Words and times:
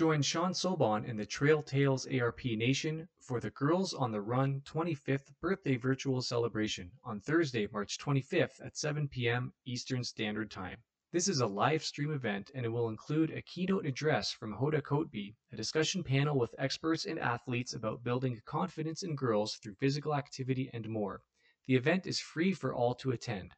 Join 0.00 0.22
Sean 0.22 0.54
Sobon 0.54 1.06
and 1.06 1.18
the 1.18 1.26
Trail 1.26 1.62
Tales 1.62 2.06
ARP 2.06 2.46
Nation 2.46 3.06
for 3.18 3.38
the 3.38 3.50
Girls 3.50 3.92
on 3.92 4.10
the 4.10 4.22
Run 4.22 4.62
25th 4.62 5.30
birthday 5.42 5.76
virtual 5.76 6.22
celebration 6.22 6.90
on 7.04 7.20
Thursday, 7.20 7.68
March 7.70 7.98
25th 7.98 8.64
at 8.64 8.78
7 8.78 9.08
p.m. 9.08 9.52
Eastern 9.66 10.02
Standard 10.02 10.50
Time. 10.50 10.78
This 11.12 11.28
is 11.28 11.40
a 11.40 11.46
live 11.46 11.84
stream 11.84 12.14
event 12.14 12.50
and 12.54 12.64
it 12.64 12.70
will 12.70 12.88
include 12.88 13.30
a 13.30 13.42
keynote 13.42 13.84
address 13.84 14.32
from 14.32 14.54
Hoda 14.54 14.80
Kotb, 14.80 15.34
a 15.52 15.56
discussion 15.56 16.02
panel 16.02 16.38
with 16.38 16.54
experts 16.56 17.04
and 17.04 17.18
athletes 17.18 17.74
about 17.74 18.02
building 18.02 18.40
confidence 18.46 19.02
in 19.02 19.14
girls 19.14 19.56
through 19.56 19.74
physical 19.74 20.14
activity 20.14 20.70
and 20.72 20.88
more. 20.88 21.20
The 21.66 21.76
event 21.76 22.06
is 22.06 22.18
free 22.18 22.54
for 22.54 22.72
all 22.72 22.94
to 22.94 23.10
attend. 23.10 23.54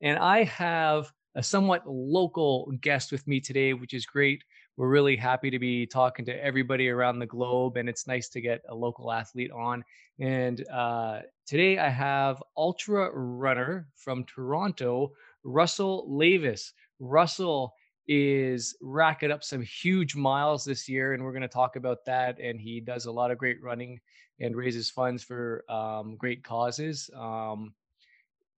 And 0.02 0.20
I 0.20 0.44
have 0.44 1.14
a 1.36 1.42
somewhat 1.42 1.88
local 1.88 2.70
guest 2.82 3.14
with 3.14 3.26
me 3.26 3.40
today, 3.40 3.74
which 3.74 3.94
is 3.94 4.06
great. 4.06 4.44
We're 4.76 4.90
really 4.90 5.16
happy 5.16 5.50
to 5.50 5.60
be 5.60 5.86
talking 5.86 6.26
to 6.26 6.44
everybody 6.44 6.90
around 6.90 7.20
the 7.20 7.26
globe, 7.26 7.78
and 7.78 7.88
it's 7.88 8.06
nice 8.06 8.28
to 8.30 8.42
get 8.42 8.60
a 8.68 8.76
local 8.76 9.14
athlete 9.14 9.52
on. 9.52 9.86
And 10.20 10.68
uh, 10.68 11.22
today 11.48 11.78
I 11.78 11.88
have 11.88 12.44
ultra 12.58 13.12
runner 13.14 13.88
from 13.96 14.26
Toronto, 14.26 15.14
Russell 15.46 16.06
Levis. 16.10 16.74
Russell 17.04 17.74
is 18.08 18.76
racking 18.82 19.32
up 19.32 19.44
some 19.44 19.62
huge 19.62 20.16
miles 20.16 20.64
this 20.64 20.88
year, 20.88 21.14
and 21.14 21.24
we're 21.24 21.32
going 21.32 21.42
to 21.42 21.48
talk 21.48 21.76
about 21.76 22.06
that. 22.06 22.40
And 22.40 22.60
he 22.60 22.80
does 22.80 23.06
a 23.06 23.12
lot 23.12 23.32
of 23.32 23.38
great 23.38 23.62
running 23.62 24.00
and 24.40 24.56
raises 24.56 24.90
funds 24.90 25.24
for 25.24 25.64
um, 25.70 26.16
great 26.16 26.44
causes. 26.44 27.10
Um, 27.16 27.74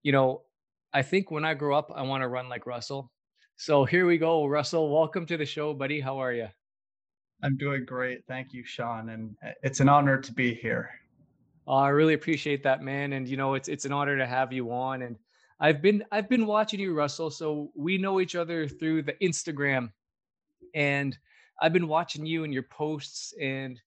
you 0.02 0.12
know, 0.12 0.42
I 0.92 1.02
think 1.02 1.30
when 1.30 1.44
I 1.44 1.54
grow 1.54 1.76
up, 1.76 1.92
I 1.94 2.02
want 2.02 2.22
to 2.22 2.28
run 2.28 2.48
like 2.48 2.66
Russell. 2.66 3.10
So 3.56 3.84
here 3.84 4.06
we 4.06 4.18
go, 4.18 4.46
Russell. 4.46 4.92
Welcome 4.92 5.26
to 5.26 5.36
the 5.36 5.46
show, 5.46 5.74
buddy. 5.74 6.00
How 6.00 6.18
are 6.18 6.32
you? 6.32 6.48
I'm 7.42 7.56
doing 7.56 7.84
great. 7.84 8.24
Thank 8.26 8.52
you, 8.52 8.64
Sean. 8.64 9.10
And 9.10 9.36
uh, 9.44 9.50
it's 9.62 9.80
an 9.80 9.88
honor 9.88 10.20
to 10.20 10.32
be 10.32 10.54
here. 10.54 10.90
Oh, 11.66 11.76
I 11.76 11.88
really 11.88 12.14
appreciate 12.14 12.62
that, 12.62 12.82
man. 12.82 13.12
And 13.12 13.28
you 13.28 13.36
know, 13.36 13.54
it's 13.54 13.68
it's 13.68 13.84
an 13.84 13.92
honor 13.92 14.16
to 14.16 14.26
have 14.26 14.52
you 14.52 14.70
on. 14.72 15.02
And 15.02 15.16
I've 15.58 15.80
been 15.80 16.04
I've 16.12 16.28
been 16.28 16.46
watching 16.46 16.80
you, 16.80 16.94
Russell. 16.94 17.30
So 17.30 17.70
we 17.74 17.96
know 17.96 18.20
each 18.20 18.34
other 18.34 18.68
through 18.68 19.02
the 19.02 19.14
Instagram, 19.22 19.90
and 20.74 21.16
I've 21.60 21.72
been 21.72 21.88
watching 21.88 22.26
you 22.26 22.44
and 22.44 22.52
your 22.52 22.64
posts. 22.64 23.32
And 23.40 23.80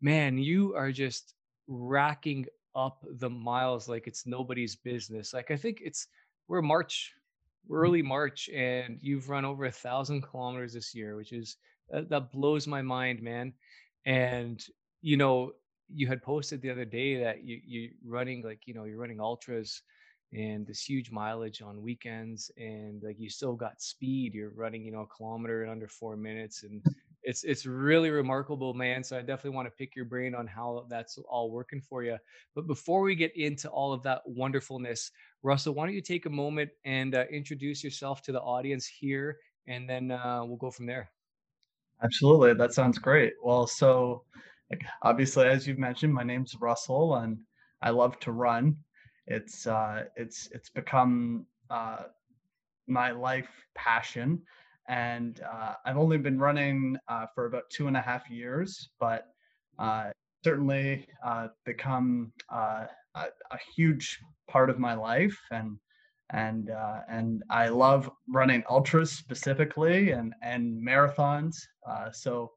man, 0.00 0.38
you 0.38 0.74
are 0.74 0.92
just 0.92 1.34
racking 1.68 2.46
up 2.74 3.04
the 3.18 3.28
miles 3.28 3.88
like 3.88 4.06
it's 4.06 4.26
nobody's 4.26 4.76
business. 4.76 5.34
Like 5.34 5.50
I 5.50 5.56
think 5.56 5.82
it's 5.84 6.08
we're 6.48 6.62
March, 6.62 7.12
we're 7.66 7.80
mm. 7.80 7.84
early 7.84 8.02
March, 8.02 8.48
and 8.48 8.98
you've 9.02 9.28
run 9.28 9.44
over 9.44 9.66
a 9.66 9.72
thousand 9.72 10.22
kilometers 10.22 10.72
this 10.72 10.94
year, 10.94 11.16
which 11.16 11.32
is 11.32 11.56
that, 11.90 12.08
that 12.08 12.32
blows 12.32 12.66
my 12.66 12.80
mind, 12.80 13.22
man. 13.22 13.52
And 14.06 14.64
you 15.02 15.18
know, 15.18 15.52
you 15.92 16.06
had 16.06 16.22
posted 16.22 16.62
the 16.62 16.70
other 16.70 16.86
day 16.86 17.22
that 17.22 17.44
you 17.44 17.60
you 17.62 17.90
running 18.02 18.42
like 18.42 18.66
you 18.66 18.72
know 18.72 18.84
you're 18.84 18.98
running 18.98 19.20
ultras 19.20 19.82
and 20.32 20.66
this 20.66 20.82
huge 20.82 21.10
mileage 21.10 21.60
on 21.60 21.82
weekends 21.82 22.50
and 22.56 23.02
like 23.02 23.18
you 23.18 23.28
still 23.28 23.54
got 23.54 23.80
speed 23.82 24.32
you're 24.34 24.52
running 24.54 24.84
you 24.84 24.92
know 24.92 25.00
a 25.00 25.16
kilometer 25.16 25.64
in 25.64 25.70
under 25.70 25.88
four 25.88 26.16
minutes 26.16 26.62
and 26.62 26.82
it's 27.22 27.42
it's 27.44 27.66
really 27.66 28.10
remarkable 28.10 28.72
man 28.72 29.02
so 29.02 29.16
i 29.16 29.20
definitely 29.20 29.50
want 29.50 29.66
to 29.66 29.72
pick 29.72 29.96
your 29.96 30.04
brain 30.04 30.34
on 30.34 30.46
how 30.46 30.86
that's 30.88 31.18
all 31.28 31.50
working 31.50 31.80
for 31.80 32.04
you 32.04 32.16
but 32.54 32.66
before 32.66 33.00
we 33.02 33.14
get 33.14 33.36
into 33.36 33.68
all 33.70 33.92
of 33.92 34.02
that 34.02 34.22
wonderfulness 34.24 35.10
russell 35.42 35.74
why 35.74 35.84
don't 35.84 35.94
you 35.94 36.00
take 36.00 36.26
a 36.26 36.30
moment 36.30 36.70
and 36.84 37.14
uh, 37.14 37.24
introduce 37.30 37.82
yourself 37.82 38.22
to 38.22 38.30
the 38.30 38.40
audience 38.40 38.86
here 38.86 39.38
and 39.70 39.88
then 39.88 40.10
uh, 40.10 40.42
we'll 40.44 40.56
go 40.56 40.70
from 40.70 40.86
there. 40.86 41.10
Absolutely 42.02 42.54
that 42.54 42.72
sounds 42.72 42.98
great. 42.98 43.34
Well 43.42 43.66
so 43.66 44.24
obviously 45.02 45.46
as 45.46 45.66
you've 45.66 45.78
mentioned 45.78 46.14
my 46.14 46.22
name's 46.22 46.54
russell 46.60 47.16
and 47.16 47.36
i 47.82 47.90
love 47.90 48.16
to 48.20 48.30
run 48.30 48.76
it's 49.26 49.66
uh, 49.66 50.04
it's 50.16 50.48
it's 50.52 50.70
become 50.70 51.46
uh, 51.70 52.04
my 52.86 53.10
life 53.10 53.48
passion, 53.74 54.42
and 54.88 55.40
uh, 55.40 55.74
I've 55.84 55.96
only 55.96 56.18
been 56.18 56.38
running 56.38 56.96
uh, 57.08 57.26
for 57.34 57.46
about 57.46 57.70
two 57.70 57.86
and 57.86 57.96
a 57.96 58.00
half 58.00 58.28
years, 58.30 58.90
but 58.98 59.28
uh, 59.78 60.10
certainly 60.44 61.06
uh, 61.24 61.48
become 61.64 62.32
a, 62.50 62.88
a, 63.14 63.58
huge 63.74 64.18
part 64.48 64.68
of 64.68 64.78
my 64.78 64.94
life, 64.94 65.38
and 65.50 65.76
and 66.30 66.70
and 67.08 67.42
I 67.50 67.68
love 67.68 68.10
running 68.28 68.62
ultras 68.68 69.12
specifically 69.12 70.10
and 70.10 70.34
and 70.42 70.82
marathons. 70.84 71.56
so 72.12 72.50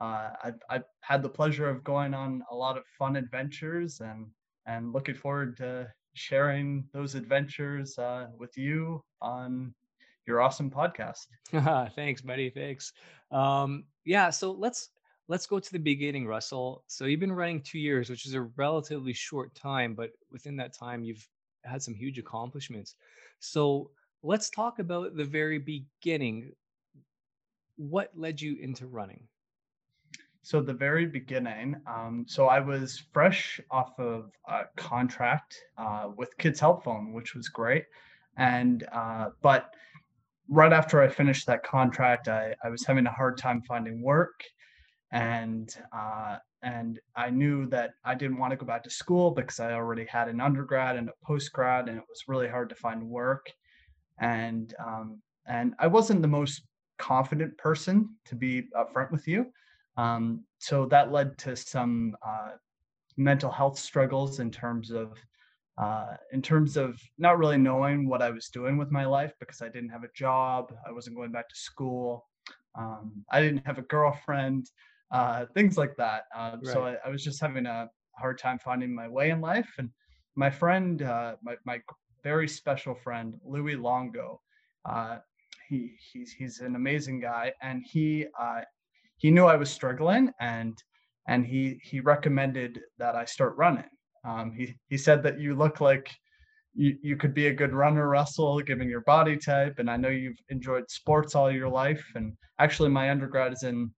I've 0.00 0.60
I've 0.68 0.84
had 1.00 1.22
the 1.22 1.28
pleasure 1.28 1.68
of 1.68 1.84
going 1.84 2.12
on 2.12 2.42
a 2.50 2.54
lot 2.54 2.76
of 2.76 2.84
fun 2.98 3.16
adventures 3.16 4.00
and 4.00 4.26
and 4.66 4.92
looking 4.92 5.14
forward 5.14 5.56
to 5.56 5.88
sharing 6.18 6.84
those 6.92 7.14
adventures 7.14 7.98
uh, 7.98 8.26
with 8.38 8.56
you 8.56 9.02
on 9.22 9.74
your 10.26 10.40
awesome 10.40 10.70
podcast. 10.70 11.26
Thanks, 11.94 12.20
buddy. 12.20 12.50
Thanks. 12.50 12.92
Um, 13.30 13.84
yeah, 14.04 14.30
so 14.30 14.52
let's 14.52 14.90
let's 15.28 15.46
go 15.46 15.58
to 15.58 15.72
the 15.72 15.78
beginning, 15.78 16.26
Russell. 16.26 16.84
So 16.86 17.04
you've 17.04 17.20
been 17.20 17.32
running 17.32 17.62
two 17.62 17.78
years, 17.78 18.10
which 18.10 18.26
is 18.26 18.34
a 18.34 18.42
relatively 18.56 19.12
short 19.12 19.54
time, 19.54 19.94
but 19.94 20.10
within 20.30 20.56
that 20.56 20.74
time, 20.74 21.04
you've 21.04 21.26
had 21.64 21.82
some 21.82 21.94
huge 21.94 22.18
accomplishments. 22.18 22.96
So 23.40 23.90
let's 24.22 24.50
talk 24.50 24.78
about 24.78 25.16
the 25.16 25.24
very 25.24 25.58
beginning. 25.58 26.52
What 27.76 28.10
led 28.16 28.40
you 28.40 28.56
into 28.60 28.86
running? 28.86 29.28
So 30.48 30.62
the 30.62 30.72
very 30.72 31.04
beginning, 31.04 31.76
um, 31.86 32.24
so 32.26 32.46
I 32.46 32.58
was 32.58 33.02
fresh 33.12 33.60
off 33.70 33.92
of 33.98 34.30
a 34.48 34.62
contract 34.76 35.62
uh, 35.76 36.08
with 36.16 36.34
Kids 36.38 36.58
Help 36.58 36.84
Phone, 36.84 37.12
which 37.12 37.34
was 37.34 37.50
great, 37.50 37.84
and 38.38 38.88
uh, 38.90 39.26
but 39.42 39.74
right 40.48 40.72
after 40.72 41.02
I 41.02 41.08
finished 41.08 41.46
that 41.48 41.64
contract, 41.64 42.28
I, 42.28 42.54
I 42.64 42.70
was 42.70 42.86
having 42.86 43.04
a 43.04 43.12
hard 43.12 43.36
time 43.36 43.60
finding 43.60 44.00
work, 44.00 44.42
and 45.12 45.68
uh, 45.94 46.38
and 46.62 46.98
I 47.14 47.28
knew 47.28 47.66
that 47.66 47.90
I 48.02 48.14
didn't 48.14 48.38
want 48.38 48.52
to 48.52 48.56
go 48.56 48.64
back 48.64 48.84
to 48.84 48.90
school 48.90 49.32
because 49.32 49.60
I 49.60 49.74
already 49.74 50.06
had 50.06 50.28
an 50.28 50.40
undergrad 50.40 50.96
and 50.96 51.10
a 51.10 51.30
postgrad, 51.30 51.90
and 51.90 51.98
it 51.98 52.04
was 52.08 52.22
really 52.26 52.48
hard 52.48 52.70
to 52.70 52.74
find 52.74 53.06
work, 53.06 53.52
and 54.18 54.74
um, 54.82 55.20
and 55.44 55.74
I 55.78 55.88
wasn't 55.88 56.22
the 56.22 56.28
most 56.28 56.62
confident 56.96 57.58
person 57.58 58.16
to 58.24 58.34
be 58.34 58.62
upfront 58.74 59.10
with 59.12 59.28
you. 59.28 59.52
Um, 59.98 60.44
so 60.58 60.86
that 60.86 61.12
led 61.12 61.36
to 61.38 61.56
some 61.56 62.16
uh, 62.26 62.52
mental 63.16 63.50
health 63.50 63.78
struggles 63.78 64.38
in 64.38 64.50
terms 64.50 64.90
of 64.90 65.18
uh, 65.76 66.16
in 66.32 66.42
terms 66.42 66.76
of 66.76 67.00
not 67.18 67.38
really 67.38 67.56
knowing 67.56 68.08
what 68.08 68.20
I 68.20 68.30
was 68.30 68.48
doing 68.48 68.78
with 68.78 68.90
my 68.90 69.04
life 69.04 69.32
because 69.38 69.62
I 69.62 69.68
didn't 69.68 69.90
have 69.90 70.02
a 70.02 70.12
job, 70.14 70.72
I 70.88 70.90
wasn't 70.90 71.14
going 71.16 71.30
back 71.30 71.48
to 71.48 71.54
school, 71.54 72.26
um, 72.76 73.24
I 73.30 73.40
didn't 73.40 73.64
have 73.64 73.78
a 73.78 73.82
girlfriend, 73.82 74.66
uh, 75.12 75.46
things 75.54 75.78
like 75.78 75.94
that. 75.96 76.24
Um, 76.34 76.60
So 76.64 76.84
I, 76.84 76.96
I 77.04 77.08
was 77.10 77.22
just 77.22 77.40
having 77.40 77.66
a 77.66 77.88
hard 78.16 78.38
time 78.38 78.58
finding 78.58 78.92
my 78.92 79.08
way 79.08 79.30
in 79.30 79.40
life. 79.40 79.70
And 79.78 79.90
my 80.34 80.50
friend, 80.50 81.00
uh, 81.02 81.36
my, 81.42 81.54
my 81.64 81.80
very 82.24 82.48
special 82.48 82.94
friend, 82.96 83.34
Louis 83.44 83.76
Longo, 83.76 84.40
uh, 84.84 85.18
he, 85.68 85.92
he's, 86.12 86.32
he's 86.32 86.58
an 86.60 86.74
amazing 86.74 87.20
guy. 87.20 87.52
And 87.62 87.84
he, 87.84 88.26
uh, 88.40 88.62
he 89.18 89.30
knew 89.30 89.44
I 89.44 89.56
was 89.56 89.70
struggling 89.70 90.32
and, 90.40 90.76
and 91.28 91.44
he, 91.46 91.80
he 91.82 92.00
recommended 92.00 92.80
that 92.98 93.14
I 93.14 93.24
start 93.24 93.56
running. 93.56 93.90
Um, 94.24 94.52
he, 94.52 94.74
he 94.88 94.96
said 94.96 95.22
that 95.22 95.38
you 95.38 95.54
look 95.54 95.80
like 95.80 96.10
you, 96.74 96.96
you 97.02 97.16
could 97.16 97.34
be 97.34 97.48
a 97.48 97.54
good 97.54 97.72
runner, 97.72 98.08
Russell, 98.08 98.60
given 98.60 98.88
your 98.88 99.00
body 99.02 99.36
type. 99.36 99.78
And 99.78 99.90
I 99.90 99.96
know 99.96 100.08
you've 100.08 100.40
enjoyed 100.48 100.90
sports 100.90 101.34
all 101.34 101.50
your 101.50 101.68
life. 101.68 102.04
And 102.14 102.34
actually, 102.60 102.88
my 102.88 103.10
undergrad 103.10 103.52
is 103.52 103.64
in 103.64 103.90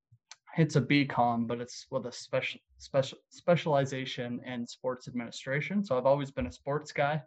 it's 0.56 0.76
a 0.76 0.80
BCom, 0.80 1.46
but 1.46 1.60
it's 1.60 1.86
with 1.90 2.06
a 2.06 2.12
special 2.12 2.60
special 2.78 3.18
specialization 3.28 4.40
in 4.46 4.66
sports 4.66 5.08
administration. 5.08 5.84
So 5.84 5.96
I've 5.96 6.06
always 6.06 6.30
been 6.30 6.46
a 6.46 6.52
sports 6.52 6.92
guy. 6.92 7.22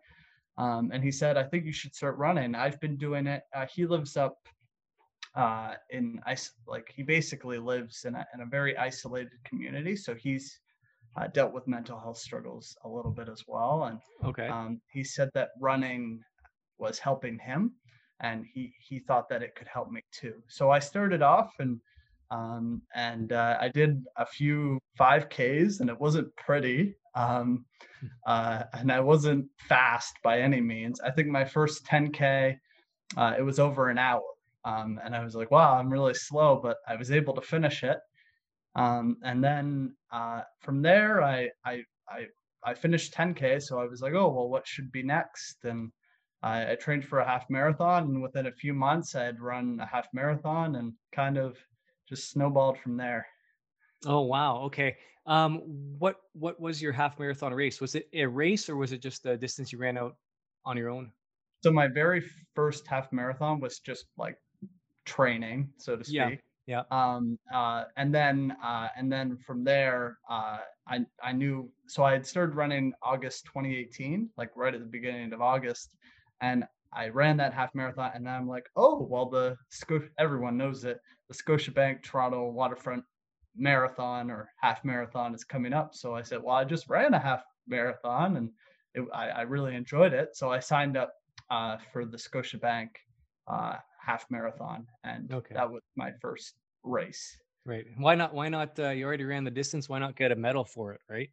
Um, 0.57 0.91
and 0.93 1.03
he 1.03 1.11
said, 1.11 1.37
I 1.37 1.43
think 1.43 1.65
you 1.65 1.71
should 1.71 1.95
start 1.95 2.17
running. 2.17 2.53
I've 2.53 2.79
been 2.79 2.97
doing 2.97 3.27
it. 3.27 3.43
Uh, 3.55 3.65
he 3.73 3.85
lives 3.85 4.17
up 4.17 4.37
uh, 5.35 5.73
in 5.89 6.19
ice, 6.25 6.51
like 6.67 6.91
he 6.95 7.03
basically 7.03 7.57
lives 7.57 8.05
in 8.05 8.15
a, 8.15 8.25
in 8.33 8.41
a 8.41 8.45
very 8.45 8.77
isolated 8.77 9.43
community. 9.43 9.95
So 9.95 10.13
he's 10.13 10.59
uh, 11.17 11.27
dealt 11.27 11.53
with 11.53 11.67
mental 11.67 11.99
health 11.99 12.17
struggles 12.17 12.75
a 12.83 12.89
little 12.89 13.11
bit 13.11 13.29
as 13.29 13.43
well. 13.47 13.85
And 13.85 13.99
Okay. 14.23 14.47
um, 14.47 14.81
he 14.91 15.03
said 15.03 15.29
that 15.33 15.49
running 15.59 16.21
was 16.77 16.99
helping 16.99 17.39
him 17.39 17.73
and 18.23 18.45
he 18.51 18.73
he 18.79 18.99
thought 18.99 19.29
that 19.29 19.43
it 19.43 19.55
could 19.55 19.67
help 19.67 19.91
me 19.91 20.01
too 20.11 20.33
so 20.47 20.71
i 20.71 20.79
started 20.79 21.21
off 21.21 21.53
and 21.59 21.79
um, 22.31 22.81
and 22.95 23.31
uh, 23.31 23.57
i 23.59 23.69
did 23.69 24.03
a 24.17 24.25
few 24.25 24.79
5ks 24.99 25.81
and 25.81 25.89
it 25.89 25.99
wasn't 25.99 26.35
pretty 26.35 26.95
um, 27.15 27.65
uh, 28.27 28.63
and 28.73 28.91
i 28.91 28.99
wasn't 28.99 29.45
fast 29.57 30.15
by 30.23 30.39
any 30.39 30.61
means 30.61 30.99
i 31.01 31.11
think 31.11 31.27
my 31.27 31.45
first 31.45 31.85
10k 31.85 32.57
uh, 33.17 33.33
it 33.37 33.43
was 33.43 33.59
over 33.59 33.89
an 33.89 33.97
hour 33.97 34.23
um, 34.65 34.99
and 35.03 35.15
i 35.15 35.23
was 35.23 35.35
like 35.35 35.51
wow 35.51 35.77
i'm 35.77 35.91
really 35.91 36.13
slow 36.13 36.59
but 36.61 36.77
i 36.87 36.95
was 36.95 37.11
able 37.11 37.33
to 37.33 37.41
finish 37.41 37.83
it 37.83 37.99
um, 38.75 39.17
and 39.23 39.43
then 39.43 39.95
uh, 40.11 40.41
from 40.61 40.81
there 40.81 41.21
I, 41.21 41.49
I 41.63 41.83
i 42.09 42.25
I 42.65 42.73
finished 42.73 43.13
10K, 43.13 43.61
so 43.61 43.79
I 43.79 43.85
was 43.85 44.01
like, 44.01 44.13
oh, 44.13 44.29
well, 44.29 44.49
what 44.49 44.67
should 44.67 44.91
be 44.91 45.03
next? 45.03 45.65
And 45.65 45.91
I, 46.41 46.71
I 46.71 46.75
trained 46.75 47.05
for 47.05 47.19
a 47.19 47.25
half 47.25 47.49
marathon, 47.49 48.03
and 48.03 48.21
within 48.21 48.47
a 48.47 48.51
few 48.51 48.73
months, 48.73 49.15
I 49.15 49.23
had 49.23 49.41
run 49.41 49.79
a 49.81 49.85
half 49.85 50.07
marathon 50.13 50.75
and 50.75 50.93
kind 51.11 51.37
of 51.37 51.57
just 52.07 52.31
snowballed 52.31 52.77
from 52.79 52.97
there. 52.97 53.25
Oh 54.05 54.21
wow. 54.21 54.61
Okay. 54.63 54.97
Um, 55.25 55.61
what 55.97 56.17
what 56.33 56.59
was 56.59 56.81
your 56.81 56.91
half 56.91 57.17
marathon 57.17 57.53
race? 57.53 57.79
Was 57.79 57.95
it 57.95 58.09
a 58.13 58.25
race 58.25 58.67
or 58.69 58.75
was 58.75 58.91
it 58.91 59.01
just 59.01 59.25
a 59.25 59.37
distance 59.37 59.71
you 59.71 59.77
ran 59.77 59.97
out 59.97 60.17
on 60.65 60.75
your 60.75 60.89
own? 60.89 61.11
So 61.63 61.71
my 61.71 61.87
very 61.87 62.21
first 62.55 62.85
half 62.87 63.11
marathon 63.13 63.61
was 63.61 63.79
just 63.79 64.07
like 64.17 64.37
training, 65.05 65.69
so 65.77 65.95
to 65.95 66.03
speak. 66.03 66.15
Yeah. 66.15 66.35
Yeah. 66.65 66.83
Um, 66.91 67.37
uh, 67.53 67.83
and 67.97 68.15
then 68.15 68.55
uh, 68.63 68.87
and 68.95 69.11
then 69.11 69.37
from 69.37 69.63
there, 69.63 70.17
uh, 70.29 70.59
I 70.87 71.05
I 71.21 71.33
knew 71.33 71.69
so 71.87 72.03
I 72.03 72.13
had 72.13 72.25
started 72.25 72.55
running 72.55 72.93
August 73.01 73.45
2018, 73.45 74.29
like 74.37 74.51
right 74.55 74.73
at 74.73 74.79
the 74.79 74.85
beginning 74.85 75.33
of 75.33 75.41
August, 75.41 75.89
and 76.41 76.63
I 76.93 77.09
ran 77.09 77.37
that 77.37 77.53
half 77.53 77.75
marathon, 77.75 78.11
and 78.15 78.25
then 78.25 78.33
I'm 78.33 78.47
like, 78.47 78.67
oh 78.77 79.05
well, 79.09 79.29
the 79.29 79.57
Scotia 79.69 80.07
everyone 80.17 80.57
knows 80.57 80.85
it, 80.85 80.99
the 81.27 81.35
Scotiabank 81.35 82.01
Toronto 82.03 82.49
Waterfront 82.49 83.03
Marathon 83.55 84.31
or 84.31 84.49
half 84.61 84.83
marathon 84.85 85.35
is 85.35 85.43
coming 85.43 85.73
up. 85.73 85.93
So 85.93 86.15
I 86.15 86.21
said, 86.21 86.41
well, 86.41 86.55
I 86.55 86.63
just 86.63 86.89
ran 86.89 87.13
a 87.13 87.19
half 87.19 87.43
marathon, 87.67 88.37
and 88.37 88.49
it, 88.95 89.05
I, 89.13 89.29
I 89.29 89.41
really 89.41 89.75
enjoyed 89.75 90.13
it. 90.13 90.35
So 90.35 90.49
I 90.49 90.59
signed 90.59 90.95
up 90.95 91.13
uh, 91.51 91.77
for 91.91 92.05
the 92.05 92.17
Scotiabank 92.17 92.89
uh, 93.47 93.75
half 94.05 94.25
marathon, 94.29 94.87
and 95.03 95.31
Okay. 95.31 95.55
that 95.55 95.69
was 95.71 95.81
my 95.95 96.11
first 96.21 96.55
race. 96.83 97.37
Right. 97.65 97.85
Why 97.97 98.15
not? 98.15 98.33
Why 98.33 98.49
not? 98.49 98.77
Uh, 98.77 98.89
you 98.89 99.05
already 99.05 99.23
ran 99.23 99.43
the 99.43 99.51
distance. 99.51 99.87
Why 99.87 99.99
not 99.99 100.15
get 100.15 100.31
a 100.31 100.35
medal 100.35 100.65
for 100.65 100.93
it? 100.93 101.01
Right. 101.09 101.29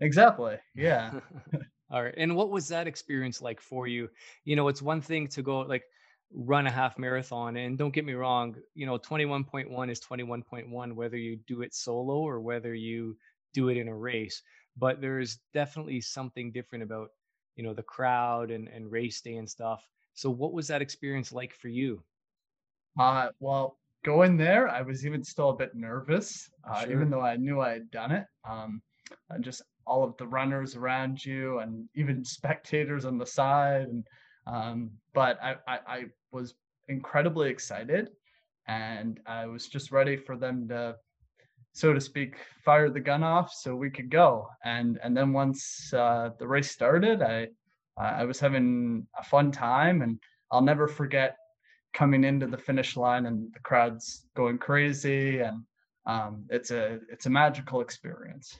Exactly. 0.00 0.58
Yeah. 0.74 1.12
All 1.90 2.02
right. 2.02 2.14
And 2.16 2.34
what 2.34 2.50
was 2.50 2.68
that 2.68 2.86
experience 2.86 3.42
like 3.42 3.60
for 3.60 3.86
you? 3.86 4.08
You 4.44 4.56
know, 4.56 4.68
it's 4.68 4.82
one 4.82 5.00
thing 5.00 5.28
to 5.28 5.42
go 5.42 5.60
like 5.60 5.84
run 6.32 6.66
a 6.66 6.70
half 6.70 6.98
marathon, 6.98 7.56
and 7.56 7.76
don't 7.76 7.92
get 7.92 8.04
me 8.04 8.14
wrong, 8.14 8.56
you 8.74 8.86
know, 8.86 8.98
21.1 8.98 9.90
is 9.90 10.00
21.1, 10.00 10.94
whether 10.94 11.16
you 11.16 11.36
do 11.46 11.62
it 11.62 11.74
solo 11.74 12.20
or 12.20 12.40
whether 12.40 12.74
you 12.74 13.16
do 13.52 13.68
it 13.68 13.76
in 13.76 13.88
a 13.88 13.96
race. 13.96 14.42
But 14.76 15.00
there's 15.00 15.40
definitely 15.52 16.00
something 16.00 16.52
different 16.52 16.84
about, 16.84 17.10
you 17.56 17.62
know, 17.62 17.74
the 17.74 17.82
crowd 17.82 18.50
and, 18.50 18.68
and 18.68 18.90
race 18.90 19.20
day 19.20 19.36
and 19.36 19.48
stuff. 19.48 19.86
So 20.14 20.30
what 20.30 20.52
was 20.52 20.68
that 20.68 20.82
experience 20.82 21.32
like 21.32 21.54
for 21.54 21.68
you? 21.68 22.02
Uh, 22.98 23.28
well, 23.40 23.78
going 24.04 24.36
there, 24.36 24.68
I 24.68 24.82
was 24.82 25.06
even 25.06 25.22
still 25.24 25.50
a 25.50 25.56
bit 25.56 25.74
nervous, 25.74 26.50
uh, 26.68 26.82
Sure. 26.82 26.92
even 26.92 27.10
though 27.10 27.20
I 27.20 27.36
knew 27.36 27.60
I 27.60 27.72
had 27.72 27.90
done 27.90 28.12
it. 28.12 28.26
Um, 28.48 28.82
uh, 29.30 29.38
just 29.38 29.62
all 29.86 30.04
of 30.04 30.16
the 30.16 30.26
runners 30.26 30.76
around 30.76 31.24
you, 31.24 31.58
and 31.58 31.88
even 31.94 32.24
spectators 32.24 33.04
on 33.04 33.18
the 33.18 33.26
side. 33.26 33.88
And 33.88 34.06
um, 34.46 34.90
but 35.14 35.38
I, 35.42 35.56
I, 35.66 35.78
I 35.86 36.04
was 36.32 36.54
incredibly 36.88 37.48
excited, 37.50 38.10
and 38.66 39.20
I 39.26 39.46
was 39.46 39.68
just 39.68 39.92
ready 39.92 40.16
for 40.16 40.36
them 40.36 40.68
to, 40.68 40.96
so 41.72 41.92
to 41.92 42.00
speak, 42.00 42.36
fire 42.64 42.90
the 42.90 43.00
gun 43.00 43.22
off 43.22 43.52
so 43.52 43.74
we 43.74 43.90
could 43.90 44.10
go. 44.10 44.48
And 44.64 44.98
and 45.02 45.16
then 45.16 45.32
once 45.32 45.92
uh, 45.94 46.30
the 46.38 46.46
race 46.46 46.70
started, 46.70 47.22
I 47.22 47.48
I 47.96 48.24
was 48.24 48.40
having 48.40 49.06
a 49.18 49.22
fun 49.24 49.52
time, 49.52 50.02
and 50.02 50.18
I'll 50.50 50.62
never 50.62 50.88
forget 50.88 51.36
coming 51.92 52.24
into 52.24 52.46
the 52.46 52.58
finish 52.58 52.96
line 52.96 53.26
and 53.26 53.52
the 53.52 53.60
crowd's 53.60 54.26
going 54.34 54.58
crazy 54.58 55.40
and 55.40 55.62
um, 56.06 56.46
it's 56.50 56.70
a 56.70 56.98
it's 57.10 57.26
a 57.26 57.30
magical 57.30 57.80
experience 57.80 58.58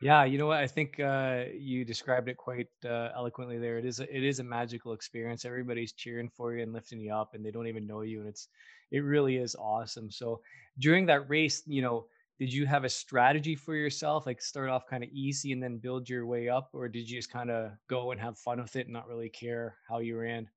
Yeah, 0.00 0.24
you 0.24 0.38
know 0.38 0.46
what? 0.46 0.58
I 0.58 0.66
think 0.66 0.98
uh, 0.98 1.44
you 1.52 1.84
described 1.84 2.28
it 2.28 2.38
quite 2.38 2.68
uh, 2.86 3.10
eloquently 3.14 3.58
there. 3.58 3.76
It 3.76 3.84
is 3.84 4.00
a, 4.00 4.16
it 4.16 4.24
is 4.24 4.38
a 4.38 4.44
magical 4.44 4.92
experience. 4.94 5.44
Everybody's 5.44 5.92
cheering 5.92 6.30
for 6.30 6.54
you 6.54 6.62
and 6.62 6.72
lifting 6.72 7.00
you 7.00 7.12
up, 7.12 7.34
and 7.34 7.44
they 7.44 7.50
don't 7.50 7.66
even 7.66 7.86
know 7.86 8.00
you, 8.00 8.20
and 8.20 8.28
it's 8.28 8.48
it 8.90 9.00
really 9.00 9.36
is 9.36 9.54
awesome. 9.56 10.10
So 10.10 10.40
during 10.78 11.04
that 11.06 11.28
race, 11.28 11.62
you 11.66 11.82
know, 11.82 12.06
did 12.40 12.52
you 12.52 12.64
have 12.66 12.84
a 12.84 12.88
strategy 12.88 13.54
for 13.54 13.74
yourself, 13.74 14.24
like 14.24 14.40
start 14.40 14.70
off 14.70 14.86
kind 14.88 15.04
of 15.04 15.10
easy 15.10 15.52
and 15.52 15.62
then 15.62 15.76
build 15.76 16.08
your 16.08 16.26
way 16.26 16.48
up, 16.48 16.70
or 16.72 16.88
did 16.88 17.08
you 17.08 17.18
just 17.18 17.30
kind 17.30 17.50
of 17.50 17.72
go 17.86 18.12
and 18.12 18.20
have 18.20 18.38
fun 18.38 18.60
with 18.60 18.74
it 18.76 18.86
and 18.86 18.94
not 18.94 19.06
really 19.06 19.28
care 19.28 19.76
how 19.86 19.98
you 19.98 20.16
ran? 20.18 20.48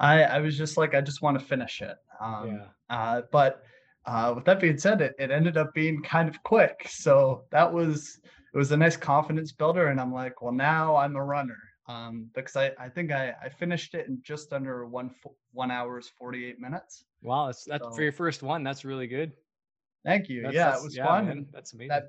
i 0.00 0.22
i 0.22 0.40
was 0.40 0.56
just 0.56 0.78
like 0.78 0.94
i 0.94 1.00
just 1.02 1.20
want 1.20 1.38
to 1.38 1.44
finish 1.44 1.82
it 1.82 1.96
um 2.20 2.46
Yeah. 2.48 2.66
uh 2.88 3.22
but 3.30 3.62
uh 4.06 4.32
with 4.34 4.44
that 4.46 4.58
being 4.58 4.78
said 4.78 5.02
it, 5.02 5.14
it 5.18 5.30
ended 5.30 5.58
up 5.58 5.74
being 5.74 6.02
kind 6.02 6.30
of 6.30 6.42
quick 6.42 6.86
so 6.88 7.44
that 7.50 7.70
was 7.70 8.18
it 8.24 8.56
was 8.56 8.72
a 8.72 8.76
nice 8.76 8.96
confidence 8.96 9.52
builder 9.52 9.88
and 9.88 10.00
i'm 10.00 10.12
like 10.12 10.40
well 10.40 10.52
now 10.52 10.96
i'm 10.96 11.14
a 11.16 11.24
runner 11.24 11.58
um 11.88 12.30
because 12.34 12.56
i 12.56 12.72
i 12.80 12.88
think 12.88 13.12
i 13.12 13.34
i 13.42 13.50
finished 13.50 13.94
it 13.94 14.08
in 14.08 14.18
just 14.24 14.52
under 14.54 14.86
one 14.86 15.10
one 15.52 15.70
hours 15.70 16.10
48 16.18 16.58
minutes 16.58 17.04
Wow, 17.22 17.46
that's 17.46 17.64
that's 17.64 17.86
for 17.94 18.02
your 18.02 18.10
first 18.10 18.42
one. 18.42 18.64
That's 18.64 18.84
really 18.84 19.06
good. 19.06 19.32
Thank 20.04 20.28
you 20.28 20.42
That's, 20.42 20.54
yeah 20.54 20.64
that's- 20.64 20.82
it 20.82 20.84
was 20.84 20.96
yeah, 20.96 21.06
fun 21.06 21.26
man, 21.26 21.38
and 21.38 21.46
that's 21.52 21.72
amazing. 21.72 21.88
that 21.88 22.04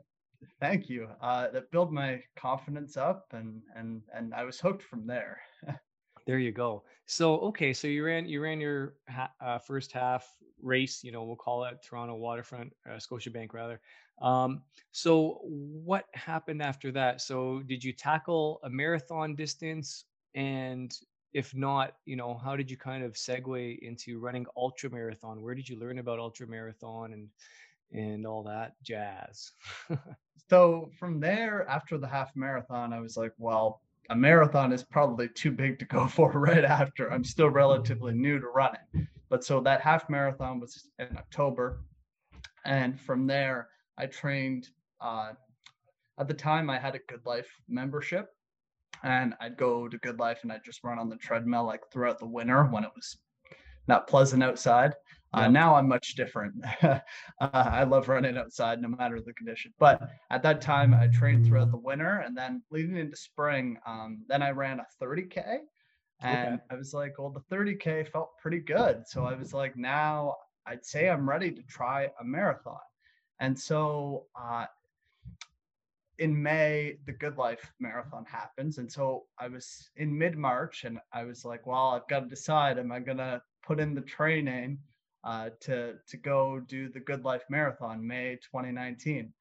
thank 0.60 0.90
you 0.90 1.08
uh 1.22 1.50
that 1.52 1.72
built 1.72 1.92
my 1.92 2.22
confidence 2.36 2.98
up 2.98 3.28
and 3.32 3.62
and 3.76 4.02
and 4.14 4.34
i 4.34 4.44
was 4.44 4.60
hooked 4.60 4.84
from 4.84 5.06
there 5.08 5.40
There 6.26 6.40
you 6.40 6.54
go. 6.54 6.86
So 7.06 7.40
okay, 7.52 7.74
so 7.74 7.88
you 7.88 8.06
ran 8.06 8.26
you 8.30 8.42
ran 8.42 8.62
your 8.62 8.96
ha- 9.10 9.34
uh, 9.42 9.60
first 9.60 9.92
half 9.92 10.26
race. 10.62 11.04
You 11.04 11.12
know, 11.12 11.26
we'll 11.26 11.36
call 11.36 11.66
it 11.66 11.76
Toronto 11.84 12.16
Waterfront, 12.16 12.72
uh, 12.90 12.96
Scotiabank 12.96 13.52
rather. 13.52 13.82
Um, 14.22 14.62
so 14.94 15.40
what 15.44 16.06
happened 16.14 16.62
after 16.62 16.94
that? 16.94 17.20
So 17.20 17.62
did 17.64 17.84
you 17.84 17.92
tackle 17.92 18.62
a 18.64 18.70
marathon 18.70 19.36
distance? 19.36 20.06
And 20.34 20.98
if 21.34 21.54
not, 21.54 21.96
you 22.06 22.16
know, 22.16 22.36
how 22.38 22.56
did 22.56 22.72
you 22.72 22.78
kind 22.78 23.04
of 23.04 23.16
segue 23.16 23.80
into 23.80 24.18
running 24.20 24.46
ultra 24.56 24.90
marathon? 24.90 25.42
Where 25.42 25.56
did 25.56 25.68
you 25.68 25.78
learn 25.78 26.00
about 26.00 26.20
ultra 26.20 26.48
marathon 26.48 27.12
and 27.12 27.28
and 27.94 28.26
all 28.26 28.44
that 28.44 28.74
jazz? 28.84 29.52
so 30.50 30.90
from 31.00 31.20
there 31.20 31.66
after 31.70 31.98
the 31.98 32.08
half 32.08 32.36
marathon 32.36 32.92
i 32.92 33.00
was 33.00 33.16
like 33.16 33.32
well 33.38 33.82
a 34.10 34.16
marathon 34.16 34.74
is 34.74 34.84
probably 34.84 35.30
too 35.30 35.52
big 35.52 35.80
to 35.80 35.86
go 35.86 36.08
for 36.16 36.32
right 36.32 36.66
after. 36.66 37.12
I'm 37.12 37.24
still 37.24 37.50
relatively 37.50 38.14
new 38.14 38.40
to 38.40 38.48
running. 38.48 39.08
But 39.30 39.44
so 39.44 39.60
that 39.62 39.82
half 39.82 40.10
marathon 40.10 40.60
was 40.60 40.90
in 41.00 41.18
october. 41.18 41.82
And 42.66 43.00
from 43.00 43.28
there 43.28 43.70
i 43.98 44.06
trained 44.06 44.70
uh, 45.02 45.34
at 46.20 46.28
the 46.28 46.34
time 46.34 46.70
i 46.70 46.80
had 46.80 46.96
a 46.96 47.00
good 47.10 47.26
life 47.26 47.50
membership. 47.68 48.30
And 49.04 49.34
i'd 49.42 49.58
go 49.58 49.88
to 49.88 49.98
good 50.00 50.20
life 50.20 50.40
and 50.44 50.52
i'd 50.52 50.64
just 50.64 50.84
run 50.84 51.00
on 51.00 51.10
the 51.10 51.18
treadmill 51.18 51.66
like 51.66 51.82
throughout 51.92 52.20
the 52.20 52.26
winter 52.26 52.64
when 52.66 52.84
it 52.84 52.92
was 52.96 53.18
not 53.88 54.08
pleasant 54.08 54.44
outside 54.44 54.94
Uh, 55.34 55.48
now 55.48 55.76
I'm 55.76 55.88
much 55.88 56.16
different. 56.16 56.54
uh, 56.84 57.00
I 57.42 57.84
love 57.84 58.08
running 58.08 58.38
outside 58.38 58.82
no 58.82 58.90
matter 58.90 59.20
the 59.20 59.34
condition. 59.34 59.74
But 59.80 60.02
at 60.30 60.44
that 60.44 60.62
time, 60.62 60.94
I 60.94 61.08
trained 61.08 61.48
throughout 61.48 61.72
the 61.72 61.78
winter, 61.78 62.20
and 62.20 62.38
then 62.38 62.62
leading 62.70 62.98
into 62.98 63.18
spring, 63.18 63.78
um, 63.88 64.24
then 64.28 64.44
I 64.44 64.52
ran 64.52 64.80
a 64.80 64.86
30k, 65.04 65.58
and 66.22 66.60
I 66.70 66.76
was 66.76 66.94
like, 66.94 67.18
well, 67.18 67.32
the 67.32 67.56
30k 67.56 68.08
felt 68.10 68.38
pretty 68.42 68.60
good. 68.60 69.04
So 69.08 69.26
I 69.26 69.34
was 69.34 69.54
like, 69.54 69.76
now 69.76 70.36
I'd 70.66 70.86
say 70.86 71.10
I'm 71.10 71.28
ready 71.28 71.52
to 71.52 71.62
try 71.64 72.10
a 72.20 72.24
marathon. 72.24 72.78
And 73.40 73.60
so 73.60 74.28
uh, 74.40 74.66
in 76.20 76.42
May, 76.42 76.98
the 77.06 77.12
Good 77.12 77.38
Life 77.38 77.74
Marathon 77.80 78.26
happens. 78.26 78.78
And 78.78 78.90
so 78.90 79.24
I 79.40 79.48
was 79.48 79.90
in 79.98 80.18
mid 80.18 80.38
March 80.38 80.86
and 80.86 81.00
I 81.12 81.24
was 81.24 81.44
like, 81.44 81.66
well, 81.66 81.90
I've 81.90 82.08
got 82.08 82.22
to 82.22 82.28
decide 82.28 82.78
am 82.78 82.92
I 82.92 83.00
going 83.00 83.18
to 83.18 83.42
put 83.66 83.80
in 83.80 83.94
the 83.94 84.02
training 84.02 84.78
uh, 85.24 85.50
to, 85.62 85.98
to 86.08 86.18
go 86.18 86.60
do 86.60 86.90
the 86.90 87.00
Good 87.00 87.24
Life 87.24 87.44
Marathon, 87.50 88.06
May 88.06 88.38
2019? 88.52 89.34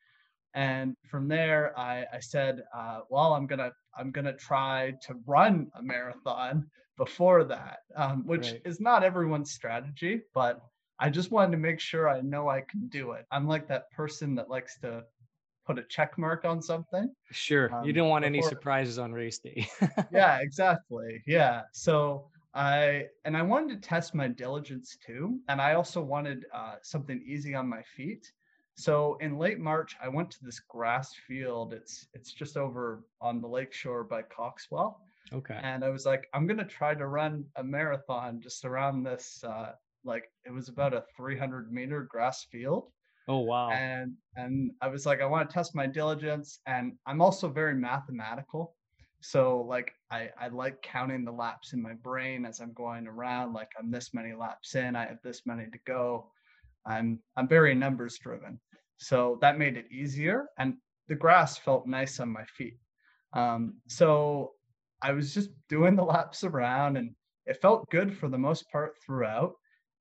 And 0.55 0.97
from 1.07 1.29
there, 1.29 1.79
I, 1.79 2.07
I 2.13 2.21
said, 2.21 2.63
uh, 2.75 3.01
well, 3.09 3.33
I'm 3.35 3.47
gonna 3.47 3.73
I'm 3.97 4.11
gonna 4.11 4.37
try 4.37 4.93
to 5.07 5.15
run 5.27 5.71
a 5.75 5.83
marathon 5.83 6.71
before 6.99 7.45
that, 7.45 7.79
um, 7.97 8.27
which 8.27 8.55
Right. 8.55 8.61
is 8.65 8.81
not 8.81 9.03
everyone's 9.03 9.53
strategy, 9.53 10.23
but 10.35 10.61
I 10.99 11.09
just 11.11 11.31
wanted 11.31 11.53
to 11.53 11.57
make 11.59 11.81
sure 11.81 12.09
I 12.09 12.21
know 12.21 12.49
I 12.51 12.61
can 12.63 12.89
do 12.89 13.13
it. 13.13 13.27
I'm 13.31 13.47
like 13.49 13.67
that 13.69 13.91
person 13.93 14.35
that 14.37 14.51
likes 14.51 14.79
to 14.81 15.05
put 15.67 15.79
a 15.79 15.85
check 15.85 16.19
mark 16.19 16.45
on 16.45 16.61
something. 16.63 17.15
Sure. 17.31 17.79
you 17.81 17.93
Um, 17.93 17.93
don't 17.93 18.09
want 18.11 18.25
any 18.25 18.43
surprises 18.43 18.99
on 18.99 19.13
race 19.13 19.39
day. 19.39 19.67
Yeah, 20.11 20.39
exactly. 20.41 21.23
Yeah. 21.27 21.63
So 21.73 22.31
I 22.55 23.07
and 23.25 23.37
I 23.37 23.43
wanted 23.43 23.83
to 23.83 23.89
test 23.89 24.15
my 24.15 24.29
diligence 24.29 24.99
too, 25.05 25.41
and 25.49 25.61
I 25.61 25.75
also 25.75 26.03
wanted 26.03 26.45
uh, 26.53 26.77
something 26.83 27.23
easy 27.27 27.55
on 27.55 27.69
my 27.69 27.83
feet. 27.83 28.31
So 28.75 29.17
in 29.21 29.39
late 29.39 29.59
March, 29.59 29.97
I 30.03 30.09
went 30.09 30.31
to 30.33 30.45
this 30.45 30.61
grass 30.61 31.15
field. 31.27 31.73
It's 31.73 32.07
it's 32.15 32.33
just 32.33 32.57
over 32.57 33.05
on 33.21 33.41
the 33.41 33.49
lake 33.49 33.73
shore 33.73 34.05
by 34.05 34.23
Coxwell, 34.23 35.01
okay. 35.33 35.59
and 35.63 35.85
I 35.85 35.89
was 35.89 36.05
like, 36.05 36.27
I'm 36.35 36.47
gonna 36.47 36.65
try 36.65 36.95
to 36.95 37.07
run 37.07 37.45
a 37.57 37.65
marathon 37.65 38.41
just 38.41 38.65
around 38.65 39.03
this. 39.03 39.43
Uh, 39.45 39.73
like 40.05 40.25
it 40.45 40.53
was 40.53 40.69
about 40.69 40.95
a 40.95 41.05
300 41.17 41.73
meter 41.73 42.03
grass 42.11 42.45
field, 42.51 42.91
Oh 43.29 43.39
wow. 43.39 43.71
and 43.71 44.15
and 44.37 44.73
I 44.81 44.89
was 44.89 45.07
like, 45.07 45.23
I 45.23 45.27
want 45.27 45.49
to 45.49 45.55
test 45.55 45.75
my 45.75 45.87
diligence, 45.87 46.59
and 46.67 46.95
I'm 47.07 47.23
also 47.23 47.49
very 47.49 47.75
mathematical. 47.75 48.75
So 49.23 49.65
like 49.69 49.95
I 50.11 50.31
I 50.39 50.49
like 50.49 50.83
counting 50.83 51.25
the 51.25 51.33
laps 51.33 51.73
in 51.73 51.81
my 51.81 51.95
brain 51.95 52.45
as 52.45 52.61
I'm 52.61 52.73
going 52.73 53.07
around. 53.07 53.53
Like 53.53 53.71
I'm 53.79 53.91
this 53.91 54.13
many 54.13 54.35
laps 54.35 54.75
in, 54.75 54.97
I 54.97 55.07
have 55.07 55.23
this 55.23 55.43
many 55.47 55.67
to 55.67 55.79
go. 55.87 56.31
I'm 56.85 57.21
I'm 57.37 57.47
very 57.47 57.75
numbers 57.75 58.19
driven. 58.19 58.61
So 58.97 59.39
that 59.41 59.59
made 59.59 59.77
it 59.77 59.91
easier, 59.93 60.47
and 60.59 60.75
the 61.09 61.15
grass 61.15 61.57
felt 61.57 61.87
nice 61.87 62.19
on 62.19 62.31
my 62.31 62.45
feet. 62.45 62.79
Um, 63.33 63.75
so 63.87 64.53
I 65.01 65.13
was 65.13 65.33
just 65.33 65.51
doing 65.69 65.95
the 65.95 66.05
laps 66.05 66.43
around, 66.43 66.97
and 66.97 67.15
it 67.47 67.63
felt 67.63 67.91
good 67.91 68.17
for 68.17 68.29
the 68.29 68.39
most 68.39 68.69
part 68.71 68.95
throughout. 69.05 69.55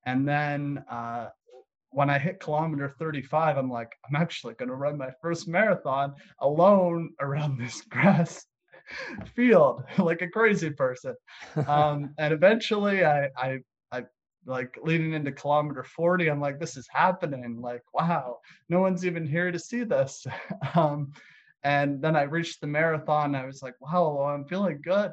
And 0.05 0.27
then 0.27 0.83
uh, 0.89 1.29
when 1.91 2.09
I 2.09 2.17
hit 2.17 2.39
kilometer 2.39 2.89
35, 2.89 3.57
I'm 3.57 3.69
like, 3.69 3.91
I'm 4.07 4.15
actually 4.15 4.55
going 4.55 4.69
to 4.69 4.75
run 4.75 4.97
my 4.97 5.11
first 5.21 5.47
marathon 5.47 6.15
alone 6.39 7.11
around 7.19 7.59
this 7.59 7.81
grass 7.89 8.45
field 9.35 9.83
like 9.97 10.21
a 10.21 10.27
crazy 10.27 10.69
person. 10.69 11.15
Um, 11.67 12.13
and 12.17 12.33
eventually 12.33 13.05
I, 13.05 13.29
I, 13.37 13.59
I 13.91 14.03
like 14.45 14.77
leading 14.81 15.13
into 15.13 15.31
kilometer 15.31 15.83
40, 15.83 16.29
I'm 16.29 16.41
like, 16.41 16.59
this 16.59 16.77
is 16.77 16.87
happening. 16.91 17.61
Like, 17.61 17.83
wow, 17.93 18.39
no 18.69 18.81
one's 18.81 19.05
even 19.05 19.25
here 19.25 19.51
to 19.51 19.59
see 19.59 19.83
this. 19.83 20.25
um, 20.75 21.11
and 21.63 22.01
then 22.01 22.15
I 22.15 22.23
reached 22.23 22.61
the 22.61 22.67
marathon. 22.67 23.35
I 23.35 23.45
was 23.45 23.61
like, 23.61 23.75
wow, 23.79 24.15
well, 24.15 24.27
I'm 24.27 24.45
feeling 24.45 24.81
good. 24.83 25.11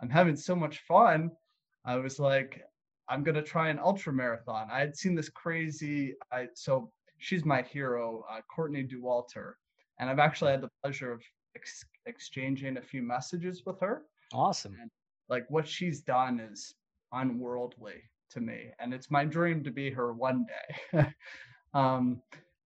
I'm 0.00 0.10
having 0.10 0.36
so 0.36 0.54
much 0.54 0.78
fun. 0.86 1.30
I 1.84 1.96
was 1.96 2.18
like, 2.18 2.62
I'm 3.08 3.24
gonna 3.24 3.42
try 3.42 3.68
an 3.68 3.78
ultra 3.78 4.12
marathon. 4.12 4.68
I 4.70 4.80
had 4.80 4.96
seen 4.96 5.14
this 5.14 5.30
crazy. 5.30 6.14
I 6.30 6.48
so 6.54 6.92
she's 7.18 7.44
my 7.44 7.62
hero, 7.62 8.24
uh, 8.30 8.40
Courtney 8.54 8.84
Dauwalter, 8.84 9.54
and 9.98 10.08
I've 10.08 10.18
actually 10.18 10.52
had 10.52 10.60
the 10.60 10.70
pleasure 10.82 11.12
of 11.12 11.22
ex- 11.56 11.84
exchanging 12.08 12.76
a 12.76 12.82
few 12.82 13.02
messages 13.02 13.62
with 13.66 13.78
her. 13.80 14.02
awesome. 14.32 14.76
Like 15.28 15.46
what 15.50 15.68
she's 15.68 16.00
done 16.00 16.40
is 16.40 16.74
unworldly 17.12 18.02
to 18.30 18.40
me, 18.40 18.70
and 18.78 18.94
it's 18.94 19.10
my 19.10 19.24
dream 19.24 19.62
to 19.64 19.70
be 19.70 19.90
her 19.90 20.12
one 20.12 20.46
day, 20.46 21.06
um, 21.74 22.22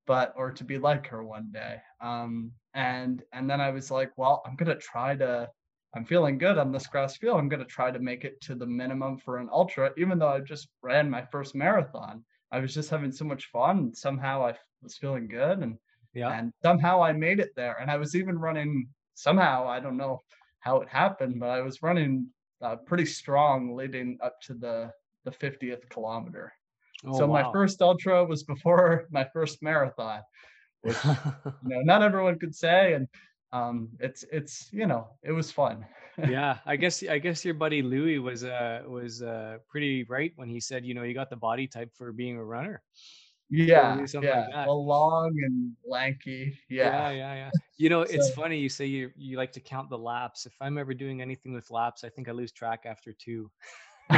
but 0.07 0.33
or 0.37 0.51
to 0.53 0.65
be 0.65 0.79
like 0.79 1.07
her 1.09 1.25
one 1.25 1.51
day. 1.53 1.79
Um, 2.01 2.53
and 2.75 3.23
and 3.33 3.51
then 3.51 3.61
I 3.61 3.71
was 3.71 3.91
like, 3.91 4.13
well, 4.17 4.43
I'm 4.47 4.57
gonna 4.57 4.77
try 4.77 5.17
to 5.17 5.49
I'm 5.95 6.05
feeling 6.05 6.39
good 6.39 6.59
on 6.59 6.73
this 6.73 6.87
grass 6.87 7.17
field. 7.17 7.39
I'm 7.39 7.49
going 7.49 7.61
to 7.61 7.67
try 7.67 7.91
to 7.91 7.99
make 7.99 8.25
it 8.25 8.41
to 8.43 8.55
the 8.55 8.67
minimum 8.67 9.19
for 9.19 9.39
an 9.39 9.49
ultra, 9.53 9.91
even 9.99 10.19
though 10.19 10.29
I 10.29 10.41
just 10.41 10.69
ran 10.83 11.11
my 11.11 11.23
first 11.31 11.55
marathon. 11.55 12.25
I 12.51 12.61
was 12.61 12.73
just 12.73 12.89
having 12.91 13.13
so 13.13 13.25
much 13.27 13.51
fun. 13.53 13.95
Somehow 13.95 14.45
I 14.47 14.55
was 14.83 14.97
feeling 14.97 15.29
good, 15.29 15.59
and 15.59 15.79
Yeah. 16.15 16.31
and 16.33 16.53
somehow 16.63 17.03
I 17.03 17.13
made 17.13 17.41
it 17.41 17.51
there. 17.57 17.77
And 17.79 17.91
I 17.91 17.97
was 17.97 18.15
even 18.15 18.39
running. 18.39 18.89
Somehow 19.15 19.69
I 19.69 19.81
don't 19.81 19.97
know 19.97 20.21
how 20.61 20.81
it 20.81 20.89
happened, 20.89 21.41
but 21.41 21.51
I 21.51 21.61
was 21.61 21.83
running 21.83 22.29
uh, 22.63 22.77
pretty 22.77 23.07
strong 23.07 23.75
leading 23.77 24.19
up 24.23 24.41
to 24.43 24.55
the 24.55 24.91
the 25.25 25.31
50th 25.31 25.89
kilometer. 25.89 26.53
Oh, 27.07 27.19
so 27.19 27.27
my 27.27 27.51
first 27.53 27.81
ultra 27.81 28.25
was 28.25 28.43
before 28.43 29.07
my 29.11 29.27
first 29.33 29.63
marathon, 29.63 30.21
which 30.83 30.97
you 31.05 31.15
know 31.65 31.83
not 31.83 32.03
everyone 32.03 32.39
could 32.39 32.55
say, 32.55 32.95
and 32.95 33.09
um, 33.53 33.91
it's 34.01 34.25
it's 34.33 34.69
you 34.73 34.87
know 34.87 35.09
it 35.23 35.33
was 35.33 35.51
fun. 35.51 35.85
yeah, 36.29 36.59
I 36.67 36.77
guess 36.77 37.03
I 37.03 37.19
guess 37.19 37.45
your 37.45 37.55
buddy 37.55 37.83
Louis 37.83 38.19
was 38.19 38.45
uh 38.45 38.83
was 38.87 39.23
uh 39.23 39.59
pretty 39.69 40.05
right 40.05 40.33
when 40.37 40.49
he 40.49 40.61
said, 40.61 40.85
you 40.85 40.95
know, 40.95 41.03
you 41.03 41.15
got 41.15 41.31
the 41.31 41.37
body 41.37 41.67
type 41.67 41.91
for 41.95 42.13
being 42.13 42.37
a 42.37 42.45
runner. 42.45 42.83
Yeah, 43.55 44.05
yeah. 44.23 44.47
like. 44.55 44.67
Well, 44.67 44.85
long 44.87 45.33
and 45.45 45.77
lanky. 45.85 46.59
Yeah, 46.71 47.11
Yeah. 47.11 47.11
yeah, 47.11 47.35
yeah. 47.35 47.51
You 47.77 47.91
know, 47.91 48.01
it's 48.03 48.31
funny 48.31 48.59
you 48.59 48.69
say 48.69 48.87
you 48.87 49.11
you 49.17 49.37
like 49.37 49.53
to 49.53 49.61
count 49.61 49.91
the 49.91 49.99
laps. 49.99 50.47
If 50.47 50.55
I'm 50.61 50.79
ever 50.79 50.95
doing 50.95 51.21
anything 51.21 51.53
with 51.53 51.71
laps, 51.71 52.03
I 52.03 52.09
think 52.09 52.29
I 52.29 52.33
lose 52.33 52.53
track 52.53 52.85
after 52.87 53.13
two. 53.13 53.51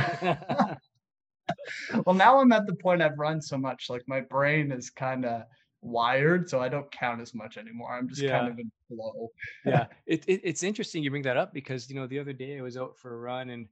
well, 2.06 2.14
now 2.14 2.38
I'm 2.40 2.52
at 2.52 2.66
the 2.66 2.74
point 2.76 3.02
I've 3.02 3.18
run 3.18 3.40
so 3.40 3.56
much, 3.58 3.90
like 3.90 4.02
my 4.06 4.20
brain 4.20 4.70
is 4.72 4.90
kind 4.90 5.24
of 5.24 5.42
wired, 5.82 6.48
so 6.48 6.60
I 6.60 6.68
don't 6.68 6.90
count 6.92 7.20
as 7.20 7.34
much 7.34 7.56
anymore. 7.58 7.92
I'm 7.96 8.08
just 8.08 8.22
Yeah. 8.22 8.38
kind 8.38 8.52
of 8.52 8.58
in 8.58 8.70
flow. 8.88 9.30
yeah 9.64 9.86
it, 10.06 10.24
it, 10.26 10.40
it's 10.44 10.62
interesting 10.62 11.02
you 11.02 11.10
bring 11.10 11.22
that 11.22 11.36
up 11.36 11.52
because 11.52 11.88
you 11.90 11.96
know 11.96 12.06
the 12.06 12.18
other 12.18 12.32
day 12.32 12.58
i 12.58 12.62
was 12.62 12.76
out 12.76 12.96
for 12.96 13.14
a 13.14 13.18
run 13.18 13.50
and 13.50 13.66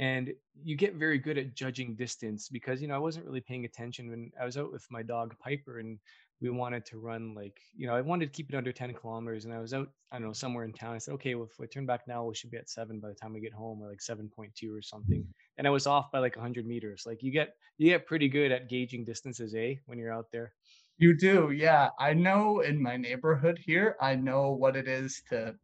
and 0.00 0.32
you 0.64 0.76
get 0.76 0.96
very 0.96 1.18
good 1.18 1.38
at 1.38 1.54
judging 1.54 1.94
distance 1.96 2.48
because 2.48 2.82
you 2.82 2.88
know 2.88 2.96
i 2.96 2.98
wasn't 2.98 3.24
really 3.26 3.40
paying 3.40 3.64
attention 3.66 4.10
when 4.10 4.32
i 4.40 4.44
was 4.44 4.56
out 4.58 4.72
with 4.72 4.86
my 4.90 5.02
dog 5.02 5.34
piper 5.38 5.78
and 5.80 5.98
we 6.40 6.50
wanted 6.50 6.84
to 6.86 6.98
run 6.98 7.34
like 7.34 7.60
you 7.76 7.86
know 7.86 7.94
i 7.94 8.00
wanted 8.00 8.26
to 8.26 8.32
keep 8.36 8.48
it 8.50 8.56
under 8.56 8.72
10 8.72 8.94
kilometers 8.94 9.44
and 9.44 9.54
i 9.54 9.60
was 9.60 9.74
out 9.74 9.88
i 10.12 10.18
don't 10.18 10.28
know 10.28 10.32
somewhere 10.32 10.64
in 10.64 10.72
town 10.72 10.94
i 10.94 10.98
said 10.98 11.14
okay 11.14 11.34
well 11.34 11.48
if 11.50 11.60
i 11.60 11.66
turn 11.66 11.86
back 11.86 12.02
now 12.08 12.24
we 12.24 12.34
should 12.34 12.50
be 12.50 12.56
at 12.56 12.70
seven 12.70 13.00
by 13.00 13.08
the 13.08 13.14
time 13.14 13.32
we 13.34 13.40
get 13.40 13.52
home 13.52 13.82
or 13.82 13.88
like 13.88 14.00
7.2 14.00 14.76
or 14.76 14.82
something 14.82 15.26
and 15.58 15.66
i 15.66 15.70
was 15.70 15.86
off 15.86 16.10
by 16.10 16.18
like 16.18 16.36
100 16.36 16.66
meters 16.66 17.04
like 17.06 17.22
you 17.22 17.30
get 17.32 17.54
you 17.78 17.90
get 17.90 18.06
pretty 18.06 18.28
good 18.28 18.52
at 18.52 18.68
gauging 18.68 19.04
distances 19.04 19.54
eh 19.54 19.74
when 19.86 19.98
you're 19.98 20.12
out 20.12 20.30
there 20.32 20.54
You 20.98 21.16
do, 21.16 21.50
yeah. 21.50 21.90
I 21.98 22.12
know 22.14 22.60
in 22.60 22.80
my 22.82 22.96
neighborhood 22.96 23.58
here, 23.58 23.96
I 24.00 24.14
know 24.16 24.52
what 24.52 24.76
it 24.76 24.86
is 24.88 25.22
to. 25.30 25.56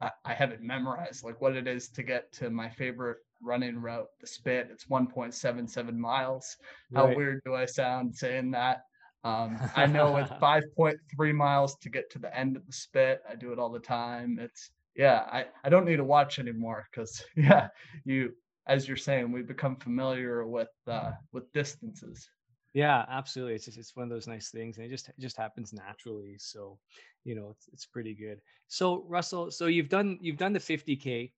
I, 0.00 0.10
I 0.24 0.34
have 0.34 0.52
it 0.52 0.62
memorized, 0.62 1.24
like 1.24 1.40
what 1.40 1.56
it 1.56 1.66
is 1.66 1.88
to 1.90 2.02
get 2.04 2.32
to 2.34 2.50
my 2.50 2.70
favorite 2.70 3.18
running 3.42 3.80
route, 3.80 4.08
the 4.20 4.26
Spit. 4.26 4.68
It's 4.70 4.86
1.77 4.86 5.96
miles. 5.96 6.56
How 6.94 7.06
Right. 7.06 7.16
weird 7.16 7.42
do 7.44 7.54
I 7.54 7.66
sound 7.66 8.14
saying 8.14 8.50
that? 8.52 8.82
Um, 9.24 9.58
I 9.74 9.86
know 9.86 10.16
it's 10.16 10.30
5.3 10.30 11.34
miles 11.34 11.76
to 11.78 11.90
get 11.90 12.10
to 12.10 12.18
the 12.18 12.36
end 12.36 12.56
of 12.56 12.66
the 12.66 12.72
spit. 12.72 13.22
I 13.28 13.34
do 13.34 13.52
it 13.52 13.58
all 13.58 13.70
the 13.70 13.80
time. 13.80 14.38
It's 14.40 14.70
yeah, 14.94 15.26
I, 15.30 15.46
I 15.62 15.68
don't 15.68 15.84
need 15.84 15.96
to 15.96 16.04
watch 16.04 16.38
anymore 16.38 16.86
because 16.90 17.22
yeah, 17.36 17.68
you 18.04 18.32
as 18.66 18.88
you're 18.88 18.96
saying, 18.96 19.30
we 19.30 19.42
become 19.42 19.76
familiar 19.76 20.46
with 20.46 20.70
uh, 20.86 21.12
with 21.32 21.52
distances. 21.52 22.28
Yeah, 22.74 23.06
absolutely. 23.08 23.54
It's 23.54 23.64
just 23.64 23.78
it's 23.78 23.96
one 23.96 24.04
of 24.04 24.10
those 24.10 24.26
nice 24.26 24.50
things, 24.50 24.76
and 24.76 24.86
it 24.86 24.90
just 24.90 25.08
it 25.08 25.14
just 25.18 25.36
happens 25.36 25.72
naturally. 25.72 26.36
So, 26.38 26.78
you 27.24 27.34
know, 27.34 27.50
it's 27.50 27.68
it's 27.72 27.86
pretty 27.86 28.14
good. 28.14 28.40
So, 28.68 29.04
Russell, 29.08 29.50
so 29.50 29.66
you've 29.66 29.88
done 29.88 30.18
you've 30.20 30.36
done 30.36 30.52
the 30.52 30.58
50k, 30.58 31.32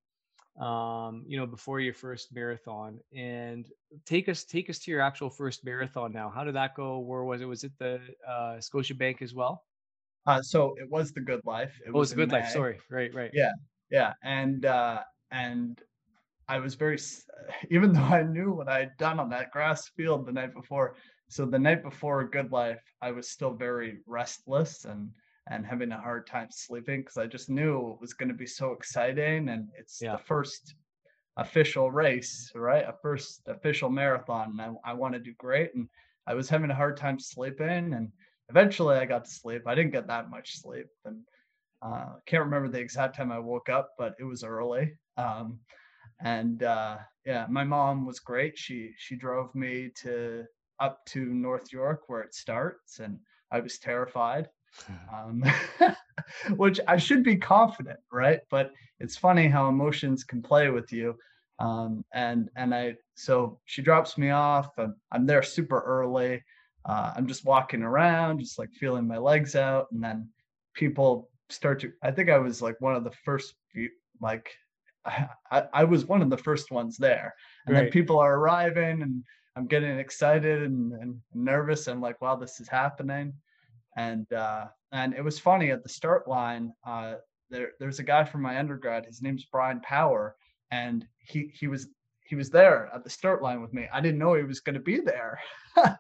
um, 0.59 1.25
you 1.27 1.37
know, 1.39 1.47
before 1.47 1.81
your 1.81 1.95
first 1.95 2.33
marathon, 2.33 3.01
and 3.15 3.71
take 4.05 4.29
us 4.29 4.45
take 4.45 4.69
us 4.71 4.79
to 4.81 4.91
your 4.91 5.01
actual 5.01 5.31
first 5.31 5.65
marathon 5.65 6.13
now. 6.13 6.31
How 6.31 6.45
did 6.45 6.55
that 6.57 6.75
go? 6.75 6.99
Where 7.01 7.25
was 7.25 7.41
it? 7.41 7.47
Was 7.47 7.65
it 7.65 7.73
the 7.79 8.01
uh, 8.27 8.57
Scotiabank 8.59 9.23
as 9.23 9.35
well? 9.35 9.65
Uh, 10.27 10.43
so 10.43 10.75
it 10.79 10.89
was 10.91 11.13
the 11.13 11.21
good 11.21 11.41
life. 11.45 11.81
It 11.87 11.95
Oh, 11.95 11.99
was 11.99 12.13
in 12.13 12.19
Good 12.19 12.33
Life. 12.33 12.45
May. 12.45 12.51
Sorry, 12.53 12.81
right, 12.91 13.13
right. 13.15 13.31
Yeah. 13.33 13.53
Yeah, 13.91 14.13
and 14.23 14.67
uh, 14.67 15.03
and 15.31 15.83
I 16.49 16.59
was 16.59 16.75
very, 16.75 16.99
even 17.71 17.93
though 17.93 18.01
I 18.03 18.23
knew 18.23 18.53
what 18.53 18.69
I 18.69 18.81
had 18.81 18.97
done 18.99 19.21
on 19.21 19.31
that 19.31 19.51
grass 19.51 19.89
field 19.89 20.27
the 20.27 20.33
night 20.33 20.55
before, 20.55 20.97
so 21.29 21.47
the 21.47 21.59
night 21.59 21.83
before 21.83 22.29
Good 22.29 22.53
Life, 22.53 22.83
I 23.01 23.13
was 23.13 23.31
still 23.31 23.55
very 23.55 24.01
restless 24.07 24.85
and 24.85 25.13
and 25.49 25.67
having 25.67 25.93
a 25.93 26.01
hard 26.01 26.27
time 26.27 26.49
sleeping 26.51 27.01
because 27.01 27.17
I 27.17 27.27
just 27.27 27.51
knew 27.51 27.93
it 27.93 28.01
was 28.01 28.15
going 28.15 28.29
to 28.29 28.35
be 28.35 28.47
so 28.47 28.73
exciting 28.73 29.49
and 29.49 29.69
it's 29.79 30.01
Yeah. 30.01 30.13
the 30.13 30.19
first 30.19 30.75
official 31.37 31.91
race, 31.91 32.51
right? 32.55 32.85
A 32.87 32.93
first 33.03 33.43
official 33.47 33.91
marathon. 33.91 34.51
And 34.51 34.61
I, 34.61 34.91
I 34.91 34.93
want 34.95 35.15
to 35.15 35.21
do 35.21 35.35
great. 35.39 35.75
And 35.75 35.89
I 36.27 36.35
was 36.35 36.49
having 36.49 36.71
a 36.71 36.75
hard 36.75 36.97
time 36.97 37.19
sleeping. 37.19 37.95
And 37.95 38.13
eventually 38.49 38.97
I 38.97 39.05
got 39.07 39.25
to 39.25 39.31
sleep. 39.31 39.63
I 39.67 39.75
didn't 39.75 39.93
get 39.93 40.07
that 40.09 40.31
much 40.31 40.57
sleep. 40.59 40.87
And 41.05 41.23
uh, 41.83 42.17
can't 42.27 42.45
remember 42.45 42.69
the 42.69 42.81
exact 42.81 43.17
time 43.17 43.33
I 43.33 43.39
woke 43.39 43.69
up, 43.69 43.91
but 43.99 44.15
it 44.19 44.25
was 44.25 44.45
early. 44.45 44.99
Um, 45.17 45.61
and 46.21 46.63
uh, 46.63 46.99
yeah, 47.25 47.47
my 47.49 47.65
mom 47.65 48.07
was 48.07 48.21
great. 48.21 48.59
She 48.59 48.93
she 48.97 49.17
drove 49.17 49.55
me 49.55 49.91
to 50.03 50.45
up 50.81 51.05
to 51.07 51.25
North 51.27 51.73
York 51.73 52.09
where 52.09 52.21
it 52.23 52.35
starts, 52.35 52.99
and 53.01 53.21
I 53.53 53.61
was 53.61 53.79
terrified 53.79 54.49
um, 55.13 55.43
which 56.57 56.81
I 56.87 56.97
should 56.97 57.23
be 57.23 57.37
confident, 57.37 57.99
right? 58.13 58.41
But 58.51 58.73
it's 59.01 59.17
funny 59.17 59.49
how 59.49 59.69
emotions 59.69 60.25
can 60.25 60.43
play 60.43 60.71
with 60.71 60.93
you. 60.93 61.17
Um, 61.59 62.05
and 62.13 62.49
and 62.57 62.75
I 62.75 62.95
so 63.15 63.59
she 63.65 63.83
drops 63.83 64.17
me 64.17 64.31
off, 64.31 64.71
and 64.79 64.95
I'm 65.11 65.27
there 65.27 65.43
super 65.43 65.81
early. 65.81 66.43
Uh, 66.85 67.13
I'm 67.17 67.27
just 67.27 67.45
walking 67.45 67.83
around, 67.83 68.39
just 68.39 68.59
like 68.59 68.73
feeling 68.73 69.07
my 69.07 69.19
legs 69.19 69.57
out, 69.57 69.89
and 69.91 70.03
then 70.03 70.29
people 70.75 71.29
start 71.49 71.81
to. 71.81 71.93
I 72.03 72.13
think 72.13 72.31
I 72.31 72.39
was 72.39 72.63
like 72.63 72.81
one 72.81 72.95
of 72.95 73.05
the 73.05 73.11
first 73.25 73.55
like 74.21 74.51
I, 75.05 75.65
I, 75.73 75.85
was 75.85 76.07
one 76.07 76.23
of 76.23 76.31
the 76.31 76.37
first 76.37 76.71
ones 76.71 76.97
there, 76.97 77.35
and 77.67 77.75
then 77.75 77.91
people 77.91 78.19
are 78.19 78.37
arriving, 78.37 79.03
and 79.03 79.25
I'm 79.57 79.67
getting 79.67 79.99
excited 79.99 80.63
and, 80.63 80.93
and 80.93 81.21
nervous. 81.35 81.89
I'm 81.89 82.01
like, 82.01 82.21
wow, 82.21 82.37
this 82.37 82.61
is 82.61 82.69
happening 82.69 83.33
and 83.99 84.33
uh, 84.33 84.67
and 84.93 85.13
it 85.13 85.25
was 85.25 85.39
funny 85.39 85.71
at 85.71 85.83
the 85.83 85.89
start 85.89 86.29
line. 86.29 86.73
Uh, 86.87 87.15
there 87.51 87.73
there's 87.81 87.99
a 87.99 88.05
guy 88.05 88.25
from 88.25 88.43
my 88.43 88.59
undergrad. 88.59 89.05
His 89.05 89.21
name's 89.21 89.45
Brian 89.51 89.81
Power, 89.81 90.37
and 90.71 91.05
he 91.19 91.51
he 91.53 91.67
was 91.67 91.89
he 92.25 92.37
was 92.37 92.49
there 92.49 92.89
at 92.95 93.03
the 93.03 93.11
start 93.11 93.43
line 93.43 93.61
with 93.61 93.73
me. 93.73 93.89
I 93.93 94.01
didn't 94.01 94.21
know 94.21 94.35
he 94.35 94.45
was 94.45 94.61
going 94.61 94.75
to 94.75 94.81
be 94.81 95.01
there. 95.01 95.39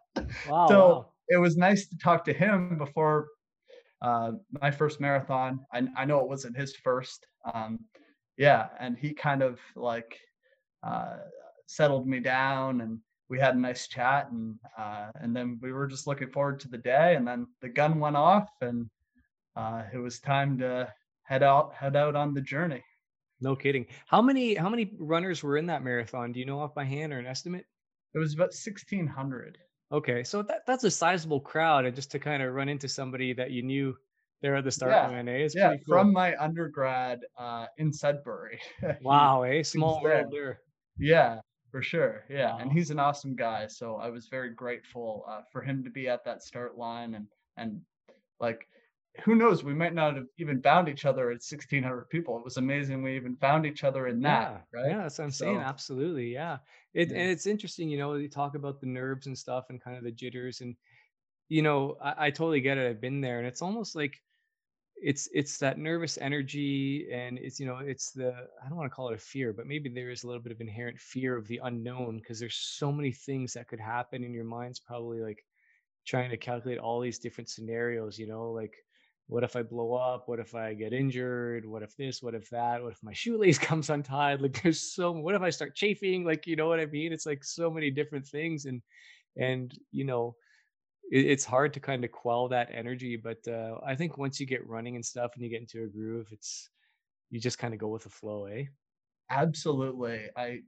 Wow. 0.49 0.67
so 0.67 0.89
wow. 0.89 1.13
it 1.29 1.37
was 1.37 1.57
nice 1.57 1.87
to 1.87 1.97
talk 1.97 2.25
to 2.25 2.33
him 2.33 2.77
before 2.77 3.29
uh, 4.03 4.33
my 4.61 4.71
first 4.71 5.01
marathon. 5.01 5.61
I 5.73 5.87
I 5.97 6.05
know 6.05 6.19
it 6.19 6.29
wasn't 6.29 6.57
his 6.57 6.75
first. 6.75 7.25
Um, 7.55 7.79
yeah, 8.37 8.67
and 8.81 8.99
he 8.99 9.15
kind 9.15 9.43
of 9.43 9.61
like 9.77 10.19
uh, 10.83 11.19
settled 11.67 12.09
me 12.09 12.19
down 12.19 12.81
and 12.81 12.99
we 13.29 13.39
had 13.39 13.55
a 13.57 13.61
nice 13.61 13.89
chat 13.89 14.31
and 14.31 14.59
uh, 14.77 15.11
and 15.17 15.35
then 15.37 15.59
we 15.63 15.73
were 15.73 15.87
just 15.87 16.07
looking 16.07 16.31
forward 16.31 16.61
to 16.61 16.69
the 16.69 16.79
day 16.79 17.17
and 17.17 17.27
then 17.27 17.47
the 17.61 17.69
gun 17.69 18.01
went 18.01 18.17
off 18.17 18.51
and 18.61 18.89
uh, 19.57 19.85
it 19.93 19.99
was 19.99 20.21
time 20.21 20.59
to 20.59 20.93
head 21.25 21.43
out 21.43 21.75
head 21.75 21.97
out 21.97 22.17
on 22.17 22.35
the 22.35 22.43
journey 22.43 22.85
No 23.41 23.57
kidding. 23.57 23.87
How 24.07 24.23
many 24.23 24.55
how 24.55 24.69
many 24.69 24.95
runners 24.97 25.43
were 25.43 25.57
in 25.57 25.67
that 25.67 25.83
marathon? 25.83 26.31
Do 26.31 26.39
you 26.39 26.47
know 26.47 26.61
off 26.61 26.73
by 26.75 26.85
hand 26.85 27.13
or 27.13 27.19
an 27.19 27.27
estimate? 27.27 27.67
it 28.13 28.19
was 28.19 28.35
about 28.35 28.53
1600 28.53 29.59
Okay, 29.93 30.23
so 30.25 30.43
that 30.43 30.65
that's 30.67 30.85
a 30.85 30.91
sizable 30.91 31.41
crowd, 31.41 31.85
and 31.87 31.95
just 31.97 32.11
to 32.13 32.19
kind 32.19 32.43
of 32.43 32.53
run 32.55 32.69
into 32.69 32.89
somebody 32.89 33.33
that 33.35 33.51
you 33.53 33.63
knew 33.63 33.97
there 34.43 34.55
at 34.57 34.65
the 34.65 34.71
start 34.71 34.93
Yeah, 34.93 35.03
line, 35.03 35.29
eh? 35.29 35.45
It's 35.45 35.55
yeah 35.55 35.77
cool. 35.87 35.87
from 35.89 36.13
my 36.13 36.37
undergrad 36.39 37.21
uh, 37.37 37.67
in 37.79 37.93
sudbury 37.93 38.61
wow, 39.01 39.43
eh? 39.43 39.63
Small 39.63 40.03
world 40.03 40.31
there. 40.33 40.61
yeah 40.99 41.41
for 41.71 41.83
sure 41.83 42.25
yeah 42.29 42.57
and 42.59 42.73
he's 42.73 42.91
an 42.91 42.99
awesome 42.99 43.35
guy 43.35 43.67
so 43.67 43.97
i 43.97 44.09
was 44.09 44.29
very 44.29 44.51
grateful 44.51 45.25
uh, 45.29 45.41
for 45.53 45.61
him 45.63 45.85
to 45.85 45.91
be 45.91 46.09
at 46.09 46.25
that 46.25 46.43
start 46.43 46.77
line 46.79 47.15
and 47.15 47.27
and 47.57 47.81
like 48.41 48.69
who 49.25 49.35
knows 49.35 49.65
we 49.65 49.75
might 49.75 49.95
not 49.95 50.15
have 50.15 50.27
even 50.39 50.63
found 50.63 50.89
each 50.89 51.05
other 51.05 51.31
at 51.31 51.43
1600 51.43 52.09
people 52.09 52.39
it 52.39 52.45
was 52.45 52.57
amazing 52.57 53.03
we 53.03 53.17
even 53.17 53.37
found 53.37 53.67
each 53.67 53.85
other 53.85 54.07
in 54.07 54.21
that 54.23 54.65
Yeah, 54.73 54.81
right 54.81 54.91
yeah, 54.91 54.99
that's 55.03 55.19
what 55.19 55.25
I'm 55.25 55.31
saying. 55.31 55.57
Absolutely, 55.57 56.33
yeah. 56.33 56.59
It 56.95 57.11
Yeah. 57.11 57.19
and 57.19 57.31
it's 57.31 57.47
interesting, 57.47 57.89
you 57.89 57.99
know, 57.99 58.15
you 58.15 58.29
talk 58.29 58.55
about 58.55 58.81
the 58.81 58.87
nerves 58.87 59.27
and 59.27 59.37
stuff 59.37 59.67
and 59.71 59.81
kind 59.81 59.97
of 59.97 60.05
the 60.05 60.13
jitters, 60.13 60.61
and 60.61 60.77
you 61.49 61.63
know, 61.63 61.97
I, 62.01 62.27
I 62.27 62.31
totally 62.31 62.61
get 62.61 62.79
it. 62.79 62.89
I've 62.89 63.01
been 63.01 63.21
there, 63.21 63.39
and 63.39 63.47
it's 63.47 63.63
almost 63.63 63.97
like 63.97 64.21
it's 65.03 65.29
it's 65.33 65.59
that 65.59 65.79
nervous 65.79 66.19
energy, 66.19 67.09
and 67.13 67.39
it's 67.39 67.61
you 67.61 67.67
know, 67.67 67.79
it's 67.79 68.11
the 68.13 68.35
I 68.65 68.69
don't 68.69 68.79
want 68.79 68.91
to 68.91 68.95
call 68.95 69.09
it 69.09 69.15
a 69.15 69.19
fear, 69.19 69.53
but 69.53 69.67
maybe 69.67 69.89
there 69.89 70.11
is 70.11 70.25
a 70.25 70.27
little 70.27 70.43
bit 70.43 70.53
of 70.53 70.61
inherent 70.61 70.99
fear 70.99 71.37
of 71.37 71.47
the 71.47 71.61
unknown 71.65 72.19
because 72.19 72.41
there's 72.41 72.57
so 72.57 72.93
many 72.93 73.13
things 73.13 73.53
that 73.55 73.69
could 73.69 73.81
happen, 73.81 74.25
in 74.25 74.35
your 74.35 74.45
mind's 74.45 74.81
probably 74.81 75.21
like 75.21 75.45
trying 76.07 76.31
to 76.31 76.37
calculate 76.37 76.79
all 76.79 77.01
these 77.01 77.19
different 77.19 77.49
scenarios. 77.51 78.19
You 78.19 78.27
know, 78.29 78.51
like 78.51 78.75
what 79.29 79.45
if 79.45 79.57
I 79.57 79.63
blow 79.63 79.95
up? 79.95 80.25
What 80.27 80.41
if 80.41 80.55
I 80.55 80.75
get 80.75 80.93
injured? 80.95 81.67
What 81.67 81.83
if 81.83 81.95
this? 81.97 82.23
What 82.23 82.35
if 82.35 82.49
that? 82.51 82.83
What 82.83 82.93
if 82.93 83.03
my 83.03 83.13
shoelace 83.15 83.59
comes 83.59 83.91
untied? 83.91 84.41
Like 84.41 84.63
there's 84.63 84.95
so 84.95 85.13
what 85.13 85.35
if 85.35 85.43
I 85.43 85.51
start 85.51 85.75
chafing? 85.77 86.25
Like 86.25 86.47
you 86.47 86.57
know 86.57 86.69
what 86.69 86.81
I 86.81 86.87
mean? 86.87 87.13
It's 87.13 87.27
like 87.27 87.45
so 87.45 87.71
many 87.71 87.91
different 87.91 88.27
things 88.27 88.65
and 88.65 88.83
and 89.37 89.73
you 89.93 90.05
know 90.05 90.35
it, 91.11 91.27
it's 91.27 91.45
hard 91.45 91.73
to 91.75 91.81
kind 91.81 92.05
of 92.05 92.13
quell 92.13 92.49
that 92.49 92.71
energy. 92.73 93.17
But 93.17 93.47
uh, 93.49 93.77
I 93.85 93.95
think 93.95 94.19
once 94.19 94.39
you 94.41 94.47
get 94.47 94.67
running 94.67 94.97
and 94.97 95.05
stuff 95.05 95.33
and 95.35 95.43
you 95.43 95.51
get 95.51 95.61
into 95.61 95.85
a 95.85 95.89
groove, 95.89 96.29
it's 96.33 96.71
you 97.31 97.41
just 97.41 97.59
kind 97.59 97.75
of 97.75 97.81
go 97.81 97.89
with 97.89 98.05
the 98.05 98.11
flow, 98.11 98.47
eh? 98.47 98.65
absolutely 99.31 100.29
i 100.37 100.59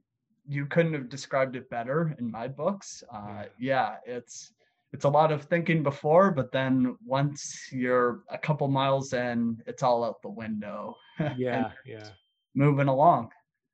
you 0.47 0.65
couldn't 0.65 0.93
have 0.93 1.09
described 1.09 1.55
it 1.55 1.69
better 1.69 2.15
in 2.19 2.29
my 2.29 2.47
books 2.47 3.03
uh 3.13 3.43
yeah 3.59 3.95
it's 4.05 4.53
it's 4.93 5.05
a 5.05 5.09
lot 5.09 5.31
of 5.31 5.43
thinking 5.43 5.83
before 5.83 6.31
but 6.31 6.51
then 6.51 6.95
once 7.05 7.67
you're 7.71 8.23
a 8.29 8.37
couple 8.37 8.67
miles 8.67 9.13
in 9.13 9.57
it's 9.67 9.83
all 9.83 10.03
out 10.03 10.21
the 10.21 10.29
window 10.29 10.95
Yeah, 11.37 11.71
yeah. 11.85 12.09
moving 12.55 12.87
along 12.87 13.29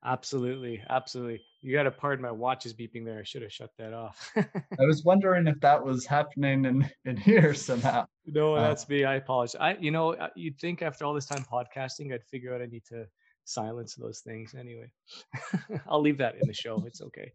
Absolutely, 0.06 0.82
absolutely. 0.90 1.42
You 1.62 1.74
got 1.74 1.84
to 1.84 1.92
pardon 1.92 2.24
my 2.24 2.32
watch 2.32 2.66
is 2.66 2.74
beeping 2.74 3.04
there. 3.04 3.20
I 3.20 3.24
should 3.24 3.42
have 3.42 3.52
shut 3.52 3.72
that 3.78 3.94
off. 3.94 4.32
i 4.36 4.46
was 4.80 5.04
wondering 5.04 5.48
if 5.48 5.60
that 5.62 5.84
was 5.84 6.06
happening 6.06 6.66
in 6.66 6.90
in 7.06 7.18
here 7.18 7.54
somehow 7.54 8.06
No, 8.26 8.56
Uh, 8.56 8.62
that's 8.68 8.88
me. 8.88 9.04
I 9.06 9.16
apologize. 9.16 9.56
I, 9.60 9.76
you 9.80 9.92
know, 9.92 10.14
uh, 10.14 10.30
you'd 10.36 10.60
think 10.60 10.82
after 10.82 11.04
all 11.06 11.14
this 11.14 11.26
time 11.26 11.44
podcasting, 11.52 12.14
I'd 12.14 12.24
figure 12.26 12.54
out 12.54 12.62
I 12.62 12.68
need 12.68 12.86
to 12.90 13.06
silence 13.46 13.96
those 13.96 14.20
things. 14.20 14.54
Anyway, 14.54 14.92
I'll 15.90 16.02
leave 16.02 16.18
that 16.20 16.36
in 16.40 16.48
the 16.48 16.54
show. 16.54 16.84
It's 16.86 17.02
okay. 17.02 17.32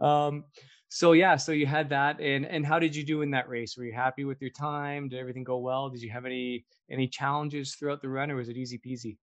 Um, 0.00 0.44
so 0.88 1.12
yeah, 1.12 1.36
so 1.36 1.52
you 1.52 1.66
had 1.66 1.90
that, 1.90 2.18
and 2.20 2.46
and 2.46 2.64
how 2.64 2.78
did 2.78 2.96
you 2.96 3.04
do 3.04 3.20
in 3.20 3.30
that 3.32 3.48
race? 3.50 3.76
Were 3.76 3.84
you 3.84 3.92
happy 3.92 4.24
with 4.24 4.40
your 4.40 4.50
time? 4.50 5.10
Did 5.10 5.18
everything 5.18 5.44
go 5.44 5.58
well? 5.58 5.90
Did 5.90 6.00
you 6.00 6.10
have 6.10 6.24
any 6.24 6.64
any 6.90 7.06
challenges 7.06 7.74
throughout 7.74 8.00
the 8.00 8.08
run, 8.08 8.30
or 8.30 8.36
was 8.36 8.48
it 8.48 8.56
easy 8.56 8.78
peasy? 8.78 9.18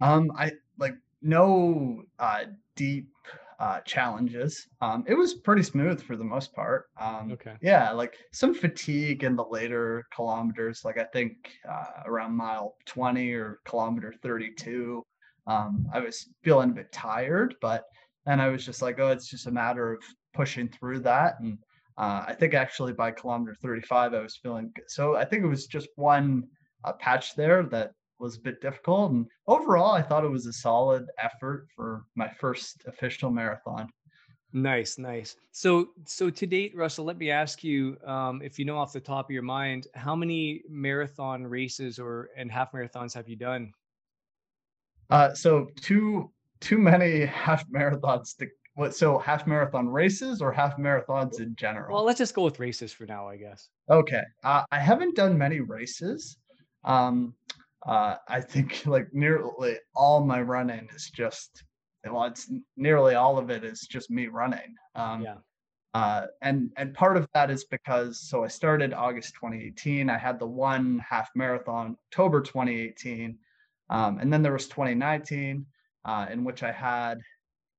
Um, 0.00 0.30
I 0.38 0.52
like 0.78 0.94
no 1.22 2.04
uh 2.18 2.44
deep 2.76 3.08
uh 3.60 3.80
challenges. 3.80 4.66
Um, 4.80 5.04
it 5.06 5.14
was 5.14 5.34
pretty 5.34 5.62
smooth 5.62 6.02
for 6.02 6.16
the 6.16 6.24
most 6.24 6.52
part. 6.54 6.86
Um, 7.00 7.32
Okay. 7.32 7.56
yeah, 7.60 7.90
like 7.92 8.16
some 8.32 8.54
fatigue 8.54 9.24
in 9.24 9.36
the 9.36 9.44
later 9.44 10.04
kilometers, 10.14 10.82
like 10.84 10.98
I 10.98 11.04
think 11.04 11.32
uh, 11.68 12.02
around 12.06 12.32
mile 12.36 12.76
20 12.86 13.32
or 13.32 13.60
kilometer 13.64 14.12
32. 14.22 15.02
Um, 15.46 15.86
I 15.92 16.00
was 16.00 16.26
feeling 16.42 16.70
a 16.70 16.74
bit 16.74 16.92
tired, 16.92 17.54
but 17.60 17.84
then 18.24 18.40
I 18.40 18.48
was 18.48 18.64
just 18.64 18.82
like, 18.82 18.98
oh, 18.98 19.08
it's 19.08 19.28
just 19.28 19.46
a 19.46 19.50
matter 19.50 19.92
of 19.92 20.02
pushing 20.32 20.68
through 20.68 21.00
that. 21.00 21.34
And 21.40 21.58
uh, 21.98 22.24
I 22.26 22.34
think 22.34 22.54
actually 22.54 22.92
by 22.92 23.10
kilometer 23.10 23.54
35, 23.54 24.14
I 24.14 24.20
was 24.20 24.36
feeling 24.42 24.70
good. 24.74 24.84
So 24.88 25.16
I 25.16 25.24
think 25.24 25.44
it 25.44 25.48
was 25.48 25.66
just 25.66 25.88
one 25.96 26.44
uh, 26.84 26.92
patch 26.94 27.34
there 27.36 27.62
that 27.64 27.92
was 28.24 28.36
a 28.36 28.40
bit 28.40 28.60
difficult. 28.60 29.12
And 29.12 29.26
overall, 29.46 29.92
I 29.92 30.02
thought 30.02 30.24
it 30.24 30.30
was 30.30 30.46
a 30.46 30.52
solid 30.52 31.06
effort 31.18 31.68
for 31.76 32.04
my 32.16 32.28
first 32.28 32.82
official 32.86 33.30
marathon. 33.30 33.88
Nice, 34.52 34.98
nice. 34.98 35.36
So, 35.52 35.90
so 36.04 36.30
to 36.30 36.46
date, 36.46 36.74
Russell, 36.74 37.04
let 37.04 37.18
me 37.18 37.30
ask 37.30 37.62
you, 37.62 37.98
um, 38.06 38.40
if 38.40 38.58
you 38.58 38.64
know 38.64 38.78
off 38.78 38.92
the 38.92 39.00
top 39.00 39.26
of 39.26 39.30
your 39.30 39.42
mind, 39.42 39.88
how 39.94 40.16
many 40.16 40.62
marathon 40.68 41.46
races 41.46 41.98
or 41.98 42.30
and 42.36 42.50
half 42.50 42.72
marathons 42.72 43.12
have 43.14 43.28
you 43.28 43.36
done? 43.36 43.72
Uh, 45.10 45.34
so 45.34 45.68
too 45.80 46.30
too 46.60 46.78
many 46.78 47.26
half 47.26 47.68
marathons 47.68 48.36
to 48.38 48.46
what? 48.74 48.94
So 48.94 49.18
half 49.18 49.46
marathon 49.46 49.88
races 49.88 50.40
or 50.40 50.50
half 50.50 50.76
marathons 50.78 51.40
in 51.40 51.54
general? 51.56 51.94
Well, 51.94 52.04
let's 52.04 52.18
just 52.18 52.34
go 52.34 52.42
with 52.42 52.58
races 52.58 52.92
for 52.92 53.06
now, 53.06 53.28
I 53.28 53.36
guess. 53.36 53.68
Okay. 53.90 54.22
Uh, 54.44 54.62
I 54.70 54.78
haven't 54.78 55.14
done 55.14 55.36
many 55.36 55.60
races. 55.60 56.38
Um, 56.84 57.34
uh, 57.86 58.16
I 58.28 58.40
think 58.40 58.82
like 58.86 59.08
nearly 59.12 59.76
all 59.94 60.24
my 60.24 60.40
running 60.40 60.88
is 60.94 61.10
just 61.10 61.64
well, 62.10 62.24
it's 62.24 62.52
nearly 62.76 63.14
all 63.14 63.38
of 63.38 63.48
it 63.50 63.64
is 63.64 63.80
just 63.82 64.10
me 64.10 64.26
running. 64.26 64.74
Um, 64.94 65.22
Yeah. 65.22 65.36
uh, 65.94 66.26
and 66.42 66.70
and 66.76 66.92
part 66.94 67.16
of 67.16 67.26
that 67.34 67.50
is 67.50 67.64
because 67.64 68.20
so 68.28 68.44
I 68.44 68.48
started 68.48 68.92
August 68.92 69.34
2018. 69.34 70.10
I 70.10 70.18
had 70.18 70.38
the 70.38 70.46
one 70.46 70.98
half 70.98 71.30
marathon 71.34 71.96
October 72.12 72.40
2018, 72.42 73.38
um, 73.90 74.18
and 74.18 74.32
then 74.32 74.42
there 74.42 74.52
was 74.52 74.68
2019 74.68 75.64
uh, 76.04 76.26
in 76.30 76.44
which 76.44 76.62
I 76.62 76.72
had 76.72 77.20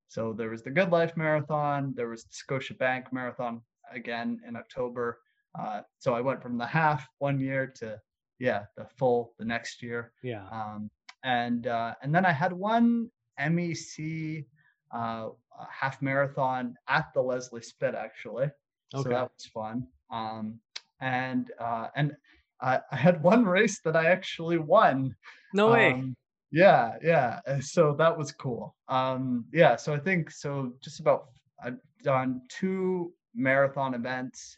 so 0.07 0.33
there 0.33 0.49
was 0.49 0.63
the 0.63 0.71
Good 0.71 0.91
Life 0.91 1.17
Marathon, 1.17 1.93
there 1.95 2.07
was 2.07 2.23
the 2.23 2.33
Scotiabank 2.33 3.11
Marathon. 3.11 3.61
again 3.91 4.39
in 4.47 4.55
October. 4.55 5.19
Uh, 5.59 5.81
so 5.99 6.13
I 6.15 6.21
went 6.21 6.41
from 6.41 6.57
the 6.57 6.65
half 6.65 7.07
one 7.19 7.39
year 7.39 7.67
to 7.79 7.99
yeah 8.39 8.63
the 8.77 8.85
full 8.97 9.33
the 9.39 9.45
next 9.45 9.81
year. 9.81 10.11
Yeah. 10.23 10.45
Um, 10.51 10.89
and 11.23 11.67
uh, 11.67 11.95
and 12.01 12.13
then 12.13 12.25
I 12.25 12.31
had 12.31 12.53
one 12.53 13.09
MEC 13.39 14.45
uh, 14.91 15.29
half 15.69 16.01
marathon 16.01 16.75
at 16.87 17.07
the 17.13 17.21
Leslie 17.21 17.61
Spit 17.61 17.95
actually. 17.95 18.49
Okay. 18.93 19.03
So 19.03 19.09
that 19.09 19.31
was 19.33 19.45
fun. 19.53 19.87
Um, 20.11 20.59
and 21.01 21.51
uh, 21.59 21.87
and 21.95 22.15
I, 22.61 22.79
I 22.91 22.95
had 22.95 23.21
one 23.21 23.45
race 23.45 23.81
that 23.81 23.95
I 23.95 24.05
actually 24.05 24.57
won. 24.57 25.15
No 25.53 25.71
way. 25.71 25.93
Um, 25.93 26.15
yeah, 26.51 26.93
yeah. 27.03 27.39
So 27.59 27.95
that 27.97 28.17
was 28.17 28.31
cool. 28.31 28.75
Um, 28.87 29.45
yeah. 29.51 29.75
So 29.75 29.93
I 29.93 29.99
think 29.99 30.31
so. 30.31 30.73
Just 30.81 30.99
about 30.99 31.25
I've 31.63 31.77
done 32.03 32.41
two 32.49 33.13
marathon 33.33 33.93
events, 33.93 34.57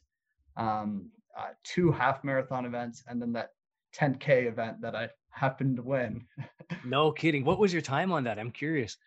um, 0.57 1.09
uh, 1.37 1.49
two 1.63 1.91
half 1.91 2.23
marathon 2.23 2.65
events, 2.65 3.03
and 3.07 3.21
then 3.21 3.31
that 3.33 3.51
10k 3.95 4.47
event 4.47 4.81
that 4.81 4.95
I 4.95 5.09
happened 5.29 5.77
to 5.77 5.83
win. 5.83 6.25
no 6.85 7.11
kidding. 7.11 7.45
What 7.45 7.59
was 7.59 7.71
your 7.71 7.81
time 7.81 8.11
on 8.11 8.23
that? 8.25 8.39
I'm 8.39 8.51
curious. 8.51 8.97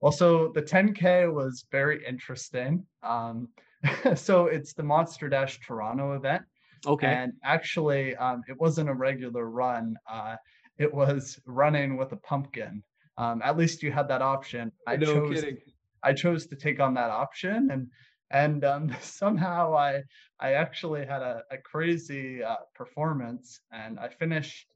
Also, 0.00 0.50
the 0.52 0.62
10K 0.62 1.32
was 1.32 1.66
very 1.70 2.04
interesting. 2.06 2.86
Um, 3.02 3.48
so 4.14 4.46
it's 4.46 4.72
the 4.72 4.82
Monster 4.82 5.28
Dash 5.28 5.60
Toronto 5.60 6.12
event. 6.14 6.42
Okay. 6.86 7.06
And 7.06 7.34
actually, 7.44 8.16
um, 8.16 8.42
it 8.48 8.58
wasn't 8.58 8.88
a 8.88 8.94
regular 8.94 9.50
run. 9.50 9.96
Uh, 10.10 10.36
it 10.78 10.92
was 10.92 11.38
running 11.44 11.98
with 11.98 12.12
a 12.12 12.16
pumpkin. 12.16 12.82
Um, 13.18 13.42
at 13.44 13.58
least 13.58 13.82
you 13.82 13.92
had 13.92 14.08
that 14.08 14.22
option. 14.22 14.72
I 14.86 14.96
no 14.96 15.06
chose 15.06 15.40
kidding. 15.42 15.58
I 16.02 16.14
chose 16.14 16.46
to 16.46 16.56
take 16.56 16.80
on 16.80 16.94
that 16.94 17.10
option, 17.10 17.68
and 17.70 17.88
and 18.30 18.64
um, 18.64 18.94
somehow 19.00 19.76
I 19.76 20.02
I 20.40 20.54
actually 20.54 21.06
had 21.06 21.22
a, 21.22 21.42
a 21.50 21.58
crazy 21.58 22.42
uh, 22.42 22.56
performance, 22.74 23.60
and 23.72 23.98
I 24.00 24.08
finished 24.08 24.66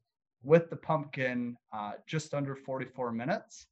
with 0.42 0.70
the 0.70 0.76
pumpkin 0.76 1.56
uh, 1.72 1.92
just 2.06 2.34
under 2.34 2.56
44 2.56 3.12
minutes. 3.12 3.66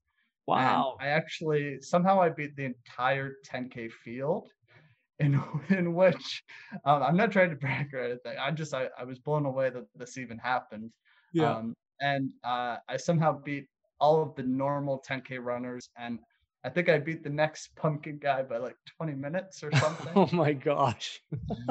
And 0.56 0.86
Wow. 0.86 1.00
I 1.00 1.08
actually 1.08 1.80
somehow 1.82 2.20
I 2.22 2.30
beat 2.30 2.56
the 2.56 2.66
entire 2.66 3.36
10k 3.44 3.88
field, 3.88 4.50
in 5.18 5.40
in 5.70 5.94
which 5.94 6.42
um, 6.84 7.02
I'm 7.02 7.16
not 7.16 7.32
trying 7.32 7.50
to 7.50 7.56
brag 7.56 7.92
or 7.94 8.00
anything. 8.00 8.38
I 8.38 8.50
just 8.50 8.74
I, 8.74 8.88
I 8.98 9.04
was 9.04 9.18
blown 9.18 9.46
away 9.46 9.70
that 9.70 9.84
this 9.94 10.18
even 10.18 10.38
happened. 10.38 10.92
Yeah. 11.32 11.56
Um, 11.56 11.74
and 12.00 12.32
uh, 12.44 12.78
I 12.88 12.96
somehow 12.96 13.40
beat 13.42 13.66
all 14.00 14.22
of 14.22 14.34
the 14.34 14.42
normal 14.42 15.00
10k 15.00 15.38
runners, 15.38 15.88
and 15.96 16.18
I 16.64 16.68
think 16.70 16.88
I 16.88 16.98
beat 16.98 17.24
the 17.24 17.30
next 17.30 17.74
pumpkin 17.76 18.18
guy 18.18 18.42
by 18.42 18.58
like 18.58 18.76
20 18.96 19.14
minutes 19.14 19.62
or 19.62 19.72
something. 19.76 20.12
oh 20.14 20.28
my 20.32 20.52
gosh. 20.52 21.20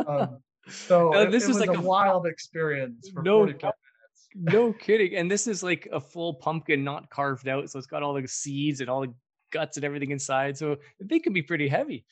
um, 0.07 0.39
so 0.69 1.13
it, 1.17 1.31
this 1.31 1.43
it 1.43 1.49
is 1.51 1.57
was 1.59 1.59
like 1.59 1.77
a 1.77 1.79
a- 1.79 1.81
wild 1.81 2.27
experience 2.27 3.09
for 3.09 3.23
No 3.23 3.39
45 3.39 3.61
minutes. 3.63 4.27
no 4.35 4.73
kidding. 4.73 5.15
And 5.15 5.29
this 5.29 5.47
is 5.47 5.63
like 5.63 5.87
a 5.91 5.99
full 5.99 6.33
pumpkin, 6.35 6.83
not 6.83 7.09
carved 7.09 7.47
out. 7.47 7.69
So 7.69 7.77
it's 7.79 7.87
got 7.87 8.03
all 8.03 8.13
the 8.13 8.27
seeds 8.27 8.81
and 8.81 8.89
all 8.89 9.01
the 9.01 9.13
guts 9.51 9.77
and 9.77 9.83
everything 9.85 10.11
inside. 10.11 10.57
So 10.57 10.77
they 10.99 11.19
can 11.19 11.33
be 11.33 11.41
pretty 11.41 11.67
heavy. 11.67 12.05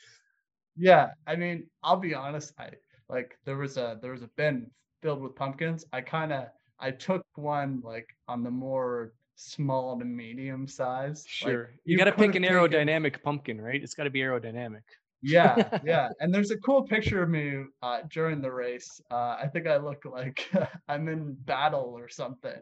Yeah, 0.78 1.10
I 1.28 1.36
mean, 1.36 1.68
I'll 1.84 1.98
be 1.98 2.14
honest. 2.14 2.54
I 2.58 2.70
like 3.10 3.38
there 3.46 3.58
was 3.58 3.76
a 3.78 3.98
there 4.02 4.12
was 4.12 4.22
a 4.22 4.30
bin 4.38 4.70
filled 5.02 5.22
with 5.22 5.36
pumpkins. 5.36 5.84
I 5.92 6.02
kind 6.02 6.32
of 6.32 6.48
I 6.80 6.92
took 6.92 7.26
one 7.36 7.82
like 7.84 8.08
on 8.30 8.44
the 8.44 8.52
more 8.52 9.14
small 9.40 9.98
to 9.98 10.06
medium 10.06 10.68
size. 10.68 11.26
like, 11.44 11.52
Sure. 11.52 11.70
you, 11.86 11.98
got 11.98 12.06
to 12.06 12.12
pick 12.12 12.36
an 12.36 12.44
taken- 12.44 12.56
aerodynamic 12.58 13.22
pumpkin, 13.24 13.60
right? 13.62 13.82
It's 13.82 13.94
got 13.94 14.04
to 14.04 14.10
be 14.10 14.20
aerodynamic. 14.20 14.82
Yeah, 15.22 15.80
yeah. 15.86 16.10
And 16.20 16.34
there's 16.34 16.52
a 16.52 16.58
cool 16.58 16.84
picture 16.84 17.24
of 17.24 17.30
me 17.30 17.64
uh, 17.82 18.02
during 18.10 18.42
the 18.42 18.52
race. 18.52 19.02
Uh, 19.12 19.38
I 19.42 19.50
think 19.52 19.68
I 19.68 19.78
look 19.78 20.04
like 20.06 20.50
I'm 20.90 21.08
in 21.08 21.34
battle 21.46 21.94
or 21.98 22.08
something 22.10 22.60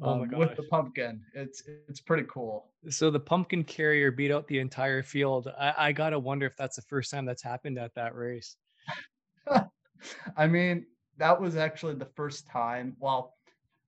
Oh 0.00 0.22
um, 0.22 0.28
with 0.30 0.54
the 0.56 0.62
pumpkin. 0.64 1.20
It's 1.34 1.62
it's 1.88 2.00
pretty 2.00 2.24
cool. 2.30 2.70
So 2.88 3.10
the 3.10 3.20
pumpkin 3.20 3.64
carrier 3.64 4.10
beat 4.10 4.30
out 4.30 4.46
the 4.46 4.58
entire 4.58 5.02
field. 5.02 5.48
I, 5.58 5.74
I 5.76 5.92
got 5.92 6.10
to 6.10 6.18
wonder 6.18 6.46
if 6.46 6.56
that's 6.56 6.76
the 6.76 6.82
first 6.82 7.10
time 7.10 7.24
that's 7.26 7.42
happened 7.42 7.78
at 7.78 7.94
that 7.94 8.14
race. 8.14 8.56
I 10.36 10.46
mean, 10.46 10.86
that 11.18 11.38
was 11.40 11.56
actually 11.56 11.94
the 11.96 12.08
first 12.14 12.46
time. 12.46 12.96
Well, 13.00 13.34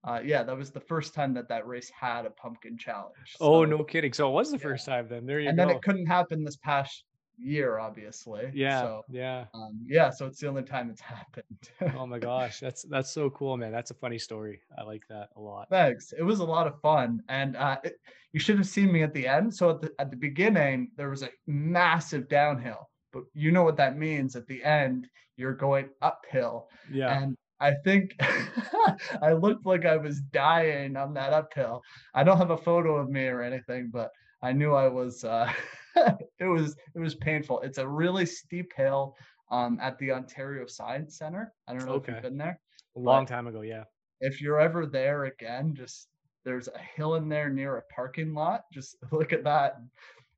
uh, 0.04 0.20
yeah, 0.24 0.42
that 0.42 0.56
was 0.56 0.70
the 0.70 0.80
first 0.80 1.14
time 1.14 1.34
that 1.34 1.48
that 1.48 1.66
race 1.66 1.90
had 1.98 2.26
a 2.26 2.30
pumpkin 2.30 2.78
challenge. 2.78 3.36
Oh, 3.40 3.64
no 3.64 3.84
kidding. 3.84 4.12
So 4.12 4.28
it 4.28 4.32
was 4.32 4.50
the 4.50 4.56
yeah. 4.56 4.62
first 4.62 4.86
time 4.86 5.06
then. 5.08 5.26
There 5.26 5.40
you 5.40 5.48
and 5.48 5.58
go. 5.58 5.66
then 5.66 5.76
it 5.76 5.82
couldn't 5.82 6.06
happen 6.06 6.42
this 6.42 6.56
past 6.56 7.04
year, 7.36 7.78
obviously. 7.78 8.50
yeah. 8.54 8.80
So 8.80 9.02
yeah. 9.10 9.44
um, 9.54 9.80
yeah, 9.86 10.10
so 10.10 10.26
it's 10.26 10.40
the 10.40 10.48
only 10.48 10.62
time 10.62 10.90
it's 10.90 11.00
happened. 11.16 11.94
Oh 11.98 12.06
my 12.06 12.18
gosh. 12.18 12.60
That's 12.60 12.82
that's 12.84 13.10
so 13.12 13.30
cool, 13.30 13.56
man. 13.56 13.72
That's 13.72 13.90
a 13.90 13.94
funny 13.94 14.18
story. 14.18 14.60
I 14.78 14.82
like 14.84 15.02
that 15.08 15.28
a 15.36 15.40
lot. 15.40 15.68
Thanks. 15.70 16.12
It 16.16 16.22
was 16.22 16.40
a 16.40 16.44
lot 16.44 16.66
of 16.66 16.80
fun, 16.80 17.20
and 17.28 17.56
uh, 17.56 17.78
it, 17.84 17.94
you 18.32 18.40
should 18.40 18.56
have 18.58 18.66
seen 18.68 18.92
me 18.92 19.02
at 19.02 19.12
the 19.12 19.26
end. 19.26 19.54
So 19.54 19.70
at 19.70 19.80
the 19.82 19.90
at 19.98 20.10
the 20.10 20.16
beginning, 20.16 20.90
there 20.96 21.10
was 21.10 21.22
a 21.22 21.30
massive 21.46 22.28
downhill, 22.28 22.88
but 23.12 23.24
you 23.34 23.52
know 23.52 23.64
what 23.64 23.76
that 23.78 23.98
means. 23.98 24.36
At 24.36 24.46
the 24.46 24.62
end, 24.64 25.08
you're 25.36 25.54
going 25.54 25.88
uphill, 26.02 26.68
Yeah. 26.90 27.22
and 27.22 27.36
I 27.60 27.74
think 27.84 28.14
I 29.22 29.32
looked 29.32 29.66
like 29.66 29.84
I 29.84 29.96
was 29.96 30.20
dying 30.20 30.96
on 30.96 31.14
that 31.14 31.32
uphill. 31.32 31.82
I 32.14 32.24
don't 32.24 32.38
have 32.38 32.50
a 32.50 32.56
photo 32.56 32.96
of 32.96 33.10
me 33.10 33.26
or 33.26 33.42
anything, 33.42 33.90
but 33.92 34.10
I 34.42 34.52
knew 34.52 34.72
I 34.72 34.88
was. 34.88 35.24
Uh, 35.24 35.50
it 35.96 36.46
was 36.46 36.76
it 36.94 36.98
was 36.98 37.14
painful. 37.16 37.60
It's 37.60 37.78
a 37.78 37.86
really 37.86 38.26
steep 38.26 38.72
hill 38.74 39.16
um, 39.50 39.78
at 39.80 39.98
the 39.98 40.12
Ontario 40.12 40.66
Science 40.66 41.18
Center. 41.18 41.52
I 41.68 41.74
don't 41.74 41.86
know 41.86 41.96
if 41.96 42.08
you've 42.08 42.22
been 42.22 42.38
there. 42.38 42.58
A 42.96 43.00
long 43.00 43.26
time 43.26 43.46
ago. 43.46 43.60
Yeah. 43.60 43.84
If 44.20 44.40
you're 44.40 44.60
ever 44.60 44.86
there 44.86 45.24
again, 45.24 45.74
just 45.74 46.08
there's 46.44 46.68
a 46.68 46.78
hill 46.78 47.16
in 47.16 47.28
there 47.28 47.50
near 47.50 47.76
a 47.76 47.82
parking 47.94 48.34
lot. 48.34 48.64
Just 48.72 48.96
look 49.12 49.32
at 49.32 49.44
that 49.44 49.76
and, 49.78 49.88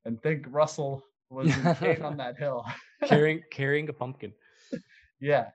and 0.05 0.21
think 0.21 0.45
Russell 0.49 1.03
was 1.29 1.55
in 1.55 1.75
pain 1.75 2.01
on 2.01 2.17
that 2.17 2.37
hill. 2.37 2.65
carrying 3.05 3.41
carrying 3.49 3.89
a 3.89 3.93
pumpkin. 3.93 4.33
Yeah. 5.19 5.49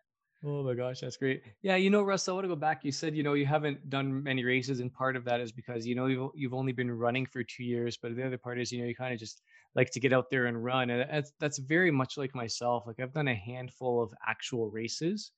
Oh 0.45 0.63
my 0.63 0.75
gosh, 0.75 1.01
that's 1.01 1.17
great. 1.17 1.43
Yeah, 1.63 1.75
you 1.75 1.91
know, 1.91 2.03
Russ, 2.03 2.29
I 2.29 2.33
want 2.33 2.45
to 2.45 2.49
go 2.49 2.55
back. 2.55 2.85
You 2.85 2.93
said, 2.93 3.17
you 3.17 3.25
know, 3.25 3.35
you 3.35 3.45
haven't 3.45 3.91
done 3.91 4.23
many 4.23 4.45
races, 4.45 4.79
and 4.79 4.93
part 4.93 5.17
of 5.17 5.25
that 5.25 5.41
is 5.41 5.51
because, 5.51 5.85
you 5.85 5.97
know, 5.97 6.07
you've, 6.07 6.31
you've 6.37 6.55
only 6.55 6.71
been 6.71 6.93
running 6.93 7.27
for 7.27 7.43
two 7.43 7.65
years. 7.65 7.97
But 7.97 8.15
the 8.15 8.25
other 8.25 8.39
part 8.39 8.61
is, 8.61 8.71
you 8.71 8.81
know, 8.81 8.87
you 8.87 8.95
kind 8.95 9.13
of 9.13 9.19
just 9.19 9.43
like 9.75 9.91
to 9.91 10.01
get 10.01 10.13
out 10.13 10.31
there 10.31 10.47
and 10.47 10.63
run. 10.63 10.91
And 10.91 11.11
that's, 11.11 11.33
that's 11.41 11.59
very 11.59 11.91
much 11.91 12.17
like 12.17 12.37
myself. 12.37 12.87
Like 12.87 13.01
I've 13.01 13.13
done 13.13 13.27
a 13.27 13.35
handful 13.35 14.01
of 14.01 14.15
actual 14.29 14.71
races. 14.71 15.33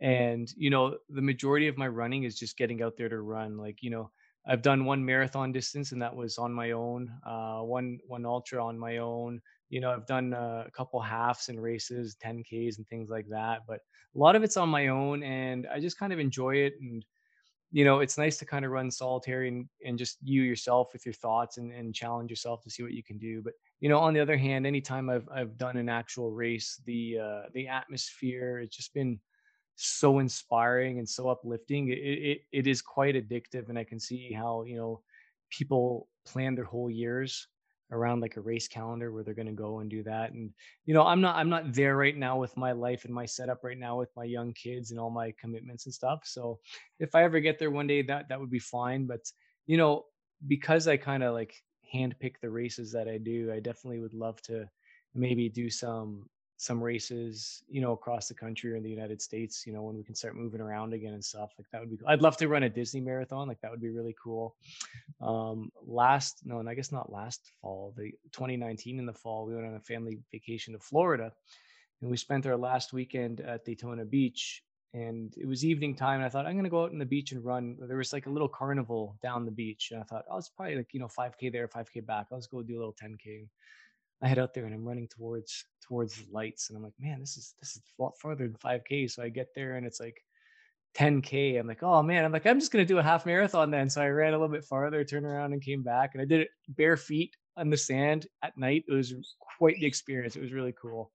And, 0.00 0.48
you 0.56 0.70
know, 0.70 0.98
the 1.08 1.22
majority 1.22 1.68
of 1.68 1.76
my 1.76 1.86
running 1.88 2.24
is 2.24 2.38
just 2.38 2.56
getting 2.56 2.82
out 2.82 2.96
there 2.96 3.08
to 3.08 3.20
run. 3.20 3.56
Like, 3.56 3.82
you 3.82 3.90
know, 3.90 4.10
I've 4.46 4.62
done 4.62 4.84
one 4.86 5.04
marathon 5.04 5.52
distance 5.52 5.92
and 5.92 6.00
that 6.02 6.16
was 6.16 6.38
on 6.38 6.52
my 6.52 6.70
own, 6.70 7.20
uh, 7.24 7.60
one, 7.60 7.98
one 8.06 8.24
ultra 8.24 8.64
on 8.64 8.78
my 8.78 8.96
own. 8.96 9.42
You 9.70 9.80
know, 9.80 9.92
I've 9.92 10.06
done 10.06 10.34
uh, 10.34 10.64
a 10.66 10.70
couple 10.70 11.00
halves 11.00 11.48
and 11.48 11.62
races, 11.62 12.16
10Ks 12.22 12.78
and 12.78 12.86
things 12.88 13.08
like 13.08 13.26
that. 13.28 13.60
But 13.66 13.80
a 14.14 14.18
lot 14.18 14.36
of 14.36 14.42
it's 14.42 14.56
on 14.56 14.68
my 14.68 14.88
own 14.88 15.22
and 15.22 15.66
I 15.72 15.80
just 15.80 15.98
kind 15.98 16.12
of 16.12 16.18
enjoy 16.18 16.56
it. 16.56 16.74
And, 16.80 17.04
you 17.72 17.84
know, 17.84 18.00
it's 18.00 18.18
nice 18.18 18.36
to 18.38 18.44
kind 18.44 18.64
of 18.64 18.72
run 18.72 18.90
solitary 18.90 19.48
and, 19.48 19.68
and 19.84 19.96
just 19.96 20.18
you 20.22 20.42
yourself 20.42 20.92
with 20.92 21.06
your 21.06 21.12
thoughts 21.12 21.56
and, 21.56 21.72
and 21.72 21.94
challenge 21.94 22.30
yourself 22.30 22.62
to 22.64 22.70
see 22.70 22.82
what 22.82 22.92
you 22.92 23.04
can 23.04 23.16
do. 23.16 23.40
But, 23.42 23.54
you 23.78 23.88
know, 23.88 23.98
on 23.98 24.12
the 24.12 24.20
other 24.20 24.36
hand, 24.36 24.66
anytime 24.66 25.08
I've, 25.08 25.28
I've 25.32 25.56
done 25.56 25.76
an 25.76 25.88
actual 25.88 26.32
race, 26.32 26.80
the, 26.84 27.18
uh, 27.18 27.42
the 27.54 27.68
atmosphere, 27.68 28.58
it's 28.58 28.76
just 28.76 28.92
been 28.92 29.20
so 29.76 30.18
inspiring 30.18 30.98
and 30.98 31.08
so 31.08 31.28
uplifting. 31.28 31.88
It, 31.88 31.98
it, 31.98 32.40
it 32.50 32.66
is 32.66 32.82
quite 32.82 33.14
addictive. 33.14 33.68
And 33.68 33.78
I 33.78 33.84
can 33.84 34.00
see 34.00 34.32
how, 34.32 34.64
you 34.64 34.76
know, 34.76 35.02
people 35.50 36.08
plan 36.26 36.54
their 36.54 36.64
whole 36.64 36.90
years 36.90 37.46
around 37.92 38.20
like 38.20 38.36
a 38.36 38.40
race 38.40 38.68
calendar 38.68 39.12
where 39.12 39.22
they're 39.22 39.34
going 39.34 39.46
to 39.46 39.52
go 39.52 39.80
and 39.80 39.90
do 39.90 40.02
that 40.02 40.32
and 40.32 40.50
you 40.86 40.94
know 40.94 41.02
i'm 41.02 41.20
not 41.20 41.36
i'm 41.36 41.48
not 41.48 41.72
there 41.72 41.96
right 41.96 42.16
now 42.16 42.36
with 42.36 42.56
my 42.56 42.72
life 42.72 43.04
and 43.04 43.14
my 43.14 43.26
setup 43.26 43.64
right 43.64 43.78
now 43.78 43.98
with 43.98 44.10
my 44.16 44.24
young 44.24 44.52
kids 44.52 44.90
and 44.90 45.00
all 45.00 45.10
my 45.10 45.32
commitments 45.40 45.86
and 45.86 45.94
stuff 45.94 46.20
so 46.24 46.58
if 46.98 47.14
i 47.14 47.22
ever 47.22 47.40
get 47.40 47.58
there 47.58 47.70
one 47.70 47.86
day 47.86 48.02
that 48.02 48.28
that 48.28 48.38
would 48.38 48.50
be 48.50 48.58
fine 48.58 49.06
but 49.06 49.20
you 49.66 49.76
know 49.76 50.04
because 50.46 50.86
i 50.88 50.96
kind 50.96 51.22
of 51.22 51.34
like 51.34 51.54
handpick 51.92 52.34
the 52.40 52.50
races 52.50 52.92
that 52.92 53.08
i 53.08 53.18
do 53.18 53.52
i 53.52 53.58
definitely 53.58 54.00
would 54.00 54.14
love 54.14 54.40
to 54.42 54.64
maybe 55.14 55.48
do 55.48 55.68
some 55.68 56.24
some 56.60 56.84
races 56.84 57.62
you 57.70 57.80
know 57.80 57.92
across 57.92 58.28
the 58.28 58.34
country 58.34 58.70
or 58.70 58.76
in 58.76 58.82
the 58.82 58.90
united 58.90 59.22
states 59.22 59.66
you 59.66 59.72
know 59.72 59.80
when 59.80 59.96
we 59.96 60.04
can 60.04 60.14
start 60.14 60.36
moving 60.36 60.60
around 60.60 60.92
again 60.92 61.14
and 61.14 61.24
stuff 61.24 61.54
like 61.56 61.66
that 61.72 61.80
would 61.80 61.90
be 61.90 61.96
cool. 61.96 62.06
i'd 62.08 62.20
love 62.20 62.36
to 62.36 62.48
run 62.48 62.64
a 62.64 62.68
disney 62.68 63.00
marathon 63.00 63.48
like 63.48 63.58
that 63.62 63.70
would 63.70 63.80
be 63.80 63.88
really 63.88 64.14
cool. 64.22 64.54
Um 65.22 65.72
last 65.86 66.42
no 66.44 66.58
and 66.58 66.68
i 66.68 66.74
guess 66.74 66.92
not 66.92 67.10
last 67.10 67.50
fall 67.62 67.94
the 67.96 68.10
2019 68.32 68.98
in 68.98 69.06
the 69.06 69.12
fall 69.14 69.46
we 69.46 69.54
went 69.54 69.68
on 69.68 69.74
a 69.74 69.80
family 69.80 70.18
vacation 70.30 70.74
to 70.74 70.78
florida 70.78 71.32
and 72.02 72.10
we 72.10 72.18
spent 72.18 72.44
our 72.44 72.58
last 72.58 72.92
weekend 72.92 73.40
at 73.40 73.64
daytona 73.64 74.04
beach 74.04 74.62
and 74.92 75.32
it 75.38 75.46
was 75.46 75.64
evening 75.64 75.94
time 75.94 76.16
and 76.16 76.26
i 76.26 76.28
thought 76.28 76.44
i'm 76.44 76.52
going 76.52 76.64
to 76.64 76.70
go 76.70 76.84
out 76.84 76.92
on 76.92 76.98
the 76.98 77.06
beach 77.06 77.32
and 77.32 77.42
run. 77.42 77.78
There 77.80 77.96
was 77.96 78.12
like 78.12 78.26
a 78.26 78.30
little 78.30 78.48
carnival 78.48 79.16
down 79.22 79.46
the 79.46 79.50
beach 79.50 79.92
and 79.92 80.00
i 80.00 80.04
thought 80.04 80.24
oh 80.30 80.36
it's 80.36 80.50
probably 80.50 80.76
like 80.76 80.92
you 80.92 81.00
know 81.00 81.08
5k 81.08 81.50
there 81.50 81.68
5k 81.68 82.04
back 82.04 82.26
let's 82.30 82.48
go 82.48 82.62
do 82.62 82.76
a 82.76 82.80
little 82.80 82.96
10k 83.02 83.48
I 84.22 84.28
head 84.28 84.38
out 84.38 84.54
there 84.54 84.66
and 84.66 84.74
I'm 84.74 84.84
running 84.84 85.08
towards 85.08 85.64
towards 85.86 86.16
the 86.16 86.32
lights, 86.32 86.68
and 86.68 86.76
I'm 86.76 86.82
like, 86.82 86.94
man, 86.98 87.20
this 87.20 87.36
is 87.36 87.54
this 87.60 87.76
is 87.76 87.82
a 87.98 88.02
lot 88.02 88.18
farther 88.20 88.46
than 88.46 88.56
5K. 88.56 89.10
So 89.10 89.22
I 89.22 89.28
get 89.28 89.48
there 89.54 89.76
and 89.76 89.86
it's 89.86 90.00
like 90.00 90.22
10K. 90.96 91.58
I'm 91.58 91.66
like, 91.66 91.82
oh 91.82 92.02
man, 92.02 92.24
I'm 92.24 92.32
like, 92.32 92.46
I'm 92.46 92.60
just 92.60 92.72
gonna 92.72 92.84
do 92.84 92.98
a 92.98 93.02
half 93.02 93.26
marathon 93.26 93.70
then. 93.70 93.88
So 93.88 94.02
I 94.02 94.08
ran 94.08 94.34
a 94.34 94.38
little 94.38 94.52
bit 94.52 94.64
farther, 94.64 95.04
turned 95.04 95.26
around 95.26 95.52
and 95.52 95.62
came 95.62 95.82
back, 95.82 96.10
and 96.14 96.22
I 96.22 96.26
did 96.26 96.40
it 96.40 96.48
bare 96.68 96.96
feet 96.96 97.34
on 97.56 97.70
the 97.70 97.76
sand 97.76 98.26
at 98.42 98.56
night. 98.56 98.84
It 98.88 98.94
was 98.94 99.14
quite 99.58 99.76
the 99.76 99.86
experience. 99.86 100.36
It 100.36 100.42
was 100.42 100.52
really 100.52 100.74
cool. 100.80 101.12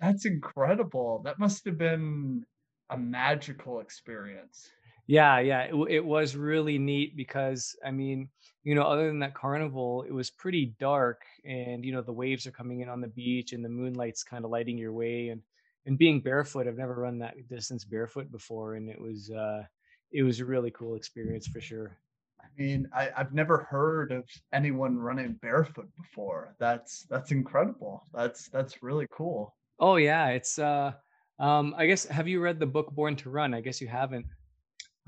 That's 0.00 0.26
incredible. 0.26 1.22
That 1.24 1.38
must 1.38 1.64
have 1.64 1.78
been 1.78 2.44
a 2.90 2.98
magical 2.98 3.80
experience. 3.80 4.68
Yeah, 5.06 5.38
yeah, 5.38 5.62
it, 5.62 5.74
it 5.88 6.04
was 6.04 6.34
really 6.34 6.78
neat 6.78 7.16
because 7.16 7.76
I 7.84 7.92
mean, 7.92 8.28
you 8.64 8.74
know, 8.74 8.82
other 8.82 9.06
than 9.06 9.20
that 9.20 9.34
carnival, 9.34 10.02
it 10.02 10.12
was 10.12 10.30
pretty 10.30 10.74
dark, 10.80 11.22
and 11.44 11.84
you 11.84 11.92
know, 11.92 12.02
the 12.02 12.12
waves 12.12 12.46
are 12.46 12.50
coming 12.52 12.80
in 12.80 12.88
on 12.88 13.00
the 13.00 13.06
beach, 13.08 13.52
and 13.52 13.64
the 13.64 13.68
moonlight's 13.68 14.24
kind 14.24 14.44
of 14.44 14.50
lighting 14.50 14.76
your 14.78 14.92
way, 14.92 15.28
and 15.28 15.42
and 15.86 15.96
being 15.98 16.20
barefoot, 16.20 16.66
I've 16.66 16.76
never 16.76 16.94
run 16.96 17.18
that 17.20 17.46
distance 17.48 17.84
barefoot 17.84 18.32
before, 18.32 18.74
and 18.74 18.90
it 18.90 19.00
was 19.00 19.30
uh, 19.30 19.62
it 20.10 20.24
was 20.24 20.40
a 20.40 20.44
really 20.44 20.72
cool 20.72 20.96
experience 20.96 21.46
for 21.46 21.60
sure. 21.60 21.96
I 22.40 22.46
mean, 22.58 22.88
I, 22.92 23.10
I've 23.16 23.32
never 23.32 23.58
heard 23.58 24.10
of 24.12 24.28
anyone 24.52 24.98
running 24.98 25.34
barefoot 25.34 25.88
before. 25.96 26.56
That's 26.58 27.04
that's 27.04 27.30
incredible. 27.30 28.02
That's 28.12 28.48
that's 28.48 28.82
really 28.82 29.06
cool. 29.12 29.54
Oh 29.78 29.96
yeah, 29.96 30.28
it's 30.28 30.58
uh, 30.58 30.94
um, 31.38 31.74
I 31.76 31.86
guess 31.86 32.06
have 32.06 32.26
you 32.28 32.40
read 32.40 32.58
the 32.58 32.66
book 32.66 32.90
Born 32.92 33.14
to 33.16 33.30
Run? 33.30 33.54
I 33.54 33.60
guess 33.60 33.80
you 33.80 33.88
haven't. 33.88 34.26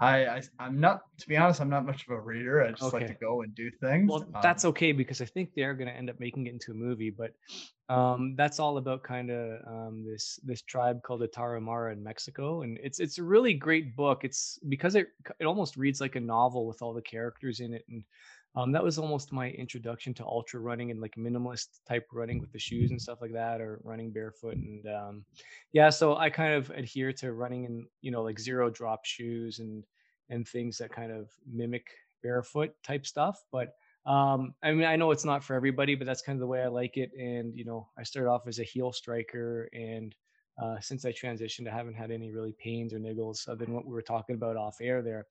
I, 0.00 0.26
I 0.26 0.42
I'm 0.58 0.78
not 0.78 1.02
to 1.18 1.28
be 1.28 1.36
honest, 1.36 1.60
I'm 1.60 1.68
not 1.68 1.84
much 1.84 2.04
of 2.06 2.10
a 2.10 2.20
reader. 2.20 2.62
I 2.62 2.70
just 2.70 2.92
like 2.92 3.08
to 3.08 3.14
go 3.14 3.42
and 3.42 3.54
do 3.54 3.70
things. 3.70 4.08
Well, 4.08 4.22
Um, 4.22 4.40
that's 4.42 4.64
okay 4.66 4.92
because 4.92 5.20
I 5.20 5.24
think 5.24 5.50
they're 5.54 5.74
going 5.74 5.88
to 5.88 5.94
end 5.94 6.08
up 6.08 6.20
making 6.20 6.46
it 6.46 6.52
into 6.52 6.70
a 6.70 6.74
movie. 6.74 7.10
But 7.10 7.32
um, 7.88 8.34
that's 8.36 8.60
all 8.60 8.76
about 8.76 9.02
kind 9.02 9.30
of 9.30 9.60
um, 9.66 10.04
this 10.06 10.38
this 10.44 10.62
tribe 10.62 11.02
called 11.02 11.20
the 11.20 11.28
Tarahumara 11.28 11.92
in 11.92 12.02
Mexico, 12.02 12.62
and 12.62 12.78
it's 12.82 13.00
it's 13.00 13.18
a 13.18 13.22
really 13.22 13.54
great 13.54 13.96
book. 13.96 14.24
It's 14.24 14.58
because 14.68 14.94
it 14.94 15.08
it 15.40 15.46
almost 15.46 15.76
reads 15.76 16.00
like 16.00 16.14
a 16.16 16.20
novel 16.20 16.66
with 16.66 16.80
all 16.80 16.94
the 16.94 17.02
characters 17.02 17.60
in 17.60 17.74
it, 17.74 17.84
and 17.88 18.04
um, 18.56 18.72
that 18.72 18.82
was 18.82 18.98
almost 18.98 19.32
my 19.32 19.50
introduction 19.50 20.14
to 20.14 20.24
ultra 20.24 20.60
running 20.60 20.90
and 20.90 21.00
like 21.00 21.14
minimalist 21.16 21.80
type 21.86 22.06
running 22.12 22.40
with 22.40 22.52
the 22.52 22.58
shoes 22.58 22.90
and 22.90 23.00
stuff 23.00 23.20
like 23.20 23.32
that, 23.32 23.60
or 23.60 23.80
running 23.84 24.10
barefoot. 24.10 24.56
And 24.56 24.86
um, 24.86 25.24
yeah, 25.72 25.90
so 25.90 26.16
I 26.16 26.30
kind 26.30 26.54
of 26.54 26.70
adhere 26.70 27.12
to 27.14 27.32
running 27.32 27.64
in 27.64 27.86
you 28.00 28.10
know 28.10 28.22
like 28.22 28.38
zero 28.38 28.70
drop 28.70 29.04
shoes 29.04 29.58
and 29.58 29.84
and 30.30 30.46
things 30.46 30.78
that 30.78 30.92
kind 30.92 31.12
of 31.12 31.30
mimic 31.50 31.86
barefoot 32.22 32.70
type 32.82 33.06
stuff, 33.06 33.44
but 33.52 33.74
um, 34.08 34.54
I 34.62 34.72
mean, 34.72 34.86
I 34.86 34.96
know 34.96 35.10
it's 35.10 35.26
not 35.26 35.44
for 35.44 35.54
everybody, 35.54 35.94
but 35.94 36.06
that's 36.06 36.22
kind 36.22 36.36
of 36.36 36.40
the 36.40 36.46
way 36.46 36.62
I 36.62 36.68
like 36.68 36.96
it. 36.96 37.10
And 37.18 37.54
you 37.54 37.66
know, 37.66 37.88
I 37.98 38.02
started 38.04 38.30
off 38.30 38.46
as 38.46 38.58
a 38.58 38.64
heel 38.64 38.90
striker, 38.90 39.68
and 39.74 40.14
uh, 40.60 40.80
since 40.80 41.04
I 41.04 41.12
transitioned, 41.12 41.68
I 41.68 41.76
haven't 41.76 41.94
had 41.94 42.10
any 42.10 42.32
really 42.32 42.54
pains 42.58 42.94
or 42.94 42.98
niggles 42.98 43.46
other 43.48 43.64
than 43.64 43.74
what 43.74 43.84
we 43.84 43.92
were 43.92 44.02
talking 44.02 44.34
about 44.34 44.56
off 44.56 44.78
air 44.80 45.02
there. 45.02 45.26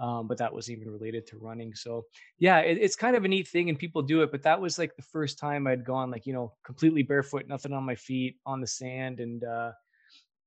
Um, 0.00 0.26
but 0.28 0.38
that 0.38 0.52
was 0.54 0.70
even 0.70 0.90
related 0.90 1.26
to 1.28 1.38
running. 1.38 1.74
So 1.74 2.06
yeah, 2.38 2.60
it, 2.60 2.78
it's 2.78 2.96
kind 2.96 3.16
of 3.16 3.24
a 3.24 3.28
neat 3.28 3.48
thing, 3.48 3.68
and 3.68 3.78
people 3.78 4.02
do 4.02 4.22
it. 4.22 4.30
But 4.32 4.42
that 4.42 4.60
was 4.60 4.78
like 4.78 4.96
the 4.96 5.02
first 5.02 5.38
time 5.38 5.66
I'd 5.66 5.84
gone 5.84 6.10
like 6.10 6.26
you 6.26 6.32
know 6.32 6.54
completely 6.64 7.02
barefoot, 7.02 7.46
nothing 7.48 7.72
on 7.72 7.84
my 7.84 7.96
feet, 7.96 8.36
on 8.46 8.60
the 8.60 8.66
sand, 8.66 9.20
and 9.20 9.44
uh, 9.44 9.72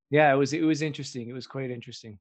yeah, 0.10 0.34
it 0.34 0.38
was 0.38 0.54
it 0.54 0.64
was 0.64 0.82
interesting. 0.82 1.30
It 1.30 1.34
was 1.34 1.48
quite 1.48 1.72
interesting. 1.72 2.20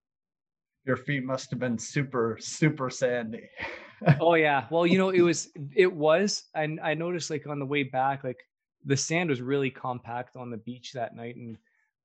your 0.84 0.96
feet 0.96 1.24
must 1.24 1.50
have 1.50 1.58
been 1.60 1.78
super 1.78 2.36
super 2.40 2.90
sandy. 2.90 3.48
Oh 4.20 4.34
yeah. 4.34 4.66
Well, 4.70 4.84
you 4.84 4.98
know, 4.98 5.10
it 5.10 5.20
was 5.20 5.48
it 5.76 5.92
was 5.92 6.44
and 6.56 6.80
I 6.80 6.94
noticed 6.94 7.30
like 7.30 7.46
on 7.46 7.60
the 7.60 7.66
way 7.66 7.84
back, 7.84 8.24
like 8.24 8.40
the 8.84 8.96
sand 8.96 9.30
was 9.30 9.40
really 9.40 9.70
compact 9.70 10.36
on 10.36 10.50
the 10.50 10.56
beach 10.56 10.92
that 10.94 11.14
night. 11.14 11.36
And 11.36 11.56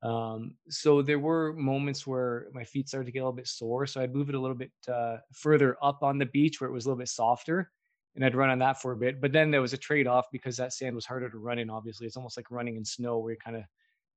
um 0.03 0.55
so 0.69 1.01
there 1.01 1.19
were 1.19 1.53
moments 1.53 2.05
where 2.05 2.47
my 2.53 2.63
feet 2.63 2.87
started 2.87 3.05
to 3.05 3.11
get 3.11 3.19
a 3.19 3.23
little 3.23 3.33
bit 3.33 3.47
sore. 3.47 3.87
So 3.87 3.99
I'd 4.01 4.13
move 4.13 4.29
it 4.29 4.35
a 4.35 4.39
little 4.39 4.55
bit 4.55 4.71
uh 4.87 5.17
further 5.33 5.77
up 5.81 6.03
on 6.03 6.17
the 6.17 6.25
beach 6.27 6.61
where 6.61 6.69
it 6.69 6.73
was 6.73 6.85
a 6.85 6.89
little 6.89 6.99
bit 6.99 7.09
softer 7.09 7.71
and 8.15 8.25
I'd 8.25 8.35
run 8.35 8.49
on 8.49 8.59
that 8.59 8.81
for 8.81 8.91
a 8.93 8.97
bit. 8.97 9.21
But 9.21 9.31
then 9.31 9.51
there 9.51 9.61
was 9.61 9.73
a 9.73 9.77
trade-off 9.77 10.25
because 10.31 10.57
that 10.57 10.73
sand 10.73 10.95
was 10.95 11.05
harder 11.05 11.29
to 11.29 11.37
run 11.37 11.59
in, 11.59 11.69
obviously. 11.69 12.07
It's 12.07 12.17
almost 12.17 12.35
like 12.35 12.49
running 12.49 12.75
in 12.75 12.83
snow 12.85 13.19
where 13.19 13.33
you 13.33 13.37
kind 13.39 13.55
of 13.57 13.63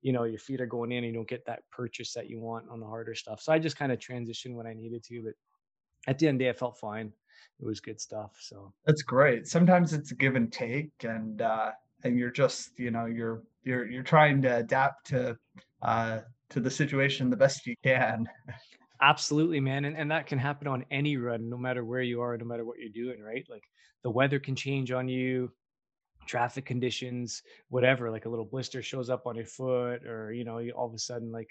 you 0.03 0.13
know 0.13 0.25
your 0.25 0.39
feet 0.39 0.61
are 0.61 0.67
going 0.67 0.93
in 0.93 0.99
and 0.99 1.09
you 1.09 1.13
don't 1.13 1.29
get 1.29 1.45
that 1.47 1.63
purchase 1.71 2.13
that 2.15 2.29
you 2.29 2.41
want 2.41 2.69
on 2.71 2.81
the 2.81 2.87
harder 2.87 3.15
stuff. 3.15 3.41
So 3.43 3.53
I 3.53 3.59
just 3.59 3.77
kind 3.77 3.93
of 3.93 3.99
transitioned 3.99 4.55
when 4.55 4.67
I 4.67 4.75
needed 4.75 5.05
to, 5.05 5.23
but 5.23 5.35
at 6.07 6.19
the 6.19 6.29
end 6.29 6.37
of 6.37 6.39
the 6.41 6.45
day 6.45 6.51
I 6.51 6.55
felt 6.55 6.79
fine 6.79 7.13
it 7.59 7.65
was 7.67 7.81
good 7.81 8.01
stuff. 8.01 8.37
So 8.41 8.73
That's 8.87 9.03
great. 9.03 9.47
Sometimes 9.47 9.93
it's 9.93 10.13
a 10.13 10.15
give 10.15 10.35
and 10.35 10.53
take, 10.53 10.93
and 11.03 11.43
uh, 11.43 11.73
and 12.05 12.19
you're 12.19 12.31
just 12.31 12.79
you 12.79 12.91
know 12.91 13.07
you're 13.07 13.43
you're 13.65 13.87
you're 13.87 14.03
trying 14.03 14.43
to 14.43 14.57
adapt 14.57 15.07
to 15.09 15.37
uh, 15.83 16.21
to 16.51 16.61
the 16.61 16.71
situation 16.71 17.31
the 17.31 17.37
best 17.37 17.67
you 17.67 17.75
can. 17.83 18.29
absolutely, 19.03 19.61
man, 19.61 19.85
and 19.85 19.97
and 19.97 20.11
that 20.11 20.27
can 20.27 20.39
happen 20.39 20.69
on 20.69 20.85
any 20.91 21.17
run, 21.17 21.49
no 21.49 21.57
matter 21.57 21.85
where 21.85 22.03
you 22.03 22.21
are, 22.21 22.37
no 22.37 22.45
matter 22.45 22.65
what 22.65 22.79
you're 22.79 22.89
doing, 22.89 23.23
right? 23.23 23.47
Like 23.49 23.65
the 24.03 24.11
weather 24.11 24.39
can 24.39 24.57
change 24.57 24.93
on 24.93 25.09
you, 25.09 25.51
traffic 26.27 26.65
conditions, 26.67 27.43
whatever. 27.69 28.11
Like 28.11 28.27
a 28.27 28.29
little 28.29 28.45
blister 28.45 28.83
shows 28.83 29.11
up 29.11 29.27
on 29.27 29.37
your 29.37 29.47
foot, 29.47 30.07
or 30.07 30.33
you 30.33 30.45
know, 30.45 30.59
you, 30.59 30.73
all 30.73 30.87
of 30.87 30.95
a 30.95 30.99
sudden, 30.99 31.31
like 31.33 31.51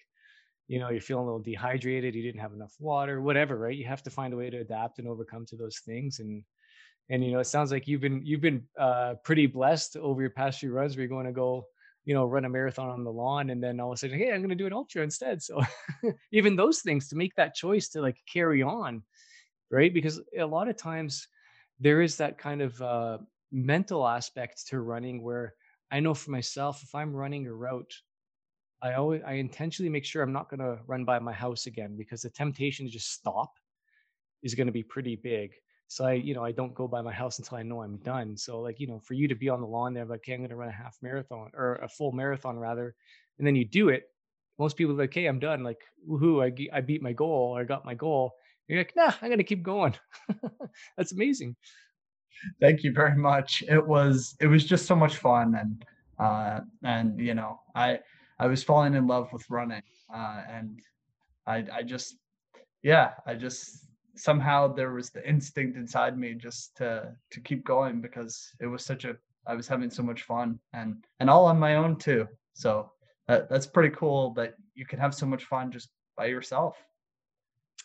you 0.67 0.79
know, 0.79 0.89
you're 0.89 1.01
feeling 1.01 1.23
a 1.23 1.25
little 1.25 1.41
dehydrated, 1.41 2.13
you 2.13 2.21
didn't 2.21 2.41
have 2.41 2.53
enough 2.53 2.75
water, 2.79 3.21
whatever, 3.21 3.57
right? 3.57 3.75
You 3.75 3.87
have 3.87 4.03
to 4.03 4.11
find 4.11 4.33
a 4.33 4.37
way 4.37 4.51
to 4.51 4.57
adapt 4.57 4.99
and 4.99 5.07
overcome 5.07 5.45
to 5.47 5.55
those 5.55 5.79
things, 5.79 6.19
and 6.19 6.43
and 7.09 7.23
you 7.23 7.31
know, 7.31 7.39
it 7.39 7.45
sounds 7.45 7.71
like 7.71 7.87
you've 7.87 8.01
been 8.01 8.25
you've 8.25 8.41
been 8.41 8.63
uh, 8.79 9.15
pretty 9.23 9.47
blessed 9.47 9.97
over 9.97 10.21
your 10.21 10.29
past 10.29 10.59
few 10.59 10.71
runs 10.71 10.95
where 10.95 11.01
you're 11.01 11.09
going 11.09 11.25
to 11.25 11.31
go 11.31 11.65
you 12.05 12.13
know 12.13 12.25
run 12.25 12.45
a 12.45 12.49
marathon 12.49 12.89
on 12.89 13.03
the 13.03 13.11
lawn 13.11 13.49
and 13.49 13.61
then 13.61 13.79
all 13.79 13.91
of 13.91 13.95
a 13.95 13.97
sudden 13.97 14.17
hey 14.17 14.31
i'm 14.31 14.39
going 14.39 14.49
to 14.49 14.55
do 14.55 14.65
an 14.65 14.73
ultra 14.73 15.03
instead 15.03 15.43
so 15.43 15.61
even 16.31 16.55
those 16.55 16.79
things 16.79 17.09
to 17.09 17.15
make 17.15 17.35
that 17.35 17.53
choice 17.53 17.89
to 17.89 18.01
like 18.01 18.17
carry 18.31 18.63
on 18.63 19.03
right 19.69 19.93
because 19.93 20.21
a 20.39 20.45
lot 20.45 20.69
of 20.69 20.77
times 20.77 21.27
there 21.79 22.01
is 22.01 22.15
that 22.17 22.37
kind 22.37 22.61
of 22.61 22.81
uh, 22.81 23.17
mental 23.51 24.07
aspect 24.07 24.65
to 24.65 24.79
running 24.79 25.21
where 25.21 25.53
i 25.91 25.99
know 25.99 26.13
for 26.13 26.31
myself 26.31 26.81
if 26.81 26.95
i'm 26.95 27.13
running 27.13 27.45
a 27.45 27.53
route 27.53 27.93
i 28.81 28.93
always 28.93 29.21
i 29.27 29.33
intentionally 29.33 29.89
make 29.89 30.05
sure 30.05 30.23
i'm 30.23 30.33
not 30.33 30.49
going 30.49 30.59
to 30.61 30.79
run 30.87 31.03
by 31.03 31.19
my 31.19 31.33
house 31.33 31.65
again 31.65 31.95
because 31.97 32.21
the 32.21 32.29
temptation 32.29 32.85
to 32.85 32.91
just 32.91 33.11
stop 33.11 33.51
is 34.43 34.55
going 34.55 34.67
to 34.67 34.73
be 34.73 34.83
pretty 34.83 35.15
big. 35.15 35.51
So 35.89 36.05
I, 36.05 36.13
you 36.13 36.35
know, 36.35 36.45
I 36.45 36.51
don't 36.51 36.75
go 36.75 36.87
by 36.87 37.01
my 37.01 37.11
house 37.11 37.39
until 37.39 37.57
I 37.57 37.63
know 37.63 37.81
I'm 37.81 37.97
done. 37.97 38.37
So 38.37 38.61
like, 38.61 38.79
you 38.79 38.87
know, 38.87 38.99
for 38.99 39.15
you 39.15 39.27
to 39.27 39.35
be 39.35 39.49
on 39.49 39.59
the 39.59 39.67
lawn 39.67 39.95
there, 39.95 40.05
like, 40.05 40.19
okay, 40.19 40.33
I'm 40.33 40.39
going 40.41 40.51
to 40.51 40.55
run 40.55 40.69
a 40.69 40.71
half 40.71 40.97
marathon 41.01 41.49
or 41.55 41.75
a 41.77 41.89
full 41.89 42.11
marathon 42.11 42.59
rather, 42.59 42.95
and 43.39 43.47
then 43.47 43.55
you 43.55 43.65
do 43.65 43.89
it. 43.89 44.03
Most 44.59 44.77
people 44.77 44.93
like, 44.93 45.09
okay, 45.09 45.25
I'm 45.25 45.39
done. 45.39 45.63
Like, 45.63 45.81
woohoo, 46.07 46.43
I, 46.45 46.77
I 46.77 46.81
beat 46.81 47.01
my 47.01 47.13
goal. 47.13 47.57
I 47.59 47.63
got 47.63 47.85
my 47.85 47.95
goal. 47.95 48.33
And 48.67 48.75
you're 48.75 48.83
like, 48.83 48.95
nah, 48.95 49.13
I'm 49.21 49.29
going 49.29 49.39
to 49.39 49.43
keep 49.43 49.63
going. 49.63 49.95
That's 50.97 51.11
amazing. 51.11 51.55
Thank 52.61 52.83
you 52.83 52.93
very 52.93 53.17
much. 53.17 53.63
It 53.67 53.85
was 53.85 54.35
it 54.39 54.47
was 54.47 54.63
just 54.63 54.85
so 54.85 54.95
much 54.95 55.17
fun, 55.17 55.55
and 55.55 55.85
uh, 56.19 56.61
and 56.83 57.19
you 57.19 57.33
know 57.33 57.59
I 57.75 57.99
I 58.37 58.47
was 58.47 58.63
falling 58.63 58.93
in 58.93 59.07
love 59.07 59.27
with 59.33 59.49
running, 59.49 59.83
uh, 60.13 60.43
and 60.49 60.79
I 61.47 61.65
I 61.73 61.83
just 61.83 62.15
yeah 62.83 63.11
I 63.25 63.35
just 63.35 63.88
somehow 64.19 64.67
there 64.67 64.91
was 64.91 65.09
the 65.09 65.27
instinct 65.27 65.77
inside 65.77 66.17
me 66.17 66.33
just 66.33 66.75
to 66.77 67.15
to 67.31 67.39
keep 67.41 67.63
going 67.63 68.01
because 68.01 68.51
it 68.59 68.67
was 68.67 68.83
such 68.83 69.05
a 69.05 69.15
I 69.47 69.55
was 69.55 69.67
having 69.67 69.89
so 69.89 70.03
much 70.03 70.23
fun 70.23 70.59
and 70.73 71.05
and 71.19 71.29
all 71.29 71.45
on 71.45 71.59
my 71.59 71.75
own 71.75 71.95
too. 71.95 72.27
So 72.53 72.91
that, 73.27 73.49
that's 73.49 73.67
pretty 73.67 73.95
cool 73.95 74.33
that 74.33 74.55
you 74.75 74.85
can 74.85 74.99
have 74.99 75.15
so 75.15 75.25
much 75.25 75.45
fun 75.45 75.71
just 75.71 75.89
by 76.17 76.25
yourself. 76.25 76.75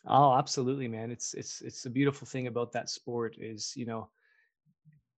Oh, 0.06 0.34
absolutely, 0.34 0.88
man. 0.88 1.10
It's, 1.10 1.32
it's, 1.34 1.62
it's 1.62 1.82
the 1.82 1.90
beautiful 1.90 2.26
thing 2.26 2.46
about 2.46 2.72
that 2.72 2.90
sport 2.90 3.36
is, 3.38 3.72
you 3.74 3.86
know, 3.86 4.10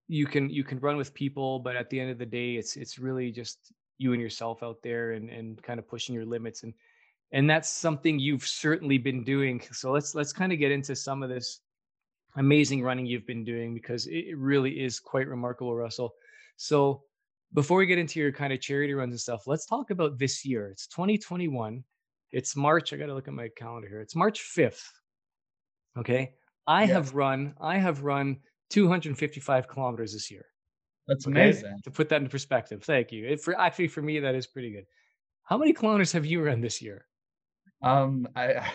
you 0.07 0.25
can 0.25 0.49
you 0.49 0.63
can 0.63 0.79
run 0.79 0.95
with 0.95 1.13
people 1.13 1.59
but 1.59 1.75
at 1.75 1.89
the 1.89 1.99
end 1.99 2.09
of 2.09 2.17
the 2.17 2.25
day 2.25 2.55
it's 2.55 2.77
it's 2.77 2.97
really 2.97 3.29
just 3.29 3.73
you 3.97 4.13
and 4.13 4.21
yourself 4.21 4.63
out 4.63 4.77
there 4.81 5.11
and 5.11 5.29
and 5.29 5.61
kind 5.61 5.79
of 5.79 5.87
pushing 5.87 6.15
your 6.15 6.25
limits 6.25 6.63
and 6.63 6.73
and 7.31 7.49
that's 7.49 7.69
something 7.69 8.17
you've 8.19 8.47
certainly 8.47 8.97
been 8.97 9.23
doing 9.23 9.61
so 9.71 9.91
let's 9.91 10.15
let's 10.15 10.33
kind 10.33 10.51
of 10.53 10.59
get 10.59 10.71
into 10.71 10.95
some 10.95 11.23
of 11.23 11.29
this 11.29 11.59
amazing 12.37 12.81
running 12.83 13.05
you've 13.05 13.25
been 13.27 13.43
doing 13.43 13.73
because 13.73 14.07
it, 14.07 14.37
really 14.37 14.79
is 14.83 14.99
quite 14.99 15.27
remarkable 15.27 15.75
russell 15.75 16.13
so 16.55 17.03
before 17.53 17.77
we 17.79 17.85
get 17.85 17.97
into 17.97 18.19
your 18.19 18.31
kind 18.31 18.53
of 18.53 18.61
charity 18.61 18.93
runs 18.93 19.11
and 19.13 19.19
stuff 19.19 19.47
let's 19.47 19.65
talk 19.65 19.89
about 19.91 20.17
this 20.17 20.45
year 20.45 20.69
it's 20.69 20.87
2021 20.87 21.83
it's 22.31 22.55
march 22.55 22.93
i 22.93 22.97
gotta 22.97 23.13
look 23.13 23.27
at 23.27 23.33
my 23.33 23.49
calendar 23.57 23.87
here 23.87 24.01
it's 24.01 24.15
march 24.15 24.41
5th 24.41 24.83
okay 25.97 26.33
i 26.67 26.83
Yeah. 26.83 26.93
have 26.93 27.15
run 27.15 27.53
i 27.59 27.77
have 27.77 28.03
run 28.03 28.37
255 28.69 29.67
kilometers 29.67 30.13
this 30.13 30.29
year 30.29 30.45
That's 31.07 31.25
Okay, 31.25 31.31
amazing. 31.39 31.79
to 31.83 31.91
put 31.91 32.09
that 32.09 32.21
in 32.21 32.27
perspective, 32.27 32.83
thank 32.83 33.11
you. 33.13 33.25
It, 33.27 33.39
for 33.41 33.57
actually 33.57 33.87
for 33.87 34.01
me 34.01 34.19
that 34.19 34.35
is 34.35 34.45
pretty 34.45 34.71
good. 34.71 34.85
How 35.43 35.57
many 35.57 35.71
kilometers 35.71 36.11
have 36.11 36.25
you 36.25 36.43
run 36.43 36.59
this 36.59 36.81
year? 36.81 37.05
Um, 37.81 38.27
I, 38.35 38.71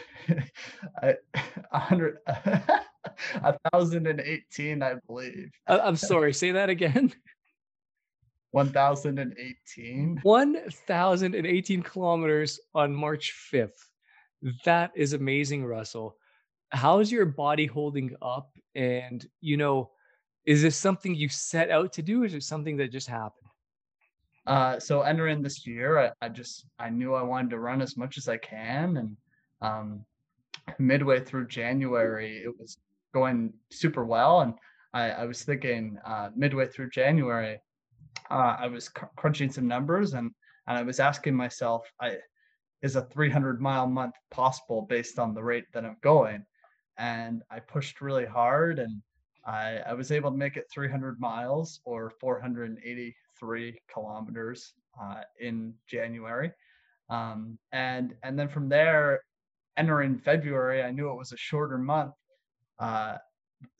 I, 1.02 1.14
a 1.72 1.78
hundred, 1.78 2.18
a 2.26 3.56
thousand 3.72 4.06
and 4.06 4.20
eighteen, 4.20 4.82
I 4.82 4.94
believe. 5.06 5.50
I, 5.66 5.80
I'm 5.80 5.96
sorry, 5.96 6.32
say 6.32 6.52
that 6.52 6.70
again. 6.70 7.12
1018. 8.52 10.20
1018 10.22 11.82
kilometers 11.82 12.60
on 12.74 12.94
March 12.94 13.34
5th. 13.50 13.70
That 14.64 14.92
is 14.94 15.14
amazing, 15.14 15.64
Russell. 15.64 16.16
How's 16.70 17.10
your 17.10 17.26
body 17.26 17.66
holding 17.66 18.14
up? 18.20 18.50
And, 18.74 19.26
you 19.40 19.56
know, 19.56 19.90
is 20.44 20.62
this 20.62 20.76
something 20.76 21.14
you 21.14 21.28
set 21.28 21.70
out 21.70 21.92
to 21.94 22.02
do? 22.02 22.22
Or 22.22 22.26
is 22.26 22.34
it 22.34 22.42
something 22.42 22.76
that 22.76 22.92
just 22.92 23.08
happened? 23.08 23.48
Uh, 24.46 24.78
so 24.78 25.02
entering 25.02 25.42
this 25.42 25.66
year, 25.66 25.98
I, 25.98 26.10
I, 26.20 26.28
just 26.28 26.66
I 26.78 26.90
knew 26.90 27.14
I 27.14 27.22
wanted 27.22 27.50
to 27.50 27.60
run 27.60 27.80
as 27.80 27.96
much 27.96 28.18
as 28.18 28.28
I 28.28 28.38
can, 28.38 28.96
and 28.96 29.16
um, 29.60 30.04
midway 30.78 31.20
through 31.20 31.46
January, 31.46 32.38
it 32.38 32.58
was 32.58 32.78
going 33.14 33.52
super 33.70 34.04
well, 34.04 34.40
and 34.40 34.54
I, 34.94 35.10
I 35.10 35.24
was 35.26 35.44
thinking 35.44 35.96
uh, 36.04 36.30
midway 36.34 36.66
through 36.66 36.90
January, 36.90 37.60
uh, 38.30 38.56
I 38.58 38.66
was 38.66 38.88
cr- 38.88 39.06
crunching 39.16 39.50
some 39.52 39.68
numbers, 39.68 40.14
and 40.14 40.30
and 40.66 40.78
I 40.78 40.82
was 40.82 41.00
asking 41.00 41.34
myself, 41.34 41.86
I 42.00 42.16
is 42.82 42.96
a 42.96 43.02
300 43.02 43.60
mile 43.60 43.86
month 43.86 44.14
possible 44.30 44.82
based 44.82 45.18
on 45.18 45.34
the 45.34 45.42
rate 45.42 45.66
that 45.72 45.84
I'm 45.84 45.96
going, 46.02 46.44
and 46.98 47.42
I 47.50 47.60
pushed 47.60 48.00
really 48.00 48.26
hard, 48.26 48.80
and 48.80 49.02
I 49.46 49.78
I 49.86 49.94
was 49.94 50.10
able 50.10 50.32
to 50.32 50.36
make 50.36 50.56
it 50.56 50.66
300 50.72 51.20
miles 51.20 51.80
or 51.84 52.10
480 52.20 53.14
three 53.42 53.78
kilometers 53.92 54.72
uh, 55.02 55.22
in 55.40 55.74
January. 55.88 56.52
Um, 57.10 57.58
and 57.72 58.14
and 58.22 58.38
then 58.38 58.48
from 58.48 58.68
there, 58.68 59.20
entering 59.76 60.16
February, 60.16 60.82
I 60.82 60.92
knew 60.92 61.10
it 61.10 61.16
was 61.16 61.32
a 61.32 61.36
shorter 61.36 61.78
month. 61.78 62.14
Uh, 62.78 63.16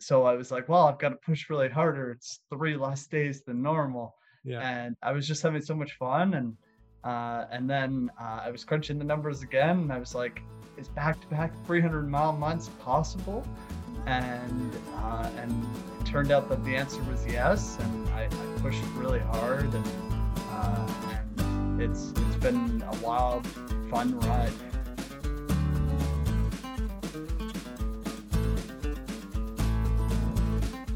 so 0.01 0.25
I 0.25 0.35
was 0.35 0.51
like, 0.51 0.69
well, 0.69 0.87
I've 0.87 0.99
got 0.99 1.11
to 1.11 1.19
push 1.25 1.49
really 1.49 1.69
harder. 1.69 2.11
It's 2.11 2.41
three 2.53 2.77
less 2.77 3.07
days 3.07 3.43
than 3.43 3.63
normal. 3.63 4.15
Yeah. 4.45 4.61
And 4.61 4.97
I 5.03 5.13
was 5.13 5.27
just 5.27 5.43
having 5.43 5.63
so 5.63 5.75
much 5.75 5.93
fun. 5.93 6.35
And 6.35 6.57
uh, 7.05 7.47
and 7.51 7.69
then 7.69 8.11
uh, 8.21 8.41
I 8.45 8.51
was 8.51 8.65
crunching 8.65 8.99
the 8.99 9.05
numbers 9.05 9.43
again, 9.43 9.79
and 9.81 9.93
I 9.93 9.99
was 9.99 10.15
like, 10.15 10.41
is 10.77 10.89
back 10.89 11.21
to 11.21 11.27
back 11.29 11.53
300 11.67 12.09
mile 12.09 12.33
months 12.33 12.71
possible? 12.81 13.45
And 14.07 14.73
uh, 14.97 15.31
and 15.37 15.67
it 16.01 16.07
turned 16.07 16.33
out 16.33 16.49
that 16.49 16.65
the 16.65 16.75
answer 16.75 17.03
was 17.05 17.25
yes. 17.27 17.79
And 17.81 18.09
I, 18.11 18.25
I 18.25 18.61
pushed 18.61 18.83
really 18.95 19.21
hard, 19.21 19.73
and, 19.73 19.87
uh, 20.51 20.89
and 21.39 21.81
it's 21.83 22.13
it's 22.17 22.37
been 22.37 22.83
a 22.87 22.97
wild, 22.97 23.47
fun 23.91 24.19
ride. 24.21 24.53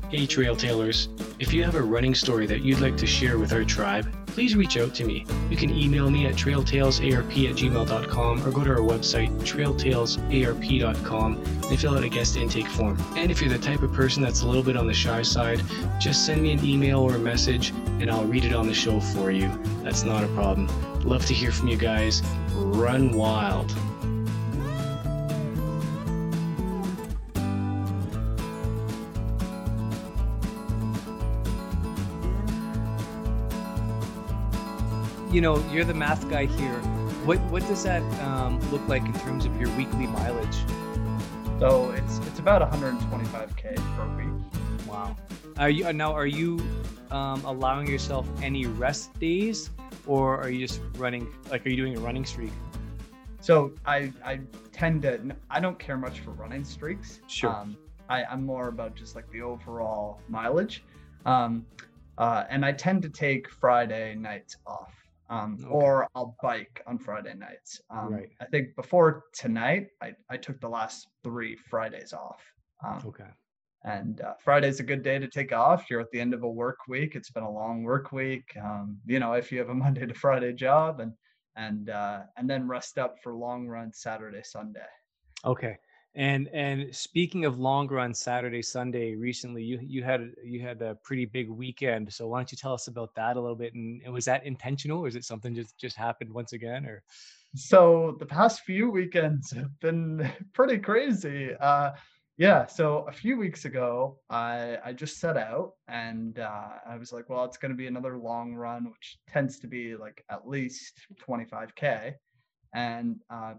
Hey 0.09 0.25
Trail 0.25 0.55
Tailors, 0.55 1.09
if 1.41 1.53
you 1.53 1.65
have 1.65 1.75
a 1.75 1.83
running 1.83 2.15
story 2.15 2.47
that 2.47 2.63
you'd 2.63 2.79
like 2.81 2.97
to 2.99 3.07
share 3.07 3.39
with 3.39 3.53
our 3.53 3.65
tribe, 3.65 4.07
please 4.37 4.55
reach 4.55 4.77
out 4.77 4.93
to 4.93 5.03
me. 5.03 5.25
You 5.49 5.57
can 5.57 5.71
email 5.71 6.11
me 6.11 6.27
at 6.27 6.35
trailtalesarp 6.35 7.25
at 7.25 7.57
gmail.com 7.57 8.47
or 8.47 8.51
go 8.51 8.65
to 8.65 8.71
our 8.71 8.81
website, 8.81 9.31
trailtalesarp.com, 9.41 11.43
and 11.71 11.81
fill 11.81 11.97
out 11.97 12.05
a 12.05 12.09
guest 12.11 12.37
intake 12.37 12.67
form. 12.67 13.03
And 13.17 13.31
if 13.31 13.41
you're 13.41 13.49
the 13.49 13.59
type 13.59 13.81
of 13.81 13.95
person 13.95 14.23
that's 14.23 14.43
a 14.43 14.47
little 14.47 14.63
bit 14.63 14.77
on 14.77 14.87
the 14.87 14.93
shy 14.93 15.23
side, 15.23 15.63
just 15.99 16.27
send 16.27 16.43
me 16.43 16.53
an 16.53 16.63
email 16.63 17.01
or 17.01 17.15
a 17.15 17.19
message 17.19 17.71
and 17.99 18.11
I'll 18.11 18.27
read 18.27 18.45
it 18.45 18.53
on 18.53 18.67
the 18.67 18.75
show 18.75 19.01
for 19.01 19.31
you. 19.31 19.51
That's 19.83 20.03
not 20.03 20.23
a 20.23 20.29
problem. 20.29 20.69
Love 21.01 21.25
to 21.25 21.33
hear 21.33 21.51
from 21.51 21.69
you 21.69 21.79
guys. 21.79 22.23
Run 22.53 23.13
wild. 23.13 23.75
You 35.31 35.41
know, 35.41 35.59
you're 35.71 35.85
the 35.85 35.95
math 35.95 36.29
guy 36.29 36.47
here. 36.47 36.79
What 37.25 37.41
what 37.51 37.67
does 37.67 37.83
that 37.85 38.03
um, 38.23 38.61
look 38.71 38.87
like 38.89 39.05
in 39.05 39.13
terms 39.15 39.45
of 39.45 39.61
your 39.61 39.71
weekly 39.77 40.07
mileage? 40.07 40.57
So 41.59 41.91
it's 41.91 42.19
it's 42.19 42.39
about 42.39 42.71
125k 42.71 43.77
per 43.97 44.17
week. 44.17 44.87
Wow. 44.87 45.17
Are 45.59 45.71
you 45.71 45.93
now? 45.93 46.13
Are 46.13 46.27
you 46.27 46.61
um, 47.11 47.45
allowing 47.45 47.87
yourself 47.89 48.29
any 48.43 48.67
rest 48.67 49.19
days, 49.19 49.71
or 50.07 50.41
are 50.41 50.51
you 50.51 50.67
just 50.67 50.81
running? 50.97 51.27
Like, 51.51 51.67
are 51.67 51.71
you 51.71 51.77
doing 51.77 51.97
a 51.97 52.01
running 52.01 52.25
streak? 52.25 52.53
So 53.41 53.73
I 53.85 54.13
I 54.25 54.41
tend 54.73 55.03
to 55.03 55.35
I 55.51 55.61
don't 55.61 55.79
care 55.79 55.97
much 55.97 56.21
for 56.21 56.31
running 56.33 56.65
streaks. 56.65 57.21
Sure. 57.27 57.51
Um, 57.51 57.77
I, 58.09 58.25
I'm 58.25 58.45
more 58.45 58.69
about 58.69 58.95
just 58.95 59.17
like 59.17 59.29
the 59.33 59.43
overall 59.43 60.21
mileage. 60.29 60.85
Um, 61.25 61.67
uh, 62.19 62.45
and 62.49 62.65
I 62.65 62.73
tend 62.73 63.03
to 63.03 63.09
take 63.09 63.51
Friday 63.51 64.15
nights 64.15 64.57
off 64.67 64.96
um, 65.29 65.57
okay. 65.61 65.69
or 65.69 66.09
I'll 66.15 66.37
bike 66.43 66.83
on 66.87 66.99
Friday 66.99 67.35
nights. 67.35 67.81
Um, 67.91 68.13
right. 68.13 68.29
I 68.41 68.45
think 68.47 68.77
before 68.77 69.25
tonight, 69.33 69.89
I, 70.03 70.13
I 70.31 70.37
took 70.37 70.61
the 70.61 70.69
last 70.69 71.07
three 71.25 71.57
Fridays 71.57 72.13
off. 72.13 72.43
Um, 72.85 73.03
okay. 73.07 73.31
And 73.85 74.21
uh, 74.21 74.35
Friday's 74.43 74.81
a 74.81 74.83
good 74.83 75.03
day 75.03 75.19
to 75.19 75.29
take 75.29 75.53
off. 75.53 75.89
You're 75.89 76.01
at 76.01 76.11
the 76.11 76.21
end 76.21 76.35
of 76.35 76.43
a 76.43 76.51
work 76.51 76.79
week. 76.89 77.15
It's 77.15 77.31
been 77.31 77.45
a 77.45 77.51
long 77.51 77.85
work 77.85 78.11
week. 78.11 78.53
Um, 78.61 78.99
you 79.07 79.21
know, 79.21 79.35
if 79.35 79.53
you 79.53 79.59
have 79.59 79.69
a 79.69 79.75
Monday 79.87 80.07
to 80.07 80.15
Friday 80.15 80.53
job, 80.53 81.01
and 81.01 81.13
and 81.57 81.91
uh, 81.91 82.23
and 82.37 82.51
then 82.51 82.67
rest 82.67 82.99
up 82.99 83.17
for 83.23 83.35
long 83.35 83.69
run 83.69 83.93
Saturday, 83.93 84.43
Sunday. 84.45 84.81
Okay. 85.45 85.77
And 86.17 86.49
and 86.55 86.95
speaking 86.97 87.45
of 87.45 87.59
long 87.59 87.89
run 87.89 88.15
Saturday 88.15 88.63
Sunday, 88.63 89.15
recently 89.15 89.63
you 89.63 89.79
you 89.83 90.03
had 90.03 90.33
you 90.43 90.63
had 90.63 90.81
a 90.81 90.95
pretty 91.05 91.27
big 91.27 91.51
weekend. 91.51 92.11
So 92.11 92.27
why 92.27 92.39
don't 92.39 92.51
you 92.51 92.57
tell 92.57 92.73
us 92.73 92.89
about 92.89 93.15
that 93.17 93.37
a 93.37 93.41
little 93.41 93.55
bit? 93.55 93.75
And, 93.75 94.01
and 94.03 94.15
was 94.15 94.25
that 94.25 94.47
intentional, 94.47 95.01
or 95.01 95.09
is 95.09 95.15
it 95.15 95.25
something 95.25 95.55
just 95.55 95.77
just 95.77 95.95
happened 95.95 96.33
once 96.33 96.55
again? 96.55 96.87
Or 96.87 97.03
so 97.55 98.17
the 98.19 98.25
past 98.25 98.63
few 98.63 98.91
weekends 98.91 99.51
have 99.51 99.79
been 99.81 100.31
pretty 100.55 100.79
crazy. 100.79 101.51
Uh, 101.61 101.93
yeah, 102.39 102.65
so 102.67 103.05
a 103.09 103.13
few 103.13 103.37
weeks 103.37 103.67
ago, 103.67 104.19
I 104.31 104.79
I 104.83 104.95
just 104.95 105.21
set 105.21 105.37
out 105.37 105.73
and 105.87 106.39
uh, 106.39 106.69
I 106.89 106.97
was 106.97 107.13
like, 107.13 107.29
well, 107.29 107.45
it's 107.45 107.59
going 107.59 107.73
to 107.73 107.77
be 107.77 107.89
another 107.89 108.17
long 108.17 108.55
run, 108.55 108.85
which 108.91 109.19
tends 109.29 109.59
to 109.61 109.67
be 109.67 109.97
like 109.97 110.25
at 110.31 110.49
least 110.49 110.99
25k. 111.29 112.15
And 112.75 113.21
uh, 113.29 113.55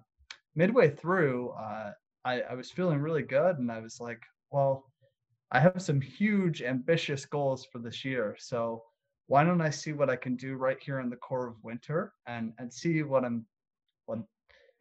midway 0.55 0.89
through, 0.89 1.49
uh, 1.51 1.91
I, 2.27 2.41
I 2.41 2.55
was 2.55 2.69
feeling 2.69 2.99
really 2.99 3.23
good 3.23 3.57
and 3.57 3.71
I 3.71 3.79
was 3.79 4.01
like, 4.01 4.21
well, 4.51 4.91
I 5.51 5.59
have 5.61 5.81
some 5.81 6.01
huge 6.01 6.61
ambitious 6.61 7.25
goals 7.25 7.65
for 7.71 7.79
this 7.79 8.03
year. 8.03 8.35
So 8.37 8.83
why 9.27 9.45
don't 9.45 9.61
I 9.61 9.69
see 9.69 9.93
what 9.93 10.09
I 10.09 10.17
can 10.17 10.35
do 10.35 10.55
right 10.55 10.81
here 10.81 10.99
in 10.99 11.09
the 11.09 11.15
core 11.15 11.47
of 11.47 11.63
winter 11.63 12.13
and 12.25 12.53
and 12.57 12.71
see 12.71 13.03
what 13.03 13.23
I'm 13.23 13.45
what 14.07 14.19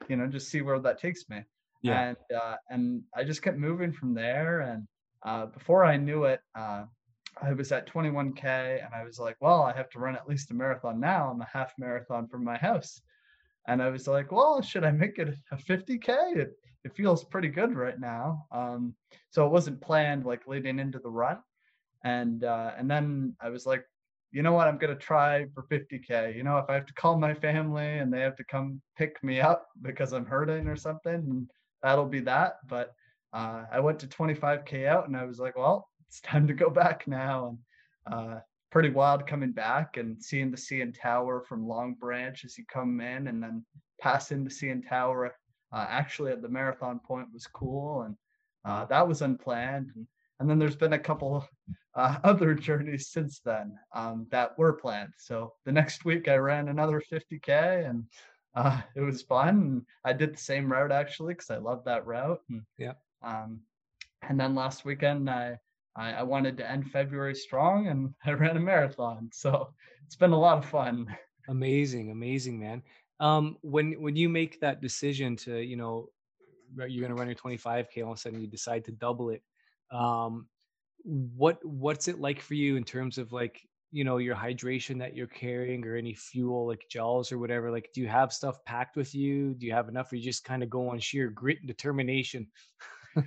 you 0.08 0.16
know, 0.16 0.26
just 0.26 0.48
see 0.48 0.60
where 0.60 0.80
that 0.80 1.00
takes 1.00 1.28
me. 1.28 1.42
Yeah. 1.82 2.08
And 2.08 2.16
uh, 2.36 2.56
and 2.70 3.02
I 3.14 3.22
just 3.22 3.42
kept 3.42 3.58
moving 3.58 3.92
from 3.92 4.12
there. 4.12 4.60
And 4.62 4.88
uh, 5.24 5.46
before 5.46 5.84
I 5.84 5.96
knew 5.96 6.24
it, 6.24 6.40
uh, 6.58 6.84
I 7.40 7.52
was 7.52 7.70
at 7.70 7.92
21k, 7.92 8.84
and 8.84 8.94
I 8.94 9.04
was 9.04 9.18
like, 9.18 9.36
well, 9.40 9.62
I 9.62 9.72
have 9.76 9.90
to 9.90 9.98
run 9.98 10.16
at 10.16 10.28
least 10.28 10.50
a 10.50 10.54
marathon 10.54 10.98
now. 10.98 11.30
I'm 11.30 11.40
a 11.42 11.48
half 11.52 11.74
marathon 11.78 12.28
from 12.28 12.42
my 12.44 12.56
house, 12.56 13.00
and 13.68 13.82
I 13.82 13.90
was 13.90 14.08
like, 14.08 14.32
well, 14.32 14.62
should 14.62 14.84
I 14.84 14.90
make 14.90 15.18
it 15.18 15.34
a 15.52 15.56
50k? 15.56 16.36
It, 16.36 16.56
it 16.86 16.94
feels 16.94 17.24
pretty 17.24 17.48
good 17.48 17.74
right 17.74 17.98
now. 17.98 18.46
Um, 18.52 18.94
so 19.30 19.44
it 19.44 19.50
wasn't 19.50 19.80
planned 19.80 20.24
like 20.24 20.46
leading 20.46 20.78
into 20.78 21.00
the 21.00 21.10
run. 21.10 21.38
And 22.04 22.44
uh, 22.44 22.70
and 22.78 22.88
then 22.88 23.34
I 23.40 23.50
was 23.50 23.66
like, 23.66 23.84
you 24.30 24.42
know 24.42 24.52
what, 24.52 24.68
I'm 24.68 24.78
gonna 24.78 24.94
try 24.94 25.46
for 25.52 25.64
50k. 25.64 26.36
You 26.36 26.44
know, 26.44 26.58
if 26.58 26.66
I 26.70 26.74
have 26.74 26.86
to 26.86 26.94
call 26.94 27.18
my 27.18 27.34
family 27.34 27.98
and 27.98 28.12
they 28.12 28.20
have 28.20 28.36
to 28.36 28.44
come 28.44 28.80
pick 28.96 29.22
me 29.24 29.40
up 29.40 29.66
because 29.82 30.12
I'm 30.12 30.26
hurting 30.26 30.68
or 30.68 30.76
something, 30.76 31.48
that'll 31.82 32.06
be 32.06 32.20
that. 32.20 32.58
But 32.68 32.94
uh, 33.32 33.64
I 33.72 33.80
went 33.80 33.98
to 34.00 34.06
25k 34.06 34.86
out 34.86 35.08
and 35.08 35.16
I 35.16 35.24
was 35.24 35.40
like, 35.40 35.56
well, 35.58 35.88
it's 36.08 36.20
time 36.20 36.46
to 36.46 36.54
go 36.54 36.70
back 36.70 37.08
now. 37.08 37.58
And 38.06 38.14
uh, 38.14 38.40
pretty 38.70 38.90
wild 38.90 39.26
coming 39.26 39.50
back 39.50 39.96
and 39.96 40.22
seeing 40.22 40.52
the 40.52 40.56
CN 40.56 40.94
Tower 40.96 41.42
from 41.48 41.66
Long 41.66 41.94
Branch 41.94 42.44
as 42.44 42.56
you 42.56 42.64
come 42.72 43.00
in 43.00 43.26
and 43.26 43.42
then 43.42 43.64
pass 44.00 44.30
into 44.30 44.50
CN 44.50 44.88
Tower 44.88 45.34
uh, 45.72 45.86
actually 45.88 46.32
at 46.32 46.42
the 46.42 46.48
marathon 46.48 47.00
point 47.00 47.28
was 47.32 47.46
cool 47.46 48.02
and 48.02 48.16
uh, 48.64 48.84
that 48.86 49.06
was 49.06 49.22
unplanned. 49.22 49.92
And, 49.94 50.06
and 50.40 50.50
then 50.50 50.58
there's 50.58 50.76
been 50.76 50.92
a 50.92 50.98
couple 50.98 51.46
uh, 51.94 52.16
other 52.24 52.54
journeys 52.54 53.08
since 53.08 53.40
then 53.40 53.78
um, 53.94 54.26
that 54.30 54.58
were 54.58 54.74
planned. 54.74 55.12
So 55.18 55.54
the 55.64 55.72
next 55.72 56.04
week 56.04 56.28
i 56.28 56.36
ran 56.36 56.68
another 56.68 57.00
50k 57.00 57.88
and 57.88 58.04
uh, 58.54 58.80
it 58.94 59.00
was 59.00 59.22
fun. 59.22 59.48
And 59.48 59.82
i 60.04 60.12
did 60.12 60.34
the 60.34 60.40
same 60.40 60.70
route 60.70 60.92
actually 60.92 61.34
because 61.34 61.50
i 61.50 61.56
love 61.56 61.84
that 61.84 62.06
route. 62.06 62.40
And, 62.50 62.62
yeah. 62.78 62.94
um, 63.22 63.60
and 64.22 64.38
then 64.38 64.54
last 64.54 64.84
weekend 64.84 65.30
I, 65.30 65.58
I 65.94 66.12
i 66.12 66.22
wanted 66.22 66.56
to 66.58 66.70
end 66.70 66.90
february 66.90 67.34
strong 67.34 67.88
and 67.88 68.14
i 68.26 68.32
ran 68.32 68.56
a 68.56 68.60
marathon. 68.60 69.30
So 69.32 69.72
it's 70.04 70.16
been 70.16 70.32
a 70.32 70.38
lot 70.38 70.58
of 70.58 70.64
fun. 70.64 71.14
Amazing 71.48 72.10
amazing 72.10 72.58
man 72.58 72.82
um, 73.20 73.56
when 73.62 73.92
when 74.00 74.16
you 74.16 74.28
make 74.28 74.60
that 74.60 74.80
decision 74.80 75.36
to 75.36 75.60
you 75.60 75.76
know 75.76 76.08
you're 76.76 77.06
going 77.06 77.14
to 77.14 77.14
run 77.14 77.28
your 77.28 77.36
25k 77.36 78.04
all 78.04 78.12
of 78.12 78.18
a 78.18 78.20
sudden 78.20 78.40
you 78.40 78.46
decide 78.46 78.84
to 78.84 78.92
double 78.92 79.30
it 79.30 79.42
um, 79.92 80.46
what 81.06 81.64
what's 81.64 82.08
it 82.08 82.20
like 82.20 82.40
for 82.40 82.54
you 82.54 82.76
in 82.76 82.84
terms 82.84 83.18
of 83.18 83.32
like 83.32 83.60
you 83.92 84.02
know 84.02 84.18
your 84.18 84.34
hydration 84.34 84.98
that 84.98 85.14
you're 85.14 85.28
carrying 85.28 85.86
or 85.86 85.94
any 85.94 86.12
fuel 86.14 86.66
like 86.66 86.84
gels 86.90 87.30
or 87.30 87.38
whatever? 87.38 87.70
Like 87.70 87.90
do 87.94 88.00
you 88.00 88.08
have 88.08 88.32
stuff 88.32 88.62
packed 88.64 88.96
with 88.96 89.14
you? 89.14 89.54
Do 89.54 89.66
you 89.66 89.72
have 89.72 89.88
enough 89.88 90.12
or 90.12 90.16
you 90.16 90.22
just 90.22 90.44
kind 90.44 90.62
of 90.62 90.70
go 90.70 90.90
on 90.90 90.98
sheer 90.98 91.30
grit 91.30 91.58
and 91.60 91.68
determination? 91.68 92.46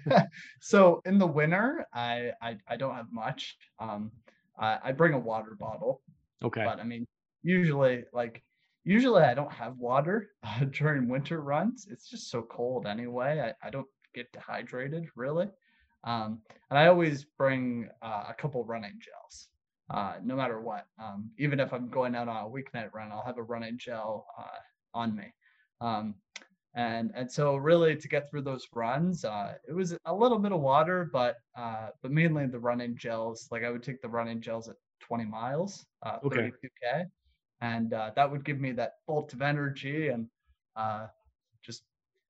So 0.61 1.01
in 1.05 1.17
the 1.17 1.25
winter 1.25 1.83
I, 1.91 2.29
I 2.43 2.57
i 2.67 2.77
don't 2.77 2.93
have 2.93 3.11
much. 3.11 3.57
Um 3.79 4.11
I, 4.55 4.77
I 4.83 4.91
bring 4.91 5.13
a 5.13 5.19
water 5.19 5.55
bottle 5.59 6.01
okay. 6.43 6.63
but 6.63 6.79
i 6.79 6.83
mean 6.83 7.07
usually 7.41 8.03
like 8.13 8.43
usually 8.83 9.23
i 9.23 9.33
don't 9.33 9.51
have 9.51 9.77
water 9.77 10.31
uh, 10.43 10.65
during 10.65 11.07
winter 11.07 11.41
runs 11.41 11.87
it's 11.89 12.07
just 12.09 12.29
so 12.29 12.41
cold 12.41 12.85
anyway 12.87 13.53
i, 13.61 13.67
I 13.67 13.69
don't 13.69 13.87
get 14.13 14.31
dehydrated 14.31 15.05
really 15.15 15.49
um 16.03 16.41
and 16.69 16.79
i 16.79 16.87
always 16.87 17.25
bring 17.25 17.89
uh, 18.01 18.25
a 18.29 18.33
couple 18.33 18.63
running 18.65 18.99
gels 18.99 19.49
uh, 19.89 20.15
no 20.23 20.35
matter 20.35 20.61
what. 20.61 20.85
Um, 20.99 21.31
even 21.37 21.59
if 21.59 21.73
I'm 21.73 21.89
going 21.89 22.15
out 22.15 22.27
on 22.27 22.45
a 22.45 22.49
weeknight 22.49 22.93
run, 22.93 23.11
I'll 23.11 23.23
have 23.25 23.37
a 23.37 23.43
running 23.43 23.77
gel 23.77 24.27
uh, 24.37 24.59
on 24.93 25.15
me. 25.15 25.33
Um, 25.81 26.15
and 26.75 27.11
and 27.15 27.31
so 27.31 27.55
really 27.55 27.95
to 27.95 28.07
get 28.07 28.29
through 28.29 28.43
those 28.43 28.67
runs, 28.73 29.25
uh, 29.25 29.55
it 29.67 29.73
was 29.73 29.97
a 30.05 30.13
little 30.13 30.37
bit 30.37 30.51
of 30.51 30.61
water, 30.61 31.09
but 31.11 31.37
uh, 31.57 31.89
but 32.03 32.11
mainly 32.11 32.45
the 32.45 32.59
running 32.59 32.95
gels. 32.95 33.47
Like 33.51 33.63
I 33.63 33.71
would 33.71 33.81
take 33.81 34.01
the 34.01 34.09
running 34.09 34.41
gels 34.41 34.69
at 34.69 34.75
20 34.99 35.25
miles, 35.25 35.85
uh, 36.03 36.19
Okay. 36.23 36.51
32k, 36.51 37.05
and 37.61 37.93
uh, 37.93 38.11
that 38.15 38.29
would 38.29 38.45
give 38.45 38.59
me 38.59 38.71
that 38.73 38.95
bolt 39.07 39.33
of 39.33 39.41
energy 39.41 40.09
and 40.09 40.27
uh, 40.75 41.07
just 41.61 41.83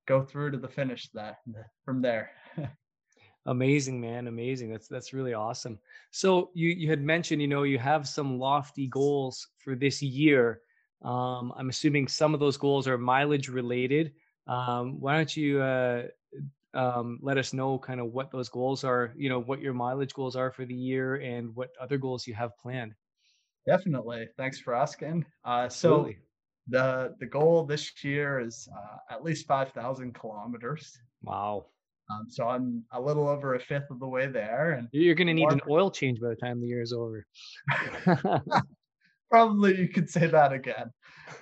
go 0.06 0.22
through 0.22 0.50
to 0.50 0.58
the 0.58 0.68
finish 0.68 1.08
that 1.14 1.38
from 1.84 2.02
there. 2.02 2.30
Amazing, 3.46 4.00
man. 4.00 4.26
Amazing. 4.26 4.70
That's 4.70 4.86
that's 4.86 5.12
really 5.12 5.32
awesome. 5.32 5.78
So 6.10 6.50
you 6.54 6.68
you 6.70 6.90
had 6.90 7.02
mentioned, 7.02 7.40
you 7.40 7.48
know, 7.48 7.62
you 7.62 7.78
have 7.78 8.06
some 8.06 8.38
lofty 8.38 8.86
goals 8.86 9.48
for 9.64 9.74
this 9.74 10.02
year. 10.02 10.60
Um, 11.02 11.52
I'm 11.56 11.70
assuming 11.70 12.08
some 12.08 12.34
of 12.34 12.40
those 12.40 12.58
goals 12.58 12.86
are 12.86 12.98
mileage 12.98 13.48
related. 13.48 14.12
Um, 14.46 15.00
why 15.00 15.16
don't 15.16 15.34
you 15.34 15.62
uh, 15.62 16.02
um, 16.74 17.18
let 17.22 17.38
us 17.38 17.52
know 17.52 17.78
kind 17.78 18.00
of 18.00 18.12
what 18.12 18.30
those 18.30 18.48
goals 18.48 18.84
are, 18.84 19.12
you 19.16 19.28
know, 19.28 19.40
what 19.40 19.60
your 19.60 19.72
mileage 19.72 20.12
goals 20.12 20.36
are 20.36 20.50
for 20.50 20.64
the 20.64 20.74
year 20.74 21.16
and 21.16 21.54
what 21.54 21.70
other 21.80 21.98
goals 21.98 22.26
you 22.26 22.34
have 22.34 22.56
planned. 22.58 22.94
Definitely. 23.66 24.28
Thanks 24.36 24.58
for 24.58 24.74
asking. 24.74 25.24
Uh, 25.44 25.68
so 25.68 25.92
Absolutely. 25.92 26.18
the 26.68 27.14
the 27.20 27.26
goal 27.26 27.64
this 27.64 27.92
year 28.02 28.40
is 28.40 28.68
uh, 28.74 29.14
at 29.14 29.22
least 29.22 29.46
5,000 29.46 30.14
kilometers. 30.14 30.98
Wow. 31.22 31.66
Um, 32.10 32.26
so 32.28 32.48
I'm 32.48 32.84
a 32.92 33.00
little 33.00 33.28
over 33.28 33.54
a 33.54 33.60
fifth 33.60 33.90
of 33.90 34.00
the 34.00 34.08
way 34.08 34.26
there, 34.26 34.72
and 34.72 34.88
You're 34.92 35.14
going 35.14 35.28
to 35.28 35.34
need 35.34 35.52
an 35.52 35.60
oil 35.68 35.90
change 35.90 36.20
by 36.20 36.28
the 36.28 36.36
time 36.36 36.60
the 36.60 36.66
year 36.66 36.82
is 36.82 36.92
over. 36.92 37.24
probably 39.30 39.78
you 39.78 39.88
could 39.88 40.10
say 40.10 40.26
that 40.26 40.52
again. 40.52 40.90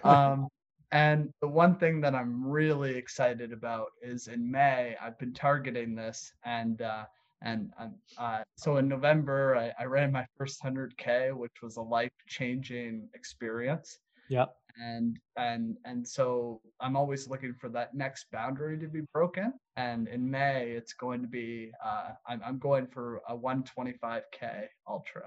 Um, 0.05 0.49
and 0.93 1.31
the 1.41 1.49
one 1.49 1.77
thing 1.77 2.01
that 2.03 2.14
I'm 2.14 2.47
really 2.47 2.95
excited 2.95 3.53
about 3.53 3.89
is 4.03 4.29
in 4.29 4.51
May, 4.51 4.95
I've 5.03 5.19
been 5.19 5.33
targeting 5.33 5.95
this, 5.95 6.33
and 6.45 6.81
uh, 6.83 7.05
and 7.43 7.70
uh, 8.18 8.43
so 8.57 8.78
in 8.78 8.89
November, 8.89 9.57
I, 9.57 9.82
I 9.82 9.86
ran 9.86 10.11
my 10.11 10.26
first 10.36 10.62
100k, 10.62 11.34
which 11.34 11.62
was 11.62 11.76
a 11.76 11.82
life 11.82 12.12
changing 12.26 13.09
experience. 13.14 13.99
Yeah. 14.28 14.47
and 14.78 15.18
and 15.39 15.78
and 15.86 16.07
so 16.07 16.61
i'm 16.80 16.97
always 16.97 17.28
looking 17.28 17.55
for 17.55 17.70
that 17.70 17.95
next 17.95 18.26
boundary 18.30 18.78
to 18.78 18.86
be 18.86 19.01
broken 19.14 19.55
and 19.76 20.07
in 20.07 20.30
may 20.30 20.70
it's 20.72 20.93
going 20.93 21.22
to 21.22 21.26
be 21.26 21.72
uh 21.82 22.11
i'm, 22.26 22.43
I'm 22.45 22.59
going 22.59 22.86
for 22.89 23.22
a 23.26 23.34
125k 23.34 24.66
ultra 24.86 25.22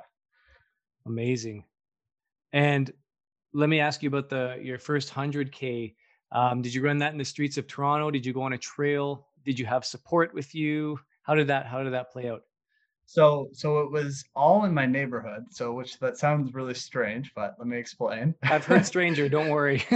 Amazing. 1.05 1.63
And 2.53 2.91
let 3.53 3.69
me 3.69 3.79
ask 3.79 4.03
you 4.03 4.09
about 4.09 4.29
the 4.29 4.59
your 4.61 4.77
first 4.77 5.13
100k. 5.13 5.95
Um, 6.31 6.61
did 6.61 6.73
you 6.73 6.81
run 6.81 6.97
that 6.99 7.11
in 7.11 7.17
the 7.17 7.25
streets 7.25 7.57
of 7.57 7.67
Toronto? 7.67 8.11
Did 8.11 8.25
you 8.25 8.33
go 8.33 8.41
on 8.41 8.53
a 8.53 8.57
trail? 8.57 9.27
Did 9.45 9.59
you 9.59 9.65
have 9.65 9.83
support 9.83 10.33
with 10.33 10.53
you? 10.55 10.99
How 11.23 11.35
did 11.35 11.47
that 11.47 11.65
how 11.65 11.83
did 11.83 11.93
that 11.93 12.11
play 12.11 12.29
out? 12.29 12.41
so 13.05 13.49
so 13.51 13.79
it 13.79 13.91
was 13.91 14.23
all 14.35 14.63
in 14.63 14.73
my 14.73 14.85
neighborhood 14.85 15.43
so 15.49 15.73
which 15.73 15.99
that 15.99 16.17
sounds 16.17 16.53
really 16.53 16.73
strange 16.73 17.31
but 17.35 17.55
let 17.57 17.67
me 17.67 17.77
explain 17.77 18.33
I've 18.43 18.63
heard 18.63 18.85
stranger, 18.93 19.27
don't 19.27 19.49
worry. 19.49 19.83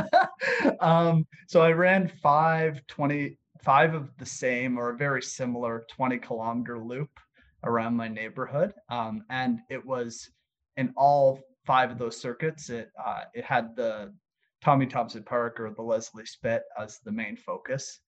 um, 0.80 1.26
so 1.48 1.62
I 1.62 1.70
ran 1.70 2.08
five 2.22 2.86
twenty 2.86 3.38
five 3.62 3.94
of 3.94 4.10
the 4.18 4.26
same 4.26 4.78
or 4.78 4.90
a 4.90 4.96
very 4.96 5.22
similar 5.22 5.84
20 5.90 6.18
kilometer 6.18 6.78
loop 6.78 7.10
around 7.64 7.94
my 7.94 8.08
neighborhood. 8.08 8.72
Um, 8.88 9.24
and 9.30 9.60
it 9.68 9.84
was 9.84 10.30
in 10.76 10.92
all 10.96 11.40
five 11.66 11.90
of 11.90 11.98
those 11.98 12.16
circuits, 12.16 12.70
it, 12.70 12.90
uh, 13.02 13.24
it 13.34 13.44
had 13.44 13.76
the 13.76 14.14
Tommy 14.62 14.86
Thompson 14.86 15.22
Park 15.22 15.60
or 15.60 15.70
the 15.70 15.82
Leslie 15.82 16.26
Spit 16.26 16.62
as 16.78 16.98
the 17.04 17.12
main 17.12 17.36
focus. 17.36 18.00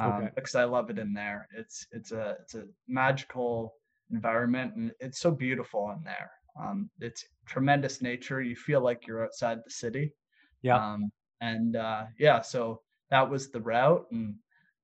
Um, 0.00 0.10
Okay. 0.22 0.30
because 0.34 0.54
I 0.54 0.64
love 0.64 0.90
it 0.90 0.98
in 0.98 1.12
there. 1.12 1.48
It's 1.56 1.86
it's 1.92 2.12
a 2.12 2.36
it's 2.42 2.54
a 2.54 2.66
magical 2.86 3.74
environment 4.10 4.74
and 4.76 4.92
it's 5.00 5.18
so 5.20 5.30
beautiful 5.30 5.90
in 5.90 6.02
there. 6.04 6.30
Um, 6.60 6.90
it's 7.00 7.24
tremendous 7.46 8.00
nature. 8.02 8.40
You 8.42 8.56
feel 8.56 8.80
like 8.80 9.06
you're 9.06 9.24
outside 9.24 9.58
the 9.64 9.70
city. 9.70 10.14
yeah. 10.62 10.82
Um, 10.94 11.10
and 11.40 11.76
uh, 11.76 12.06
yeah, 12.18 12.40
so 12.40 12.82
that 13.10 13.28
was 13.28 13.50
the 13.50 13.60
route, 13.60 14.06
and 14.10 14.34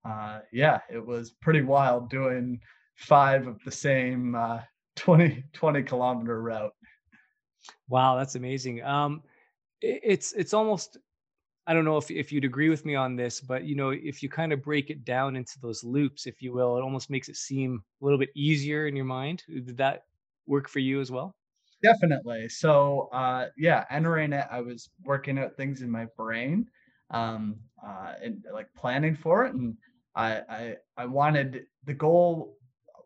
uh, 0.05 0.41
yeah, 0.53 0.81
it 0.91 1.05
was 1.05 1.33
pretty 1.33 1.63
wild 1.63 2.11
doing 2.11 2.61
five 2.97 3.47
of 3.49 3.63
the 3.65 3.73
same 3.73 4.35
uh, 4.37 4.61
20 4.97 5.45
20 5.53 5.83
kilometer 5.83 6.41
route. 6.43 6.73
Wow, 7.89 8.17
that's 8.17 8.35
amazing. 8.35 8.83
Um, 8.83 9.23
it's 9.81 10.33
it's 10.33 10.55
almost 10.55 10.99
I 11.67 11.75
don't 11.75 11.85
know 11.85 11.97
if 11.97 12.11
if 12.11 12.31
you'd 12.33 12.45
agree 12.45 12.69
with 12.69 12.85
me 12.85 12.95
on 12.95 13.17
this, 13.17 13.41
but 13.41 13.65
you 13.65 13.75
know, 13.75 13.91
if 13.91 14.23
you 14.23 14.29
kind 14.29 14.53
of 14.53 14.63
break 14.63 14.91
it 14.91 15.05
down 15.05 15.37
into 15.37 15.59
those 15.61 15.83
loops, 15.85 16.27
if 16.27 16.43
you 16.43 16.53
will, 16.53 16.77
it 16.77 16.83
almost 16.83 17.11
makes 17.11 17.29
it 17.29 17.37
seem 17.37 17.83
a 18.01 18.05
little 18.05 18.19
bit 18.19 18.31
easier 18.35 18.87
in 18.87 18.97
your 18.97 19.07
mind. 19.07 19.43
Did 19.49 19.77
that 19.79 20.05
work 20.47 20.69
for 20.69 20.81
you 20.81 21.01
as 21.01 21.11
well? 21.11 21.37
Definitely. 21.83 22.49
So 22.49 23.09
uh, 23.13 23.49
yeah, 23.57 23.85
entering 23.91 24.33
it, 24.33 24.47
I 24.51 24.61
was 24.61 24.91
working 25.05 25.39
out 25.39 25.57
things 25.57 25.83
in 25.83 25.91
my 25.91 26.07
brain, 26.17 26.71
um, 27.11 27.61
uh, 27.85 28.15
and 28.23 28.45
like 28.53 28.73
planning 28.75 29.15
for 29.15 29.45
it, 29.45 29.55
and 29.55 29.77
I 30.15 30.41
I 30.49 30.77
I 30.97 31.07
wanted 31.07 31.67
the 31.85 31.95
goal 31.95 32.57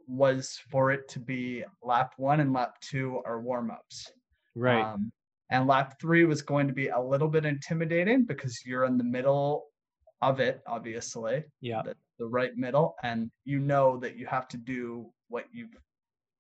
was 0.07 0.59
for 0.71 0.91
it 0.93 1.09
to 1.09 1.19
be 1.19 1.65
lap 1.83 2.15
one 2.17 2.41
and 2.41 2.53
lap 2.53 2.81
two 2.81 3.21
are 3.25 3.41
warm 3.41 3.71
ups. 3.71 4.13
Right. 4.55 4.93
Um, 4.95 5.13
and 5.51 5.67
lap 5.67 5.99
three 6.01 6.25
was 6.25 6.43
going 6.43 6.67
to 6.67 6.75
be 6.75 6.89
a 6.89 7.01
little 7.01 7.29
bit 7.29 7.45
intimidating 7.45 8.25
because 8.25 8.61
you're 8.65 8.85
in 8.85 8.99
the 8.99 9.05
middle 9.05 9.67
of 10.21 10.41
it, 10.41 10.63
obviously, 10.67 11.45
yeah. 11.61 11.83
the, 11.83 11.95
the 12.19 12.27
right 12.27 12.57
middle, 12.57 12.97
and 13.03 13.31
you 13.45 13.59
know 13.59 13.99
that 13.99 14.17
you 14.17 14.27
have 14.27 14.49
to 14.49 14.57
do 14.57 15.07
what 15.29 15.45
you've 15.53 15.77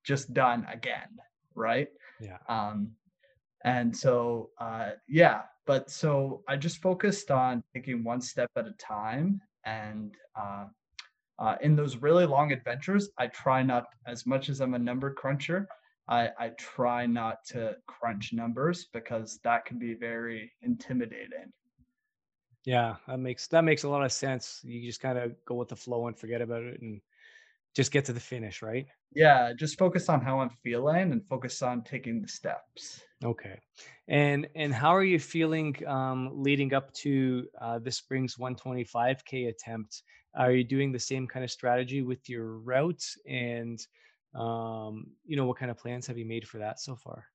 just 0.04 0.34
done 0.34 0.66
again, 0.70 1.08
right? 1.54 1.88
Yeah. 2.20 2.38
Um, 2.48 2.92
and 3.64 3.96
so, 3.96 4.50
uh, 4.60 4.90
yeah, 5.08 5.42
but 5.66 5.90
so 5.90 6.42
I 6.48 6.56
just 6.56 6.80
focused 6.80 7.30
on 7.30 7.62
taking 7.74 8.04
one 8.04 8.20
step 8.20 8.50
at 8.56 8.66
a 8.66 8.72
time. 8.72 9.40
And 9.64 10.14
uh, 10.34 10.66
uh, 11.38 11.56
in 11.60 11.76
those 11.76 11.96
really 11.96 12.26
long 12.26 12.52
adventures, 12.52 13.10
I 13.18 13.26
try 13.28 13.62
not, 13.62 13.86
as 14.06 14.26
much 14.26 14.48
as 14.48 14.60
I'm 14.60 14.74
a 14.74 14.78
number 14.78 15.12
cruncher, 15.12 15.68
I, 16.08 16.30
I 16.38 16.48
try 16.56 17.06
not 17.06 17.44
to 17.48 17.76
crunch 17.86 18.32
numbers 18.32 18.86
because 18.92 19.38
that 19.44 19.64
can 19.64 19.78
be 19.78 19.94
very 19.94 20.50
intimidating. 20.62 21.52
Yeah, 22.64 22.96
that 23.06 23.18
makes 23.18 23.46
that 23.48 23.64
makes 23.64 23.84
a 23.84 23.88
lot 23.88 24.04
of 24.04 24.12
sense. 24.12 24.60
You 24.62 24.84
just 24.84 25.00
kind 25.00 25.18
of 25.18 25.32
go 25.44 25.54
with 25.54 25.68
the 25.68 25.76
flow 25.76 26.06
and 26.06 26.18
forget 26.18 26.42
about 26.42 26.62
it 26.62 26.80
and 26.80 27.00
just 27.74 27.92
get 27.92 28.04
to 28.06 28.12
the 28.12 28.20
finish, 28.20 28.62
right? 28.62 28.86
Yeah, 29.14 29.52
just 29.54 29.78
focus 29.78 30.08
on 30.08 30.20
how 30.20 30.40
I'm 30.40 30.50
feeling 30.50 31.12
and 31.12 31.26
focus 31.26 31.62
on 31.62 31.82
taking 31.82 32.20
the 32.20 32.28
steps. 32.28 33.00
Okay. 33.24 33.58
And 34.06 34.48
and 34.54 34.72
how 34.72 34.94
are 34.94 35.04
you 35.04 35.18
feeling 35.18 35.76
um, 35.86 36.30
leading 36.34 36.74
up 36.74 36.92
to 36.94 37.46
uh, 37.60 37.78
this 37.78 37.96
spring's 37.96 38.36
125k 38.36 39.48
attempt? 39.48 40.02
Are 40.36 40.52
you 40.52 40.64
doing 40.64 40.92
the 40.92 40.98
same 40.98 41.26
kind 41.26 41.44
of 41.44 41.50
strategy 41.50 42.02
with 42.02 42.28
your 42.28 42.58
routes? 42.58 43.16
And 43.28 43.78
um, 44.38 45.06
you 45.24 45.36
know, 45.36 45.46
what 45.46 45.58
kind 45.58 45.70
of 45.70 45.76
plans 45.76 46.06
have 46.06 46.16
you 46.16 46.24
made 46.24 46.46
for 46.46 46.58
that 46.58 46.80
so 46.80 46.94
far? 46.96 47.26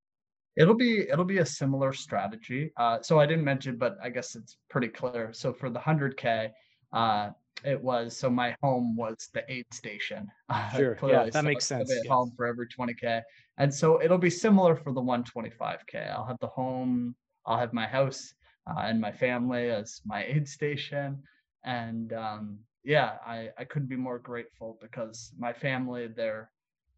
It'll 0.55 0.75
be 0.75 1.09
it'll 1.09 1.25
be 1.25 1.39
a 1.39 1.45
similar 1.45 1.93
strategy. 1.93 2.71
Uh, 2.77 3.01
so 3.01 3.19
I 3.19 3.25
didn't 3.25 3.43
mention, 3.43 3.77
but 3.77 3.97
I 4.01 4.09
guess 4.09 4.35
it's 4.35 4.57
pretty 4.69 4.87
clear. 4.87 5.33
So 5.33 5.51
for 5.51 5.69
the 5.69 5.79
hundred 5.79 6.15
k, 6.15 6.51
uh, 6.93 7.31
it 7.65 7.81
was 7.81 8.15
so 8.15 8.29
my 8.29 8.55
home 8.61 8.95
was 8.95 9.29
the 9.33 9.43
aid 9.51 9.65
station. 9.73 10.27
Uh, 10.49 10.69
Sure. 10.77 10.97
Yeah, 11.03 11.23
that 11.25 11.33
so 11.33 11.41
makes 11.41 11.65
sense, 11.65 11.89
yes. 11.89 12.07
home 12.07 12.31
for 12.37 12.45
every 12.45 12.67
twenty 12.67 12.93
k, 12.93 13.21
and 13.57 13.73
so 13.73 14.01
it'll 14.01 14.17
be 14.17 14.29
similar 14.29 14.75
for 14.75 14.93
the 14.93 15.01
one 15.01 15.23
twenty 15.23 15.49
five 15.49 15.85
k. 15.87 15.99
I'll 15.99 16.25
have 16.25 16.39
the 16.39 16.47
home, 16.47 17.15
I'll 17.45 17.57
have 17.57 17.73
my 17.73 17.87
house 17.87 18.33
uh, 18.69 18.81
and 18.81 19.01
my 19.01 19.11
family 19.11 19.69
as 19.71 20.01
my 20.05 20.23
aid 20.23 20.47
station, 20.47 21.23
and 21.65 22.13
um, 22.13 22.59
yeah, 22.83 23.17
I 23.25 23.49
I 23.57 23.63
couldn't 23.65 23.89
be 23.89 23.95
more 23.95 24.19
grateful 24.19 24.77
because 24.79 25.33
my 25.37 25.51
family 25.51 26.07
they're 26.07 26.51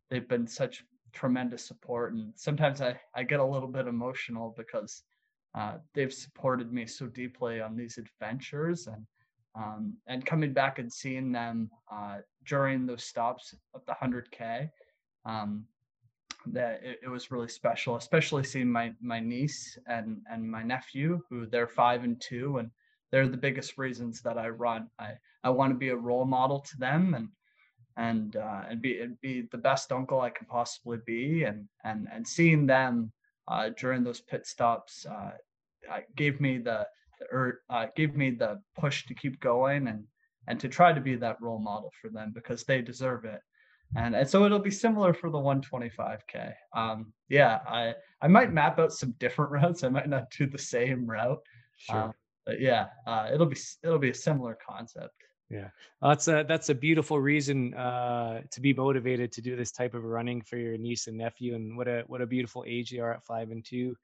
they've 0.09 0.27
been 0.27 0.47
such 0.47 0.83
tremendous 1.13 1.65
support. 1.65 2.13
And 2.13 2.33
sometimes 2.35 2.81
I, 2.81 2.99
I 3.15 3.23
get 3.23 3.39
a 3.39 3.45
little 3.45 3.69
bit 3.69 3.87
emotional 3.87 4.53
because 4.55 5.03
uh, 5.55 5.77
they've 5.93 6.13
supported 6.13 6.71
me 6.71 6.85
so 6.85 7.07
deeply 7.07 7.61
on 7.61 7.75
these 7.75 7.97
adventures 7.97 8.87
and 8.87 9.05
um, 9.57 9.95
and 10.07 10.25
coming 10.25 10.51
back 10.51 10.79
and 10.79 10.91
seeing 10.91 11.31
them 11.31 11.71
uh, 11.89 12.17
during 12.45 12.85
those 12.85 13.05
stops 13.05 13.55
of 13.73 13.85
the 13.85 13.93
100k 13.93 14.69
um, 15.25 15.63
that 16.47 16.81
it, 16.83 16.99
it, 17.03 17.07
was 17.07 17.31
really 17.31 17.47
special 17.47 17.95
especially 17.95 18.43
seeing 18.43 18.69
my 18.69 18.93
my 19.01 19.19
niece 19.19 19.77
and 19.87 20.17
and 20.29 20.49
my 20.49 20.61
nephew 20.61 21.21
who 21.29 21.45
they're 21.45 21.67
five 21.67 22.03
and 22.03 22.21
two 22.21 22.57
and 22.57 22.69
they're 23.11 23.27
the 23.27 23.37
biggest 23.37 23.77
reasons 23.77 24.21
that 24.21 24.37
i 24.37 24.47
run 24.47 24.87
i 24.99 25.11
i 25.43 25.49
want 25.49 25.71
to 25.71 25.77
be 25.77 25.89
a 25.89 25.95
role 25.95 26.25
model 26.25 26.59
to 26.59 26.77
them 26.77 27.13
and 27.15 27.29
and 27.97 28.35
uh, 28.35 28.63
and 28.69 28.81
be 28.81 28.99
and 28.99 29.19
be 29.21 29.47
the 29.51 29.57
best 29.57 29.91
uncle 29.91 30.19
i 30.19 30.29
can 30.29 30.45
possibly 30.47 30.97
be 31.05 31.43
and 31.43 31.67
and 31.83 32.07
and 32.11 32.27
seeing 32.27 32.65
them 32.65 33.11
uh, 33.47 33.69
during 33.77 34.03
those 34.03 34.21
pit 34.21 34.45
stops 34.45 35.05
uh, 35.05 35.31
gave 36.15 36.41
me 36.41 36.57
the 36.57 36.85
or 37.31 37.61
uh, 37.69 37.87
gave 37.95 38.15
me 38.15 38.31
the 38.31 38.59
push 38.77 39.05
to 39.05 39.13
keep 39.13 39.39
going 39.39 39.87
and 39.87 40.03
and 40.47 40.59
to 40.59 40.67
try 40.67 40.93
to 40.93 41.01
be 41.01 41.15
that 41.15 41.41
role 41.41 41.59
model 41.59 41.91
for 42.01 42.09
them 42.09 42.31
because 42.33 42.63
they 42.63 42.81
deserve 42.81 43.25
it. 43.25 43.41
And, 43.95 44.15
and 44.15 44.29
so 44.29 44.45
it'll 44.45 44.59
be 44.59 44.71
similar 44.71 45.13
for 45.13 45.29
the 45.29 45.37
125k. 45.37 46.53
Um, 46.75 47.13
yeah, 47.29 47.59
I 47.67 47.93
I 48.21 48.27
might 48.27 48.53
map 48.53 48.79
out 48.79 48.91
some 48.93 49.15
different 49.19 49.51
routes. 49.63 49.83
I 49.83 49.89
might 49.89 50.09
not 50.09 50.29
do 50.31 50.47
the 50.47 50.57
same 50.57 51.05
route. 51.05 51.41
Sure. 51.77 51.95
Um, 51.95 52.13
but 52.45 52.59
yeah, 52.59 52.87
uh, 53.07 53.29
it'll 53.33 53.47
be 53.47 53.57
it'll 53.83 53.99
be 53.99 54.09
a 54.09 54.15
similar 54.15 54.57
concept. 54.67 55.15
Yeah, 55.49 55.69
that's 56.01 56.27
a 56.27 56.43
that's 56.47 56.69
a 56.69 56.75
beautiful 56.75 57.19
reason 57.19 57.73
uh, 57.75 58.41
to 58.51 58.61
be 58.61 58.73
motivated 58.73 59.31
to 59.33 59.41
do 59.41 59.55
this 59.55 59.71
type 59.71 59.93
of 59.93 60.03
running 60.03 60.41
for 60.41 60.57
your 60.57 60.75
niece 60.77 61.05
and 61.05 61.17
nephew, 61.17 61.53
and 61.53 61.77
what 61.77 61.87
a 61.87 62.03
what 62.07 62.21
a 62.21 62.25
beautiful 62.25 62.63
age 62.67 62.89
they 62.91 62.97
are 62.99 63.13
at 63.13 63.23
five 63.25 63.51
and 63.51 63.63
two. 63.63 63.95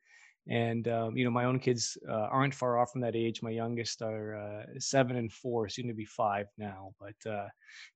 And 0.48 0.88
um, 0.88 1.18
you 1.18 1.24
know 1.24 1.32
my 1.32 1.46
own 1.46 1.60
kids 1.60 1.98
uh, 2.08 2.14
aren't 2.32 2.54
far 2.54 2.78
off 2.78 2.92
from 2.92 3.02
that 3.02 3.16
age. 3.16 3.42
My 3.42 3.50
youngest 3.50 4.04
are 4.04 4.36
uh, 4.36 4.64
seven 4.78 5.16
and 5.16 5.32
four 5.32 5.68
soon 5.68 5.88
to 5.88 5.96
be 5.96 6.06
five 6.06 6.46
now. 6.60 6.92
But 7.00 7.30
uh, 7.30 7.48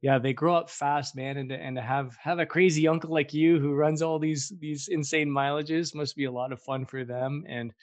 yeah 0.01 0.17
they 0.17 0.33
grow 0.33 0.55
up 0.55 0.69
fast 0.71 1.15
man 1.15 1.37
and, 1.37 1.51
and 1.51 1.75
to 1.75 1.81
have 1.83 2.15
have 2.17 2.39
a 2.39 2.45
crazy 2.47 2.87
uncle 2.87 3.11
like 3.11 3.33
you 3.33 3.59
who 3.59 3.73
runs 3.73 4.01
all 4.01 4.17
these 4.17 4.51
these 4.59 4.87
insane 4.87 5.29
mileages 5.29 5.93
must 5.93 6.15
be 6.15 6.25
a 6.25 6.31
lot 6.31 6.51
of 6.51 6.61
fun 6.61 6.85
for 6.85 7.03
them. 7.05 7.43
And 7.47 7.73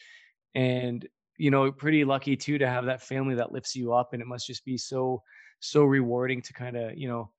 and 0.54 1.06
you 1.38 1.50
know 1.50 1.72
pretty 1.72 2.04
lucky 2.04 2.36
too 2.36 2.58
to 2.58 2.68
have 2.68 2.86
that 2.86 3.02
family 3.02 3.36
that 3.36 3.52
lifts 3.52 3.74
you 3.74 3.92
up 3.92 4.12
and 4.12 4.20
it 4.22 4.28
must 4.28 4.46
just 4.46 4.64
be 4.64 4.76
so 4.76 5.22
so 5.62 5.84
rewarding 5.84 6.42
to 6.42 6.52
kind 6.52 6.76
of 6.76 6.98
you 6.98 7.08
know 7.08 7.30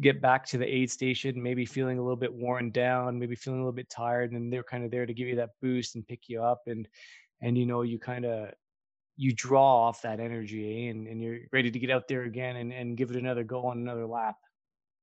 get 0.00 0.20
back 0.20 0.44
to 0.46 0.58
the 0.58 0.66
aid 0.66 0.90
station, 0.90 1.42
maybe 1.42 1.64
feeling 1.64 1.98
a 1.98 2.02
little 2.02 2.16
bit 2.16 2.32
worn 2.32 2.70
down, 2.70 3.18
maybe 3.18 3.34
feeling 3.34 3.60
a 3.60 3.62
little 3.62 3.72
bit 3.72 3.88
tired, 3.88 4.32
and 4.32 4.52
they're 4.52 4.62
kind 4.62 4.84
of 4.84 4.90
there 4.90 5.06
to 5.06 5.14
give 5.14 5.28
you 5.28 5.36
that 5.36 5.50
boost 5.62 5.94
and 5.94 6.06
pick 6.06 6.28
you 6.28 6.42
up, 6.42 6.62
and 6.66 6.88
and 7.40 7.56
you 7.56 7.66
know 7.66 7.82
you 7.82 7.98
kind 7.98 8.24
of 8.24 8.50
you 9.16 9.32
draw 9.32 9.86
off 9.86 10.02
that 10.02 10.20
energy, 10.20 10.86
eh? 10.86 10.90
and 10.90 11.06
and 11.06 11.22
you're 11.22 11.40
ready 11.52 11.70
to 11.70 11.78
get 11.78 11.90
out 11.90 12.08
there 12.08 12.22
again 12.22 12.56
and 12.56 12.72
and 12.72 12.96
give 12.96 13.10
it 13.10 13.16
another 13.16 13.44
go 13.44 13.66
on 13.66 13.78
another 13.78 14.06
lap. 14.06 14.36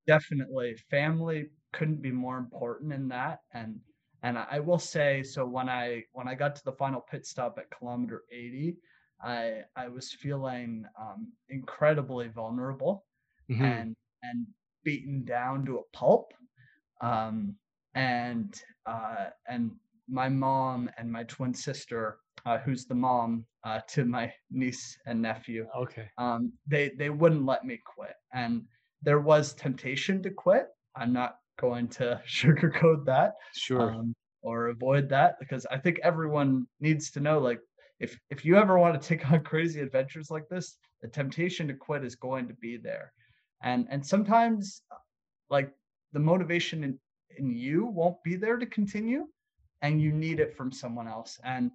Definitely, 0.05 0.75
family 0.89 1.47
couldn't 1.71 2.01
be 2.01 2.11
more 2.11 2.37
important 2.37 2.91
in 2.91 3.07
that, 3.09 3.39
and 3.53 3.79
and 4.23 4.37
I 4.37 4.59
will 4.59 4.79
say 4.79 5.21
so 5.21 5.45
when 5.45 5.69
I 5.69 6.03
when 6.13 6.27
I 6.27 6.35
got 6.35 6.55
to 6.55 6.63
the 6.65 6.73
final 6.73 7.01
pit 7.01 7.25
stop 7.25 7.57
at 7.57 7.71
kilometer 7.77 8.23
80, 8.31 8.77
I 9.23 9.61
I 9.75 9.87
was 9.87 10.11
feeling 10.11 10.85
um, 10.99 11.31
incredibly 11.49 12.27
vulnerable, 12.27 13.05
mm-hmm. 13.49 13.63
and 13.63 13.95
and 14.23 14.47
beaten 14.83 15.23
down 15.23 15.65
to 15.65 15.77
a 15.77 15.97
pulp. 15.97 16.33
Um, 17.01 17.55
and 17.95 18.61
uh, 18.85 19.27
and 19.47 19.71
my 20.09 20.29
mom 20.29 20.89
and 20.97 21.11
my 21.11 21.23
twin 21.23 21.53
sister, 21.53 22.17
uh, 22.45 22.57
who's 22.59 22.85
the 22.85 22.95
mom 22.95 23.45
uh, 23.63 23.79
to 23.89 24.05
my 24.05 24.31
niece 24.51 24.97
and 25.05 25.21
nephew, 25.21 25.67
okay, 25.75 26.09
um, 26.17 26.51
they 26.67 26.91
they 26.97 27.09
wouldn't 27.09 27.45
let 27.45 27.65
me 27.65 27.79
quit, 27.85 28.15
and 28.33 28.63
there 29.01 29.19
was 29.19 29.53
temptation 29.53 30.21
to 30.23 30.29
quit. 30.29 30.67
I'm 30.95 31.13
not 31.13 31.37
going 31.59 31.87
to 31.89 32.21
sugarcoat 32.27 33.05
that, 33.05 33.33
sure, 33.55 33.91
um, 33.91 34.13
or 34.41 34.67
avoid 34.67 35.09
that 35.09 35.35
because 35.39 35.65
I 35.67 35.77
think 35.77 35.99
everyone 36.03 36.67
needs 36.79 37.11
to 37.11 37.19
know, 37.19 37.39
like, 37.39 37.59
if 37.99 38.19
if 38.29 38.43
you 38.45 38.57
ever 38.57 38.77
want 38.77 38.99
to 38.99 39.07
take 39.07 39.29
on 39.31 39.43
crazy 39.43 39.79
adventures 39.79 40.29
like 40.29 40.47
this, 40.49 40.77
the 41.01 41.07
temptation 41.07 41.67
to 41.67 41.73
quit 41.73 42.03
is 42.03 42.15
going 42.15 42.47
to 42.47 42.53
be 42.55 42.77
there. 42.77 43.11
And 43.61 43.87
and 43.89 44.05
sometimes 44.05 44.81
like 45.49 45.71
the 46.11 46.19
motivation 46.19 46.83
in, 46.83 46.99
in 47.37 47.55
you 47.55 47.85
won't 47.85 48.21
be 48.23 48.35
there 48.35 48.57
to 48.57 48.65
continue 48.65 49.27
and 49.81 50.01
you 50.01 50.11
need 50.11 50.39
it 50.39 50.55
from 50.55 50.71
someone 50.71 51.07
else. 51.07 51.39
And 51.43 51.71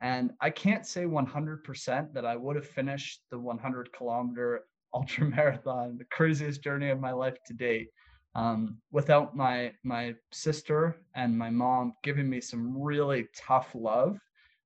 and 0.00 0.32
i 0.40 0.50
can't 0.50 0.86
say 0.86 1.04
100% 1.04 2.12
that 2.12 2.24
i 2.24 2.36
would 2.36 2.56
have 2.56 2.66
finished 2.66 3.22
the 3.30 3.38
100 3.38 3.92
kilometer 3.92 4.64
ultra 4.94 5.24
marathon 5.24 5.96
the 5.98 6.04
craziest 6.06 6.62
journey 6.62 6.90
of 6.90 7.00
my 7.00 7.12
life 7.12 7.36
to 7.46 7.54
date 7.54 7.88
um, 8.34 8.78
without 8.90 9.36
my 9.36 9.72
my 9.84 10.14
sister 10.32 10.96
and 11.14 11.36
my 11.36 11.50
mom 11.50 11.92
giving 12.02 12.28
me 12.28 12.40
some 12.40 12.80
really 12.80 13.28
tough 13.36 13.68
love 13.74 14.18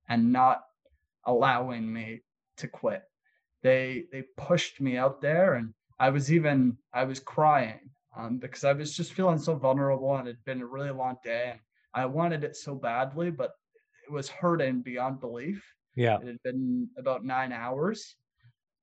and 0.09 0.31
not 0.31 0.61
allowing 1.25 1.91
me 1.91 2.21
to 2.57 2.67
quit 2.67 3.03
they 3.63 4.05
they 4.11 4.23
pushed 4.37 4.79
me 4.79 4.97
out 4.97 5.21
there 5.21 5.55
and 5.55 5.73
I 5.99 6.09
was 6.09 6.31
even 6.31 6.77
I 6.93 7.03
was 7.05 7.19
crying 7.19 7.89
um, 8.17 8.37
because 8.37 8.63
I 8.63 8.73
was 8.73 8.95
just 8.95 9.13
feeling 9.13 9.39
so 9.39 9.55
vulnerable 9.55 10.15
and 10.15 10.27
it 10.27 10.31
had 10.31 10.45
been 10.45 10.61
a 10.61 10.67
really 10.67 10.91
long 10.91 11.17
day 11.23 11.51
and 11.51 11.59
I 11.95 12.05
wanted 12.05 12.43
it 12.43 12.57
so 12.57 12.75
badly, 12.75 13.31
but 13.31 13.53
it 14.05 14.11
was 14.11 14.27
hurting 14.27 14.81
beyond 14.81 15.21
belief. 15.21 15.65
Yeah, 15.95 16.17
it 16.19 16.27
had 16.27 16.43
been 16.43 16.89
about 16.97 17.23
nine 17.23 17.53
hours, 17.53 18.15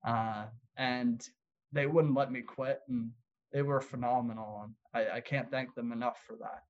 uh, 0.05 0.47
and 0.78 1.22
they 1.72 1.86
wouldn't 1.86 2.14
let 2.14 2.32
me 2.32 2.40
quit, 2.40 2.80
and 2.88 3.11
they 3.53 3.61
were 3.61 3.82
phenomenal, 3.82 4.62
and 4.64 4.74
I, 4.95 5.18
I 5.18 5.20
can't 5.20 5.51
thank 5.51 5.74
them 5.74 5.93
enough 5.93 6.16
for 6.26 6.36
that. 6.36 6.62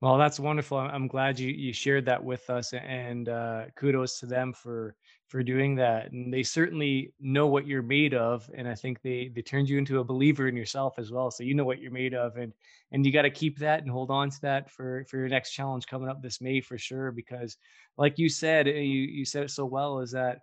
Well, 0.00 0.16
that's 0.16 0.38
wonderful. 0.38 0.78
I'm 0.78 1.08
glad 1.08 1.38
you 1.40 1.50
you 1.50 1.72
shared 1.72 2.04
that 2.06 2.22
with 2.22 2.48
us, 2.50 2.72
and 2.72 3.28
uh, 3.28 3.64
kudos 3.76 4.20
to 4.20 4.26
them 4.26 4.52
for 4.52 4.94
for 5.28 5.42
doing 5.42 5.74
that 5.74 6.10
and 6.10 6.32
they 6.32 6.42
certainly 6.42 7.12
know 7.20 7.46
what 7.48 7.66
you're 7.66 7.82
made 7.82 8.14
of 8.14 8.48
and 8.54 8.66
i 8.66 8.74
think 8.74 8.98
they 9.02 9.30
they 9.34 9.42
turned 9.42 9.68
you 9.68 9.76
into 9.76 9.98
a 9.98 10.04
believer 10.04 10.48
in 10.48 10.56
yourself 10.56 10.94
as 10.98 11.12
well 11.12 11.30
so 11.30 11.42
you 11.44 11.52
know 11.52 11.66
what 11.66 11.80
you're 11.82 11.90
made 11.90 12.14
of 12.14 12.34
and 12.38 12.50
and 12.92 13.04
you 13.04 13.12
got 13.12 13.20
to 13.22 13.30
keep 13.30 13.58
that 13.58 13.82
and 13.82 13.90
hold 13.90 14.10
on 14.10 14.30
to 14.30 14.40
that 14.40 14.70
for 14.70 15.04
for 15.04 15.18
your 15.18 15.28
next 15.28 15.50
challenge 15.52 15.86
coming 15.86 16.08
up 16.08 16.22
this 16.22 16.40
may 16.40 16.62
for 16.62 16.78
sure 16.78 17.12
because 17.12 17.58
like 17.98 18.18
you 18.18 18.26
said 18.30 18.66
you 18.66 18.72
you 18.74 19.22
said 19.26 19.42
it 19.44 19.50
so 19.50 19.66
well 19.66 20.00
is 20.00 20.12
that 20.12 20.38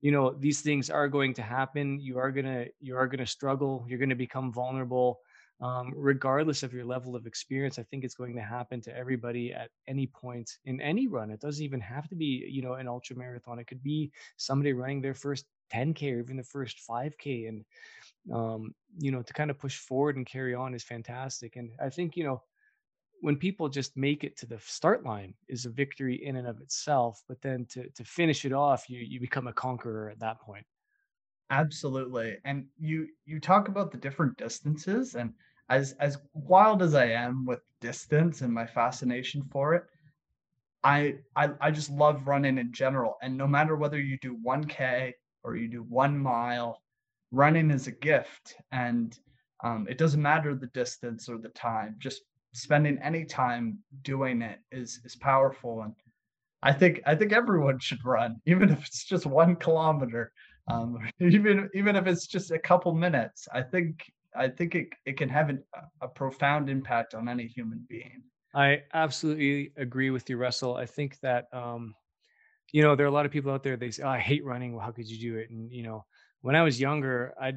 you 0.00 0.10
know 0.10 0.32
these 0.38 0.62
things 0.62 0.90
are 0.90 1.08
going 1.08 1.34
to 1.34 1.42
happen 1.42 2.00
you 2.00 2.18
are 2.18 2.32
to 2.32 2.66
you 2.80 2.96
are 2.96 3.06
to 3.08 3.26
struggle 3.26 3.84
you're 3.86 3.98
to 4.06 4.14
become 4.14 4.50
vulnerable 4.50 5.20
um, 5.62 5.92
regardless 5.96 6.62
of 6.62 6.74
your 6.74 6.84
level 6.84 7.16
of 7.16 7.26
experience 7.26 7.78
i 7.78 7.82
think 7.84 8.04
it's 8.04 8.14
going 8.16 8.34
to 8.36 8.42
happen 8.42 8.80
to 8.82 8.96
everybody 8.96 9.52
at 9.54 9.70
any 9.88 10.06
point 10.06 10.58
in 10.64 10.80
any 10.80 11.06
run. 11.08 11.30
It 11.30 11.40
doesn't 11.40 11.64
even 11.64 11.80
have 11.80 12.08
to 12.08 12.16
be 12.16 12.46
you 12.50 12.62
know 12.62 12.74
an 12.74 12.88
ultra 12.88 13.16
marathon. 13.16 13.58
It 13.58 13.66
could 13.68 13.82
be 13.82 14.12
somebody 14.36 14.72
running 14.74 15.00
their 15.02 15.14
first 15.14 15.46
10k 15.72 16.12
or 16.14 16.20
even 16.20 16.36
the 16.36 16.42
first 16.44 16.78
5k 16.88 17.48
and 17.48 17.64
um, 18.32 18.74
you 18.98 19.10
know 19.12 19.22
to 19.22 19.32
kind 19.32 19.50
of 19.50 19.58
push 19.58 19.78
forward 19.78 20.16
and 20.16 20.26
carry 20.26 20.54
on 20.54 20.74
is 20.74 20.84
fantastic. 20.84 21.56
And 21.56 21.72
i 21.80 21.90
think 21.90 22.16
you 22.16 22.24
know 22.24 22.42
when 23.20 23.36
people 23.36 23.68
just 23.68 23.96
make 23.96 24.24
it 24.24 24.36
to 24.38 24.46
the 24.46 24.58
start 24.60 25.04
line 25.04 25.34
is 25.48 25.64
a 25.66 25.70
victory 25.70 26.16
in 26.24 26.36
and 26.36 26.48
of 26.48 26.60
itself. 26.60 27.22
But 27.28 27.40
then 27.42 27.66
to 27.70 27.88
to 27.90 28.04
finish 28.04 28.44
it 28.44 28.52
off 28.52 28.90
you 28.90 29.00
you 29.00 29.20
become 29.20 29.46
a 29.48 29.52
conqueror 29.52 30.10
at 30.10 30.20
that 30.20 30.40
point. 30.40 30.66
Absolutely. 31.50 32.38
And 32.44 32.66
you 32.78 33.08
you 33.26 33.38
talk 33.38 33.68
about 33.68 33.90
the 33.92 33.98
different 33.98 34.36
distances 34.38 35.14
and 35.14 35.34
as 35.68 35.92
as 36.00 36.18
wild 36.34 36.82
as 36.82 36.94
I 36.94 37.06
am 37.06 37.44
with 37.44 37.60
distance 37.80 38.40
and 38.42 38.52
my 38.52 38.66
fascination 38.66 39.42
for 39.50 39.74
it, 39.74 39.84
I 40.84 41.16
I 41.36 41.50
I 41.60 41.70
just 41.70 41.90
love 41.90 42.26
running 42.26 42.58
in 42.58 42.72
general. 42.72 43.16
And 43.22 43.36
no 43.36 43.46
matter 43.46 43.76
whether 43.76 44.00
you 44.00 44.18
do 44.18 44.36
1K 44.44 45.14
or 45.44 45.56
you 45.56 45.68
do 45.68 45.82
one 45.82 46.18
mile, 46.18 46.82
running 47.30 47.70
is 47.70 47.86
a 47.86 47.92
gift. 47.92 48.56
And 48.70 49.18
um, 49.64 49.86
it 49.88 49.98
doesn't 49.98 50.22
matter 50.22 50.54
the 50.54 50.66
distance 50.68 51.28
or 51.28 51.38
the 51.38 51.50
time. 51.50 51.96
Just 51.98 52.22
spending 52.52 52.98
any 53.02 53.24
time 53.24 53.78
doing 54.02 54.42
it 54.42 54.60
is 54.70 55.00
is 55.04 55.16
powerful. 55.16 55.82
And 55.82 55.94
I 56.62 56.72
think 56.72 57.00
I 57.06 57.14
think 57.14 57.32
everyone 57.32 57.78
should 57.78 58.04
run, 58.04 58.40
even 58.46 58.70
if 58.70 58.86
it's 58.86 59.04
just 59.04 59.26
one 59.26 59.56
kilometer, 59.56 60.32
um, 60.68 60.98
even 61.20 61.68
even 61.74 61.96
if 61.96 62.06
it's 62.06 62.26
just 62.26 62.50
a 62.50 62.58
couple 62.58 62.94
minutes. 62.94 63.48
I 63.52 63.62
think 63.62 64.10
I 64.36 64.48
think 64.48 64.74
it, 64.74 64.88
it 65.06 65.16
can 65.16 65.28
have 65.28 65.50
an, 65.50 65.62
a 66.00 66.08
profound 66.08 66.68
impact 66.70 67.14
on 67.14 67.28
any 67.28 67.46
human 67.46 67.84
being. 67.88 68.22
I 68.54 68.82
absolutely 68.92 69.72
agree 69.76 70.10
with 70.10 70.28
you, 70.28 70.36
Russell. 70.36 70.76
I 70.76 70.86
think 70.86 71.18
that, 71.20 71.46
um, 71.52 71.94
you 72.72 72.82
know, 72.82 72.96
there 72.96 73.06
are 73.06 73.08
a 73.08 73.12
lot 73.12 73.26
of 73.26 73.32
people 73.32 73.52
out 73.52 73.62
there, 73.62 73.76
they 73.76 73.90
say, 73.90 74.02
oh, 74.02 74.08
I 74.08 74.18
hate 74.18 74.44
running. 74.44 74.74
Well, 74.74 74.84
how 74.84 74.92
could 74.92 75.08
you 75.08 75.18
do 75.18 75.38
it? 75.38 75.50
And, 75.50 75.70
you 75.72 75.82
know, 75.82 76.04
when 76.40 76.56
I 76.56 76.62
was 76.62 76.80
younger, 76.80 77.34
I 77.40 77.52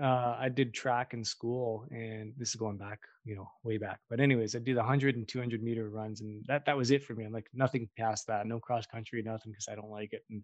uh, 0.00 0.36
I 0.38 0.48
did 0.48 0.72
track 0.72 1.14
in 1.14 1.24
school, 1.24 1.84
and 1.90 2.32
this 2.36 2.50
is 2.50 2.54
going 2.56 2.76
back, 2.76 3.00
you 3.24 3.34
know, 3.34 3.50
way 3.64 3.78
back. 3.78 4.00
But 4.08 4.20
anyways, 4.20 4.54
I 4.54 4.60
did 4.60 4.76
100 4.76 5.16
and 5.16 5.26
200 5.28 5.62
meter 5.62 5.90
runs, 5.90 6.20
and 6.20 6.44
that 6.46 6.64
that 6.66 6.76
was 6.76 6.90
it 6.90 7.04
for 7.04 7.14
me. 7.14 7.24
I'm 7.24 7.32
like 7.32 7.48
nothing 7.52 7.88
past 7.98 8.26
that, 8.28 8.46
no 8.46 8.60
cross 8.60 8.86
country, 8.86 9.22
nothing, 9.22 9.52
because 9.52 9.68
I 9.68 9.74
don't 9.74 9.90
like 9.90 10.12
it. 10.12 10.24
And 10.30 10.42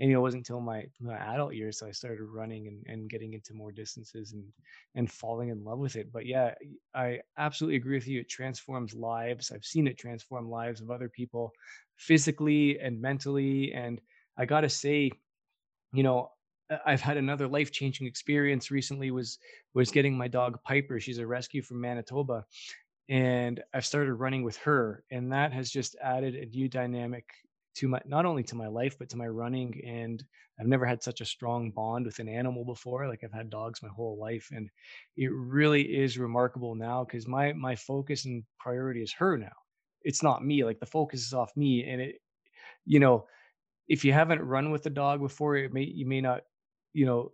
and 0.00 0.08
you 0.08 0.14
know, 0.14 0.20
it 0.20 0.22
wasn't 0.22 0.48
until 0.48 0.60
my, 0.60 0.84
my 1.00 1.16
adult 1.16 1.54
years 1.54 1.78
so 1.78 1.86
I 1.86 1.90
started 1.90 2.22
running 2.22 2.68
and, 2.68 2.84
and 2.86 3.10
getting 3.10 3.34
into 3.34 3.54
more 3.54 3.72
distances 3.72 4.32
and 4.32 4.44
and 4.94 5.10
falling 5.10 5.50
in 5.50 5.64
love 5.64 5.78
with 5.78 5.96
it. 5.96 6.12
But 6.12 6.26
yeah, 6.26 6.54
I 6.94 7.20
absolutely 7.36 7.76
agree 7.76 7.96
with 7.96 8.08
you. 8.08 8.20
It 8.20 8.28
transforms 8.28 8.94
lives. 8.94 9.52
I've 9.52 9.64
seen 9.64 9.86
it 9.86 9.98
transform 9.98 10.48
lives 10.50 10.80
of 10.80 10.90
other 10.90 11.08
people, 11.08 11.52
physically 11.96 12.78
and 12.80 13.00
mentally. 13.00 13.72
And 13.72 14.00
I 14.36 14.46
gotta 14.46 14.68
say, 14.68 15.10
you 15.92 16.02
know 16.02 16.30
I've 16.84 17.00
had 17.00 17.16
another 17.16 17.48
life 17.48 17.72
changing 17.72 18.06
experience 18.06 18.70
recently 18.70 19.10
was 19.10 19.38
was 19.74 19.90
getting 19.90 20.16
my 20.16 20.28
dog 20.28 20.62
Piper. 20.64 21.00
She's 21.00 21.18
a 21.18 21.26
rescue 21.26 21.62
from 21.62 21.80
Manitoba, 21.80 22.44
and 23.08 23.62
I've 23.72 23.86
started 23.86 24.14
running 24.14 24.42
with 24.42 24.56
her, 24.58 25.04
and 25.10 25.32
that 25.32 25.52
has 25.52 25.70
just 25.70 25.96
added 26.02 26.34
a 26.34 26.46
new 26.46 26.68
dynamic 26.68 27.24
to 27.76 27.88
my 27.88 28.00
not 28.04 28.26
only 28.26 28.42
to 28.44 28.56
my 28.56 28.66
life 28.68 28.98
but 28.98 29.08
to 29.10 29.16
my 29.16 29.28
running. 29.28 29.80
And 29.86 30.22
I've 30.60 30.66
never 30.66 30.84
had 30.84 31.02
such 31.02 31.20
a 31.20 31.24
strong 31.26 31.70
bond 31.70 32.04
with 32.04 32.18
an 32.18 32.28
animal 32.28 32.64
before. 32.64 33.08
Like 33.08 33.24
I've 33.24 33.32
had 33.32 33.50
dogs 33.50 33.82
my 33.82 33.88
whole 33.88 34.18
life, 34.18 34.48
and 34.52 34.68
it 35.16 35.30
really 35.32 35.82
is 35.82 36.18
remarkable 36.18 36.74
now 36.74 37.04
because 37.04 37.26
my 37.26 37.52
my 37.54 37.76
focus 37.76 38.26
and 38.26 38.44
priority 38.58 39.02
is 39.02 39.12
her 39.14 39.38
now. 39.38 39.56
It's 40.02 40.22
not 40.22 40.44
me. 40.44 40.64
Like 40.64 40.80
the 40.80 40.86
focus 40.86 41.26
is 41.26 41.32
off 41.32 41.56
me, 41.56 41.84
and 41.84 42.00
it, 42.00 42.16
you 42.86 43.00
know 43.00 43.26
if 43.88 44.04
you 44.04 44.12
haven't 44.12 44.42
run 44.42 44.70
with 44.70 44.86
a 44.86 44.90
dog 44.90 45.20
before, 45.20 45.56
it 45.56 45.72
may 45.72 45.82
you 45.82 46.06
may 46.06 46.20
not 46.20 46.42
you 46.98 47.06
know 47.06 47.32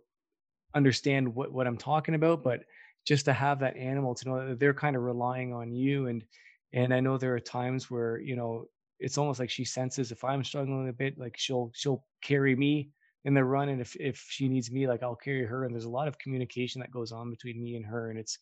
understand 0.75 1.33
what 1.35 1.51
what 1.51 1.67
I'm 1.67 1.77
talking 1.77 2.15
about, 2.15 2.43
but 2.43 2.61
just 3.05 3.25
to 3.25 3.33
have 3.33 3.59
that 3.59 3.77
animal 3.77 4.15
to 4.15 4.27
know 4.27 4.47
that 4.49 4.59
they're 4.59 4.73
kind 4.73 4.95
of 4.95 5.03
relying 5.03 5.53
on 5.53 5.71
you 5.71 6.07
and 6.07 6.23
and 6.73 6.93
I 6.93 6.99
know 6.99 7.17
there 7.17 7.35
are 7.35 7.39
times 7.39 7.89
where 7.89 8.19
you 8.19 8.35
know 8.35 8.65
it's 8.99 9.17
almost 9.17 9.39
like 9.39 9.49
she 9.49 9.65
senses 9.65 10.11
if 10.11 10.23
I'm 10.23 10.43
struggling 10.43 10.89
a 10.89 10.93
bit, 10.93 11.17
like 11.17 11.35
she'll 11.37 11.71
she'll 11.73 12.03
carry 12.21 12.55
me 12.55 12.89
in 13.25 13.33
the 13.33 13.43
run, 13.43 13.69
and 13.69 13.81
if 13.81 13.95
if 13.99 14.23
she 14.29 14.47
needs 14.47 14.71
me, 14.71 14.87
like 14.87 15.03
I'll 15.03 15.15
carry 15.15 15.45
her. 15.45 15.65
And 15.65 15.73
there's 15.73 15.85
a 15.85 15.89
lot 15.99 16.07
of 16.07 16.19
communication 16.19 16.79
that 16.81 16.91
goes 16.91 17.11
on 17.11 17.31
between 17.31 17.61
me 17.61 17.75
and 17.75 17.85
her, 17.85 18.09
and 18.09 18.19
it's 18.19 18.37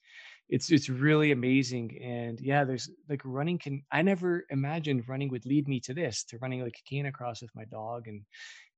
it's 0.50 0.72
it's 0.72 0.90
really 0.90 1.32
amazing. 1.32 1.98
And 2.04 2.40
yeah, 2.40 2.64
there's 2.66 2.90
like 3.10 3.22
running 3.24 3.58
can 3.58 3.84
I 3.92 4.02
never 4.02 4.46
imagined 4.50 5.08
running 5.08 5.30
would 5.30 5.46
lead 5.46 5.68
me 5.68 5.80
to 5.82 5.94
this, 5.94 6.24
to 6.26 6.38
running 6.40 6.62
like 6.62 6.78
a 6.80 6.94
canicross 6.94 7.42
with 7.42 7.56
my 7.56 7.66
dog, 7.66 8.08
and 8.08 8.22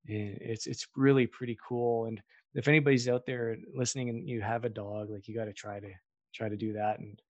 it's 0.07 0.67
it's 0.67 0.87
really 0.95 1.27
pretty 1.27 1.57
cool. 1.67 2.05
And 2.05 2.21
if 2.53 2.67
anybody's 2.67 3.09
out 3.09 3.25
there 3.25 3.57
listening 3.73 4.09
and 4.09 4.27
you 4.27 4.41
have 4.41 4.65
a 4.65 4.69
dog, 4.69 5.09
like 5.09 5.27
you 5.27 5.35
got 5.35 5.45
to 5.45 5.53
try 5.53 5.79
to 5.79 5.91
try 6.33 6.49
to 6.49 6.57
do 6.57 6.73
that. 6.73 6.99
And 6.99 7.21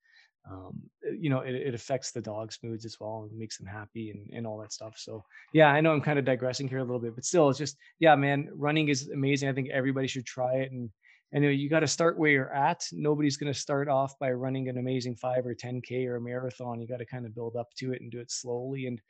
um, 0.52 0.82
eh, 1.08 1.16
you 1.20 1.30
know, 1.30 1.40
it, 1.40 1.56
it 1.56 1.74
affects 1.74 2.12
the 2.12 2.22
dog's 2.22 2.60
moods 2.64 2.86
as 2.86 2.98
well 3.00 3.28
and 3.30 3.38
makes 3.38 3.58
them 3.58 3.68
happy 3.68 4.12
and, 4.12 4.30
and 4.34 4.46
all 4.46 4.58
that 4.60 4.74
stuff. 4.74 4.96
So 4.98 5.24
yeah, 5.54 5.68
I 5.68 5.82
know 5.82 5.92
I'm 5.92 6.02
kind 6.02 6.20
of 6.20 6.26
digressing 6.26 6.68
here 6.68 6.80
a 6.80 6.84
little 6.84 7.00
bit, 7.00 7.16
but 7.16 7.26
still 7.26 7.50
it's 7.50 7.60
just, 7.60 7.78
yeah, 8.00 8.16
man, 8.16 8.50
running 8.54 8.90
is 8.90 9.10
amazing. 9.10 9.50
I 9.50 9.54
think 9.54 9.70
everybody 9.70 10.08
should 10.08 10.26
try 10.26 10.56
it. 10.56 10.72
And, 10.72 10.90
and 11.32 11.44
you, 11.44 11.50
know, 11.50 11.56
you 11.56 11.70
got 11.70 11.80
to 11.80 11.88
start 11.88 12.20
where 12.20 12.32
you're 12.32 12.54
at. 12.54 12.86
Nobody's 12.92 13.38
going 13.38 13.52
to 13.52 13.60
start 13.60 13.90
off 13.90 14.18
by 14.20 14.32
running 14.32 14.70
an 14.70 14.78
amazing 14.78 15.16
five 15.16 15.46
or 15.46 15.56
10 15.56 15.82
K 15.82 16.06
or 16.06 16.18
a 16.18 16.22
marathon. 16.22 16.80
You 16.80 16.88
got 16.88 17.00
to 17.00 17.06
kind 17.06 17.26
of 17.26 17.34
build 17.34 17.56
up 17.56 17.70
to 17.78 17.94
it 17.94 18.02
and 18.02 18.12
do 18.12 18.20
it 18.20 18.32
slowly 18.32 18.86
and, 18.86 19.02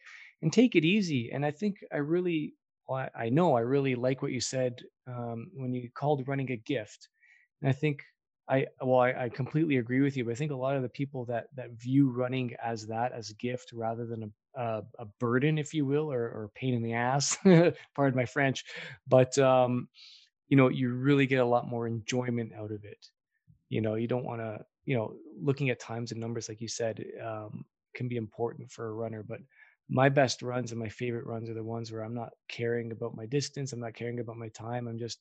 and 0.42 0.52
take 0.52 0.76
it 0.76 0.86
easy. 0.86 1.32
And 1.34 1.46
I 1.46 1.52
think 1.52 1.84
I 1.92 1.98
really 1.98 2.54
well, 2.88 3.10
I, 3.16 3.26
I 3.26 3.30
know 3.30 3.56
I 3.56 3.62
really 3.62 3.96
like 3.96 4.22
what 4.22 4.32
you 4.32 4.42
said 4.42 4.82
um, 5.08 5.52
when 5.54 5.74
you 5.74 5.90
called 5.94 6.28
running 6.28 6.52
a 6.52 6.58
gift. 6.58 7.10
And 7.62 7.70
I 7.70 7.74
think 7.74 8.04
I 8.48 8.68
well, 8.82 9.00
I, 9.00 9.24
I, 9.24 9.30
completely 9.30 9.78
agree 9.78 10.02
with 10.02 10.16
you. 10.16 10.24
But 10.24 10.32
I 10.32 10.36
think 10.36 10.52
a 10.52 10.56
lot 10.56 10.76
of 10.76 10.84
the 10.84 10.90
people 10.90 11.26
that 11.26 11.48
that 11.56 11.72
view 11.72 12.12
running 12.12 12.56
as 12.64 12.86
that 12.88 13.12
as 13.12 13.32
a 13.32 13.36
gift 13.36 13.72
rather 13.74 14.06
than 14.06 14.24
a 14.24 14.30
a, 14.56 14.84
a 15.00 15.06
burden, 15.20 15.58
if 15.58 15.74
you 15.74 15.86
will, 15.86 16.12
or, 16.12 16.22
or 16.22 16.52
pain 16.56 16.74
in 16.74 16.82
the 16.82 16.94
ass, 16.94 17.38
pardon 17.96 18.16
my 18.16 18.26
French, 18.26 18.66
but 19.08 19.38
um, 19.38 19.88
you 20.48 20.58
know, 20.58 20.70
you 20.70 20.94
really 20.94 21.26
get 21.26 21.42
a 21.42 21.46
lot 21.46 21.68
more 21.68 21.88
enjoyment 21.88 22.54
out 22.54 22.72
of 22.72 22.86
it. 22.86 23.08
You 23.70 23.82
know, 23.82 23.96
you 23.96 24.08
don't 24.08 24.26
want 24.26 24.42
to, 24.42 24.64
you 24.86 24.96
know, 24.96 25.16
looking 25.42 25.70
at 25.70 25.80
times 25.80 26.12
and 26.12 26.22
numbers, 26.22 26.48
like 26.48 26.62
you 26.62 26.68
said, 26.68 27.04
um, 27.24 27.66
can 27.96 28.08
be 28.08 28.18
important 28.18 28.72
for 28.72 28.88
a 28.88 28.94
runner, 28.94 29.24
but 29.24 29.40
my 29.90 30.10
best 30.10 30.42
runs 30.42 30.72
and 30.72 30.80
my 30.80 30.90
favorite 30.90 31.28
runs 31.28 31.50
are 31.50 31.54
the 31.54 31.64
ones 31.64 31.92
where 31.92 32.02
I'm 32.02 32.16
not 32.16 32.32
caring 32.50 32.92
about 32.92 33.16
my 33.16 33.26
distance, 33.26 33.72
I'm 33.72 33.80
not 33.80 33.94
caring 33.94 34.20
about 34.20 34.38
my 34.38 34.50
time, 34.50 34.88
I'm 34.88 34.98
just 34.98 35.20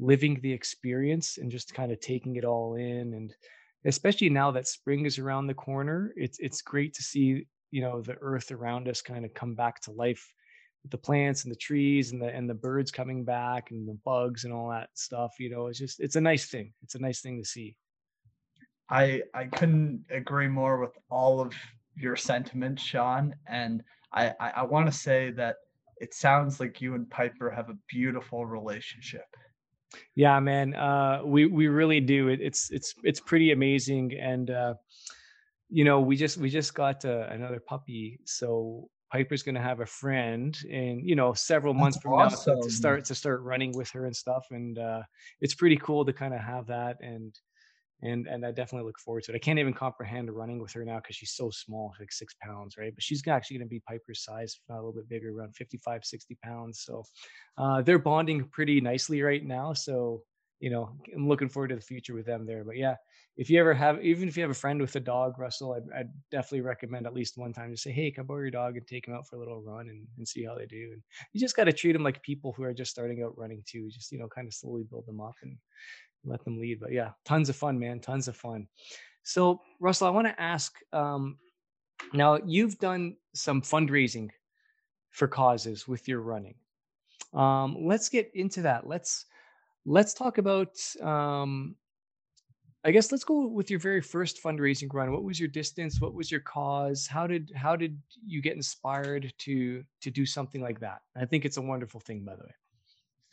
living 0.00 0.40
the 0.40 0.52
experience 0.52 1.38
and 1.38 1.50
just 1.50 1.74
kind 1.74 1.92
of 1.92 2.00
taking 2.00 2.36
it 2.36 2.44
all 2.44 2.74
in 2.74 3.14
and 3.14 3.34
especially 3.84 4.30
now 4.30 4.50
that 4.50 4.66
spring 4.66 5.04
is 5.04 5.18
around 5.18 5.46
the 5.46 5.54
corner 5.54 6.12
it's 6.16 6.38
it's 6.38 6.62
great 6.62 6.94
to 6.94 7.02
see 7.02 7.46
you 7.70 7.82
know 7.82 8.00
the 8.00 8.16
earth 8.20 8.50
around 8.50 8.88
us 8.88 9.02
kind 9.02 9.24
of 9.24 9.34
come 9.34 9.54
back 9.54 9.80
to 9.80 9.90
life 9.92 10.32
with 10.82 10.90
the 10.90 10.98
plants 10.98 11.44
and 11.44 11.52
the 11.52 11.56
trees 11.56 12.12
and 12.12 12.20
the 12.20 12.34
and 12.34 12.48
the 12.48 12.54
birds 12.54 12.90
coming 12.90 13.24
back 13.24 13.70
and 13.70 13.86
the 13.86 13.98
bugs 14.04 14.44
and 14.44 14.52
all 14.52 14.70
that 14.70 14.88
stuff 14.94 15.34
you 15.38 15.50
know 15.50 15.66
it's 15.66 15.78
just 15.78 16.00
it's 16.00 16.16
a 16.16 16.20
nice 16.20 16.46
thing 16.46 16.72
it's 16.82 16.94
a 16.94 16.98
nice 17.00 17.20
thing 17.20 17.38
to 17.38 17.46
see. 17.46 17.76
I 18.88 19.22
i 19.34 19.44
couldn't 19.44 20.04
agree 20.10 20.48
more 20.48 20.78
with 20.80 20.96
all 21.10 21.40
of 21.40 21.52
your 21.94 22.16
sentiments 22.16 22.82
sean 22.82 23.34
and 23.46 23.82
I, 24.12 24.32
I, 24.40 24.50
I 24.56 24.62
want 24.62 24.86
to 24.86 24.92
say 24.92 25.30
that 25.32 25.56
it 25.98 26.14
sounds 26.14 26.60
like 26.60 26.80
you 26.80 26.94
and 26.94 27.08
Piper 27.10 27.50
have 27.50 27.68
a 27.68 27.76
beautiful 27.88 28.46
relationship. 28.46 29.26
Yeah, 30.14 30.38
man. 30.40 30.74
Uh, 30.74 31.22
we 31.24 31.46
we 31.46 31.66
really 31.68 32.00
do. 32.00 32.28
It, 32.28 32.40
it's 32.40 32.70
it's 32.70 32.94
it's 33.02 33.20
pretty 33.20 33.52
amazing, 33.52 34.12
and 34.18 34.50
uh, 34.50 34.74
you 35.68 35.84
know, 35.84 36.00
we 36.00 36.16
just 36.16 36.38
we 36.38 36.48
just 36.48 36.74
got 36.74 37.04
uh, 37.04 37.26
another 37.30 37.60
puppy, 37.60 38.20
so 38.24 38.88
Piper's 39.12 39.42
gonna 39.42 39.62
have 39.62 39.80
a 39.80 39.86
friend, 39.86 40.56
and 40.70 41.04
you 41.04 41.16
know, 41.16 41.32
several 41.32 41.74
months 41.74 41.96
That's 41.96 42.02
from 42.02 42.12
awesome. 42.14 42.54
now 42.54 42.60
to, 42.60 42.68
to, 42.68 42.74
start 42.74 43.04
to 43.06 43.14
start 43.14 43.42
running 43.42 43.72
with 43.76 43.90
her 43.90 44.06
and 44.06 44.14
stuff, 44.14 44.46
and 44.50 44.78
uh, 44.78 45.02
it's 45.40 45.54
pretty 45.54 45.76
cool 45.76 46.04
to 46.04 46.12
kind 46.12 46.34
of 46.34 46.40
have 46.40 46.66
that 46.68 46.98
and 47.00 47.34
and 48.02 48.26
and 48.26 48.44
I 48.44 48.50
definitely 48.50 48.86
look 48.86 48.98
forward 48.98 49.24
to 49.24 49.32
it. 49.32 49.36
I 49.36 49.38
can't 49.38 49.58
even 49.58 49.74
comprehend 49.74 50.30
running 50.30 50.60
with 50.60 50.72
her 50.72 50.84
now 50.84 50.96
because 50.96 51.16
she's 51.16 51.32
so 51.32 51.50
small, 51.50 51.94
like 51.98 52.12
six 52.12 52.34
pounds, 52.42 52.76
right? 52.78 52.94
But 52.94 53.02
she's 53.02 53.26
actually 53.26 53.58
going 53.58 53.68
to 53.68 53.70
be 53.70 53.82
Piper's 53.88 54.24
size, 54.24 54.58
a 54.70 54.74
little 54.74 54.92
bit 54.92 55.08
bigger, 55.08 55.30
around 55.30 55.54
55, 55.54 56.04
60 56.04 56.38
pounds. 56.42 56.82
So 56.84 57.04
uh, 57.58 57.82
they're 57.82 57.98
bonding 57.98 58.44
pretty 58.44 58.80
nicely 58.80 59.22
right 59.22 59.44
now. 59.44 59.72
So 59.72 60.22
you 60.60 60.68
know, 60.68 60.90
I'm 61.14 61.26
looking 61.26 61.48
forward 61.48 61.68
to 61.68 61.76
the 61.76 61.80
future 61.80 62.14
with 62.14 62.26
them 62.26 62.44
there. 62.44 62.64
But 62.64 62.76
yeah, 62.76 62.96
if 63.38 63.48
you 63.48 63.58
ever 63.58 63.72
have, 63.72 64.04
even 64.04 64.28
if 64.28 64.36
you 64.36 64.42
have 64.42 64.50
a 64.50 64.54
friend 64.54 64.78
with 64.78 64.94
a 64.94 65.00
dog, 65.00 65.38
Russell, 65.38 65.72
I'd, 65.72 65.98
I'd 65.98 66.10
definitely 66.30 66.60
recommend 66.60 67.06
at 67.06 67.14
least 67.14 67.38
one 67.38 67.54
time 67.54 67.70
to 67.70 67.76
say, 67.78 67.90
hey, 67.90 68.10
come 68.10 68.26
borrow 68.26 68.42
your 68.42 68.50
dog 68.50 68.76
and 68.76 68.86
take 68.86 69.08
him 69.08 69.14
out 69.14 69.26
for 69.26 69.36
a 69.36 69.38
little 69.38 69.62
run 69.62 69.88
and, 69.88 70.06
and 70.18 70.28
see 70.28 70.44
how 70.44 70.54
they 70.54 70.66
do. 70.66 70.90
And 70.92 71.02
you 71.32 71.40
just 71.40 71.56
got 71.56 71.64
to 71.64 71.72
treat 71.72 71.92
them 71.92 72.04
like 72.04 72.22
people 72.22 72.52
who 72.52 72.62
are 72.62 72.74
just 72.74 72.90
starting 72.90 73.22
out 73.22 73.38
running 73.38 73.62
too. 73.66 73.88
Just 73.88 74.12
you 74.12 74.18
know, 74.18 74.28
kind 74.28 74.46
of 74.46 74.52
slowly 74.52 74.84
build 74.88 75.06
them 75.06 75.20
up 75.20 75.34
and 75.42 75.56
let 76.24 76.44
them 76.44 76.58
lead. 76.58 76.80
But 76.80 76.92
yeah, 76.92 77.10
tons 77.24 77.48
of 77.48 77.56
fun, 77.56 77.78
man. 77.78 78.00
Tons 78.00 78.28
of 78.28 78.36
fun. 78.36 78.66
So, 79.22 79.60
Russell, 79.80 80.06
I 80.06 80.10
want 80.10 80.26
to 80.26 80.40
ask 80.40 80.74
um, 80.92 81.36
now, 82.12 82.38
you've 82.44 82.78
done 82.78 83.16
some 83.34 83.62
fundraising 83.62 84.30
for 85.10 85.28
causes 85.28 85.86
with 85.86 86.08
your 86.08 86.20
running. 86.20 86.54
Um, 87.34 87.76
let's 87.80 88.08
get 88.08 88.30
into 88.34 88.62
that. 88.62 88.86
Let's 88.86 89.26
let's 89.86 90.14
talk 90.14 90.38
about 90.38 90.78
um, 91.00 91.76
I 92.84 92.90
guess 92.90 93.12
let's 93.12 93.24
go 93.24 93.46
with 93.46 93.70
your 93.70 93.78
very 93.78 94.00
first 94.00 94.42
fundraising 94.42 94.92
run. 94.92 95.12
What 95.12 95.22
was 95.22 95.38
your 95.38 95.48
distance? 95.48 96.00
What 96.00 96.14
was 96.14 96.30
your 96.30 96.40
cause? 96.40 97.06
How 97.06 97.26
did 97.26 97.52
how 97.54 97.76
did 97.76 98.00
you 98.24 98.42
get 98.42 98.56
inspired 98.56 99.32
to 99.38 99.84
to 100.00 100.10
do 100.10 100.26
something 100.26 100.60
like 100.60 100.80
that? 100.80 101.02
I 101.16 101.24
think 101.24 101.44
it's 101.44 101.56
a 101.58 101.62
wonderful 101.62 102.00
thing, 102.00 102.24
by 102.24 102.34
the 102.34 102.42
way. 102.42 102.54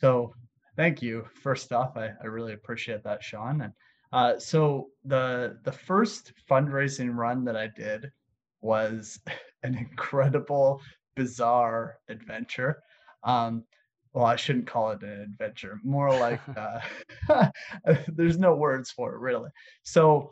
So 0.00 0.34
Thank 0.78 1.02
you. 1.02 1.26
First 1.42 1.72
off, 1.72 1.96
I, 1.96 2.12
I 2.22 2.26
really 2.26 2.52
appreciate 2.52 3.02
that, 3.02 3.20
Sean. 3.20 3.62
And 3.62 3.72
uh, 4.12 4.38
so 4.38 4.90
the 5.04 5.58
the 5.64 5.72
first 5.72 6.32
fundraising 6.48 7.16
run 7.16 7.44
that 7.46 7.56
I 7.56 7.66
did 7.66 8.12
was 8.60 9.18
an 9.64 9.74
incredible, 9.74 10.80
bizarre 11.16 11.96
adventure. 12.08 12.80
Um, 13.24 13.64
well, 14.12 14.24
I 14.24 14.36
shouldn't 14.36 14.68
call 14.68 14.92
it 14.92 15.02
an 15.02 15.20
adventure. 15.20 15.80
More 15.82 16.10
like 16.10 16.40
uh, 17.28 17.48
there's 18.06 18.38
no 18.38 18.54
words 18.54 18.92
for 18.92 19.16
it 19.16 19.18
really. 19.18 19.50
So, 19.82 20.30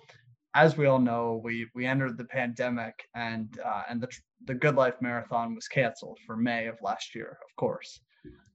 as 0.54 0.76
we 0.76 0.86
all 0.86 1.00
know, 1.00 1.40
we 1.42 1.66
we 1.74 1.86
entered 1.86 2.16
the 2.16 2.24
pandemic, 2.24 2.94
and 3.16 3.58
uh, 3.64 3.82
and 3.90 4.00
the 4.00 4.08
the 4.44 4.54
Good 4.54 4.76
Life 4.76 4.94
Marathon 5.00 5.56
was 5.56 5.66
canceled 5.66 6.20
for 6.24 6.36
May 6.36 6.66
of 6.68 6.76
last 6.82 7.16
year, 7.16 7.36
of 7.50 7.56
course. 7.56 7.98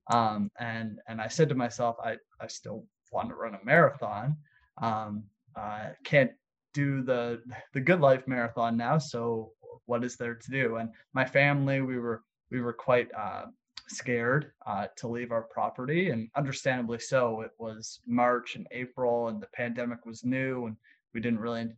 Um, 0.10 0.52
and 0.60 1.00
and 1.08 1.22
I 1.22 1.28
said 1.28 1.50
to 1.50 1.56
myself, 1.56 1.96
I 2.04 2.18
I 2.40 2.48
still 2.48 2.86
want 3.12 3.30
to 3.30 3.36
run 3.36 3.56
a 3.56 3.66
marathon. 3.66 4.38
Um, 4.82 5.24
I 5.56 5.92
can't 6.04 6.32
do 6.74 7.02
the 7.04 7.42
the 7.74 7.82
Good 7.82 8.00
Life 8.02 8.28
Marathon 8.28 8.78
now, 8.78 8.98
so 8.98 9.52
what 9.86 10.04
is 10.04 10.16
there 10.16 10.36
to 10.36 10.52
do? 10.52 10.78
And 10.78 10.90
my 11.14 11.26
family, 11.26 11.82
we 11.82 12.00
were 12.00 12.24
we 12.50 12.62
were 12.62 12.74
quite 12.74 13.10
uh, 13.14 13.46
scared 13.88 14.52
uh, 14.66 14.88
to 14.98 15.08
leave 15.08 15.32
our 15.32 15.44
property, 15.44 16.10
and 16.10 16.30
understandably 16.36 17.00
so. 17.00 17.42
It 17.42 17.52
was 17.58 18.00
March 18.08 18.56
and 18.56 18.68
April, 18.72 19.28
and 19.28 19.42
the 19.42 19.48
pandemic 19.54 20.06
was 20.06 20.24
new, 20.24 20.66
and 20.68 20.76
we 21.14 21.22
didn't 21.22 21.40
really 21.40 21.70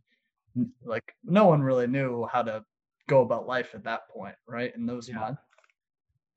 like 0.84 1.14
no 1.24 1.46
one 1.46 1.62
really 1.62 1.86
knew 1.86 2.26
how 2.32 2.42
to 2.42 2.64
go 3.08 3.22
about 3.22 3.46
life 3.46 3.74
at 3.74 3.84
that 3.84 4.08
point, 4.08 4.36
right? 4.46 4.74
In 4.74 4.86
those 4.86 5.08
Yeah. 5.08 5.18
months, 5.18 5.42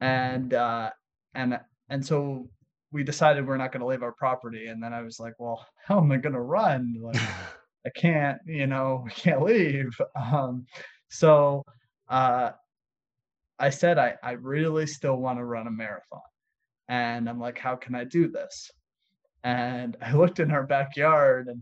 and 0.02 0.54
uh, 0.54 0.92
and 1.36 1.60
and 1.90 2.06
so 2.06 2.48
we 2.92 3.04
decided 3.04 3.46
we're 3.46 3.58
not 3.58 3.72
going 3.72 3.82
to 3.82 3.88
leave 3.88 4.04
our 4.04 4.14
property, 4.14 4.68
and 4.68 4.82
then 4.82 4.94
I 4.94 5.02
was 5.02 5.20
like, 5.20 5.34
well, 5.40 5.66
how 5.86 6.00
am 6.00 6.12
I 6.12 6.18
going 6.18 6.34
to 6.34 6.42
run? 6.42 6.96
Like 7.02 7.22
I 7.86 7.90
can't, 7.96 8.40
you 8.46 8.68
know, 8.68 9.02
we 9.06 9.12
can't 9.12 9.42
leave. 9.42 9.90
Um, 10.16 10.66
so 11.10 11.64
uh, 12.10 12.52
I 13.60 13.70
said, 13.70 13.98
I, 13.98 14.16
I 14.22 14.32
really 14.34 14.88
still 14.88 15.18
want 15.18 15.40
to 15.40 15.46
run 15.46 15.68
a 15.68 15.72
marathon. 15.72 16.22
And 16.90 17.30
I'm 17.30 17.40
like, 17.40 17.58
how 17.58 17.76
can 17.76 17.96
I 17.96 18.06
do 18.06 18.30
this? 18.30 18.72
And 19.44 19.98
I 20.02 20.14
looked 20.14 20.40
in 20.40 20.52
our 20.52 20.66
backyard 20.66 21.48
and 21.48 21.62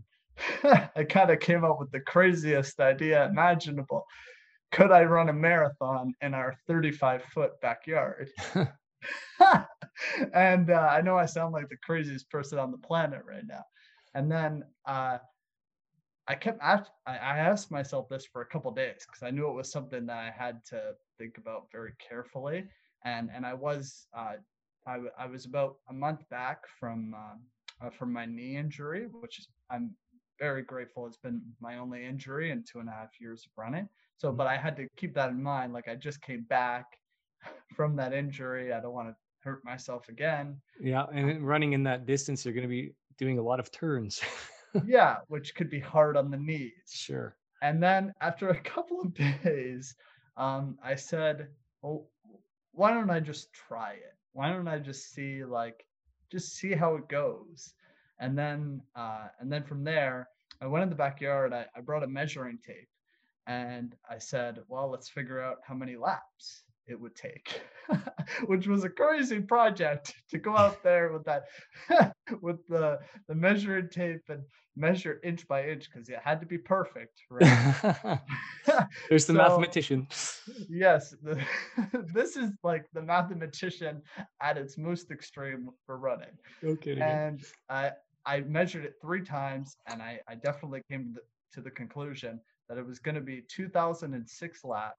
I 0.96 1.04
kind 1.04 1.30
of 1.30 1.40
came 1.40 1.64
up 1.64 1.78
with 1.80 1.90
the 1.90 2.00
craziest 2.00 2.80
idea 2.80 3.26
imaginable. 3.26 4.04
Could 4.72 4.90
I 4.90 5.04
run 5.04 5.28
a 5.28 5.32
marathon 5.32 6.12
in 6.20 6.34
our 6.34 6.54
35 6.66 7.22
foot 7.32 7.52
backyard? 7.60 8.30
and 10.34 10.70
uh, 10.70 10.88
I 10.90 11.00
know 11.02 11.16
I 11.16 11.26
sound 11.26 11.52
like 11.52 11.68
the 11.68 11.76
craziest 11.82 12.30
person 12.30 12.58
on 12.58 12.70
the 12.70 12.78
planet 12.78 13.22
right 13.26 13.46
now. 13.46 13.64
And 14.14 14.30
then 14.30 14.64
uh, 14.86 15.18
I 16.28 16.34
kept 16.34 16.60
ask, 16.62 16.90
I 17.06 17.12
I 17.18 17.38
asked 17.38 17.70
myself 17.70 18.08
this 18.08 18.26
for 18.26 18.42
a 18.42 18.46
couple 18.46 18.70
days 18.72 19.06
because 19.06 19.22
I 19.22 19.30
knew 19.30 19.48
it 19.48 19.54
was 19.54 19.70
something 19.70 20.06
that 20.06 20.18
I 20.18 20.30
had 20.30 20.64
to 20.66 20.94
think 21.18 21.38
about 21.38 21.70
very 21.72 21.92
carefully, 21.98 22.68
and 23.04 23.30
and 23.32 23.46
I 23.46 23.54
was 23.54 24.06
uh, 24.14 24.34
I, 24.86 24.92
w- 24.94 25.12
I 25.18 25.26
was 25.26 25.44
about 25.46 25.76
a 25.88 25.92
month 25.92 26.28
back 26.30 26.66
from 26.80 27.14
um, 27.14 27.40
uh, 27.80 27.90
from 27.90 28.12
my 28.12 28.26
knee 28.26 28.56
injury, 28.56 29.06
which 29.06 29.32
is 29.32 29.42
I'm 29.64 29.86
very 30.32 30.62
grateful. 30.62 31.06
It's 31.06 31.16
been 31.16 31.40
my 31.60 31.78
only 31.78 32.04
injury 32.04 32.50
in 32.50 32.64
two 32.64 32.80
and 32.80 32.88
a 32.88 32.92
half 32.92 33.10
years 33.20 33.44
of 33.46 33.52
running. 33.56 33.88
So, 34.18 34.32
but 34.32 34.46
I 34.46 34.56
had 34.56 34.76
to 34.76 34.88
keep 34.96 35.14
that 35.14 35.30
in 35.30 35.42
mind. 35.42 35.72
Like 35.72 35.88
I 35.88 35.94
just 35.94 36.20
came 36.22 36.42
back 36.42 36.86
from 37.76 37.96
that 37.96 38.12
injury. 38.12 38.72
I 38.72 38.80
don't 38.80 38.94
want 38.94 39.08
to 39.08 39.16
hurt 39.46 39.64
myself 39.64 40.08
again. 40.08 40.60
yeah, 40.80 41.04
and 41.12 41.46
running 41.46 41.72
in 41.72 41.84
that 41.84 42.04
distance, 42.04 42.44
you're 42.44 42.52
going 42.52 42.62
to 42.62 42.68
be 42.68 42.92
doing 43.16 43.38
a 43.38 43.42
lot 43.42 43.60
of 43.60 43.70
turns. 43.70 44.20
yeah, 44.86 45.18
which 45.28 45.54
could 45.54 45.70
be 45.70 45.80
hard 45.80 46.16
on 46.16 46.30
the 46.30 46.36
knees. 46.36 46.72
sure. 46.90 47.36
And 47.62 47.82
then 47.82 48.12
after 48.20 48.50
a 48.50 48.60
couple 48.60 49.00
of 49.00 49.14
days, 49.44 49.94
um, 50.36 50.76
I 50.84 50.96
said, 50.96 51.48
well, 51.80 52.08
why 52.72 52.92
don't 52.92 53.08
I 53.10 53.20
just 53.20 53.52
try 53.52 53.92
it? 53.92 54.16
Why 54.32 54.52
don't 54.52 54.68
I 54.68 54.78
just 54.78 55.12
see 55.14 55.44
like 55.44 55.86
just 56.30 56.56
see 56.56 56.72
how 56.72 56.96
it 56.96 57.08
goes? 57.08 57.72
And 58.18 58.36
then 58.36 58.82
uh, 58.94 59.28
and 59.40 59.50
then 59.50 59.62
from 59.62 59.84
there, 59.84 60.28
I 60.60 60.66
went 60.66 60.82
in 60.82 60.90
the 60.90 60.96
backyard, 60.96 61.54
I, 61.54 61.66
I 61.74 61.80
brought 61.80 62.02
a 62.02 62.08
measuring 62.08 62.58
tape 62.66 62.88
and 63.46 63.94
I 64.10 64.18
said, 64.18 64.58
well, 64.68 64.90
let's 64.90 65.08
figure 65.08 65.40
out 65.40 65.58
how 65.64 65.74
many 65.74 65.96
laps 65.96 66.64
it 66.88 67.00
would 67.00 67.14
take, 67.16 67.60
which 68.46 68.66
was 68.66 68.84
a 68.84 68.88
crazy 68.88 69.40
project 69.40 70.14
to 70.30 70.38
go 70.38 70.56
out 70.56 70.82
there 70.82 71.12
with 71.12 71.24
that 71.24 71.44
with 72.42 72.66
the 72.68 72.98
the 73.28 73.34
measuring 73.34 73.88
tape 73.88 74.22
and 74.28 74.42
measure 74.76 75.20
inch 75.24 75.46
by 75.48 75.66
inch 75.66 75.88
because 75.90 76.08
it 76.08 76.18
had 76.22 76.38
to 76.40 76.46
be 76.46 76.58
perfect, 76.58 77.22
right? 77.30 77.42
There's 79.08 79.26
the 79.26 79.32
So- 79.32 79.38
mathematician. 79.38 80.06
yes, 80.68 81.14
the, 81.22 81.40
this 82.14 82.36
is 82.36 82.50
like 82.62 82.86
the 82.92 83.02
mathematician 83.02 84.02
at 84.42 84.58
its 84.58 84.76
most 84.76 85.10
extreme 85.10 85.70
for 85.86 85.98
running. 85.98 86.36
No 86.62 86.76
kidding. 86.76 87.02
And 87.02 87.42
I 87.68 87.92
I 88.26 88.40
measured 88.40 88.84
it 88.84 88.94
three 89.00 89.22
times, 89.22 89.76
and 89.86 90.02
I 90.02 90.20
I 90.28 90.34
definitely 90.34 90.82
came 90.90 91.04
to 91.06 91.12
the, 91.14 91.20
to 91.54 91.60
the 91.62 91.70
conclusion 91.70 92.40
that 92.68 92.76
it 92.78 92.84
was 92.86 92.98
going 92.98 93.14
to 93.14 93.20
be 93.20 93.42
2,006 93.48 94.64
laps 94.64 94.96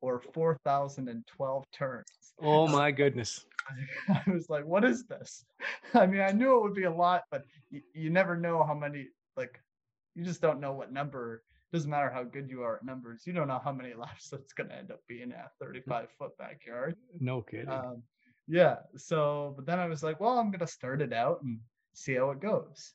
or 0.00 0.20
4,012 0.32 1.64
turns. 1.72 2.06
oh 2.42 2.66
my 2.66 2.90
goodness. 2.90 3.44
I 4.08 4.22
was 4.30 4.48
like, 4.48 4.64
what 4.64 4.84
is 4.84 5.06
this? 5.06 5.44
I 5.94 6.06
mean, 6.06 6.20
I 6.20 6.32
knew 6.32 6.56
it 6.56 6.62
would 6.62 6.74
be 6.74 6.84
a 6.84 6.92
lot, 6.92 7.22
but 7.30 7.44
you, 7.70 7.82
you 7.94 8.10
never 8.10 8.36
know 8.36 8.62
how 8.62 8.74
many, 8.74 9.08
like, 9.36 9.60
you 10.14 10.24
just 10.24 10.40
don't 10.40 10.60
know 10.60 10.72
what 10.72 10.92
number. 10.92 11.42
Doesn't 11.72 11.90
matter 11.90 12.10
how 12.10 12.24
good 12.24 12.50
you 12.50 12.62
are 12.62 12.76
at 12.76 12.84
numbers. 12.84 13.22
You 13.26 13.32
don't 13.32 13.48
know 13.48 13.60
how 13.62 13.72
many 13.72 13.94
laps 13.98 14.32
it's 14.32 14.52
going 14.52 14.70
to 14.70 14.76
end 14.76 14.90
up 14.90 15.00
being 15.08 15.32
at 15.32 15.52
35 15.60 16.08
foot 16.18 16.36
backyard. 16.38 16.96
No 17.20 17.42
kidding. 17.42 17.68
Um, 17.68 18.02
yeah. 18.48 18.76
So, 18.96 19.54
but 19.56 19.66
then 19.66 19.78
I 19.78 19.86
was 19.86 20.02
like, 20.02 20.20
well, 20.20 20.38
I'm 20.38 20.50
going 20.50 20.60
to 20.60 20.66
start 20.66 21.00
it 21.00 21.12
out 21.12 21.42
and 21.42 21.60
see 21.94 22.14
how 22.14 22.30
it 22.30 22.40
goes. 22.40 22.92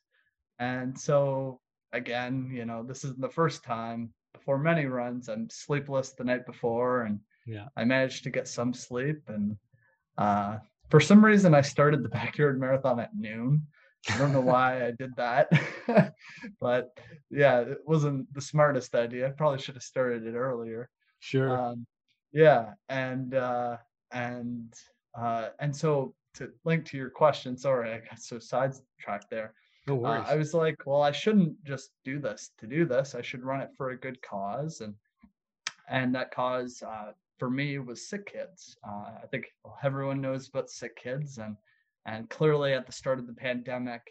And 0.59 0.97
so, 0.99 1.61
again, 1.93 2.49
you 2.53 2.65
know, 2.65 2.83
this 2.83 3.03
isn't 3.05 3.21
the 3.21 3.29
first 3.29 3.63
time. 3.63 4.13
Before 4.37 4.57
many 4.57 4.85
runs, 4.85 5.29
I'm 5.29 5.49
sleepless 5.49 6.11
the 6.11 6.23
night 6.23 6.45
before, 6.45 7.03
and 7.03 7.19
Yeah. 7.45 7.67
I 7.77 7.85
managed 7.85 8.23
to 8.23 8.29
get 8.29 8.47
some 8.47 8.73
sleep. 8.73 9.21
And 9.27 9.57
uh, 10.17 10.59
for 10.89 10.99
some 10.99 11.23
reason, 11.23 11.53
I 11.53 11.61
started 11.61 12.03
the 12.03 12.09
backyard 12.19 12.59
marathon 12.59 12.99
at 12.99 13.15
noon. 13.15 13.67
I 14.09 14.17
don't 14.19 14.33
know 14.33 14.41
why 14.41 14.85
I 14.85 14.91
did 14.91 15.15
that, 15.15 15.49
but 16.59 16.95
yeah, 17.31 17.61
it 17.61 17.79
wasn't 17.85 18.31
the 18.33 18.41
smartest 18.41 18.93
idea. 18.93 19.27
I 19.27 19.31
probably 19.31 19.59
should 19.59 19.73
have 19.75 19.83
started 19.83 20.27
it 20.27 20.35
earlier. 20.35 20.89
sure. 21.19 21.49
Um, 21.49 21.87
yeah, 22.31 22.73
and 22.87 23.33
uh, 23.33 23.77
and 24.11 24.71
uh, 25.17 25.49
and 25.59 25.75
so 25.75 26.13
to 26.35 26.51
link 26.65 26.85
to 26.85 26.97
your 26.97 27.09
question, 27.09 27.57
sorry, 27.57 27.93
I 27.93 27.97
got 27.99 28.19
so 28.19 28.37
sidetracked 28.37 29.29
there. 29.31 29.53
No 29.87 30.05
Uh. 30.05 30.25
I 30.27 30.35
was 30.35 30.53
like, 30.53 30.85
well, 30.85 31.01
I 31.01 31.11
shouldn't 31.11 31.63
just 31.63 31.91
do 32.03 32.19
this 32.19 32.51
to 32.59 32.67
do 32.67 32.85
this. 32.85 33.15
I 33.15 33.21
should 33.21 33.43
run 33.43 33.61
it 33.61 33.71
for 33.75 33.91
a 33.91 33.97
good 33.97 34.21
cause, 34.21 34.81
and 34.81 34.95
and 35.87 36.13
that 36.15 36.31
cause 36.31 36.81
uh, 36.83 37.11
for 37.37 37.49
me 37.49 37.77
was 37.79 38.07
sick 38.07 38.25
kids. 38.31 38.77
Uh, 38.87 39.11
I 39.23 39.27
think 39.29 39.45
everyone 39.83 40.21
knows 40.21 40.47
about 40.47 40.69
sick 40.69 40.95
kids, 40.95 41.37
and 41.37 41.55
and 42.05 42.29
clearly 42.29 42.73
at 42.73 42.85
the 42.85 42.91
start 42.91 43.19
of 43.19 43.27
the 43.27 43.33
pandemic, 43.33 44.01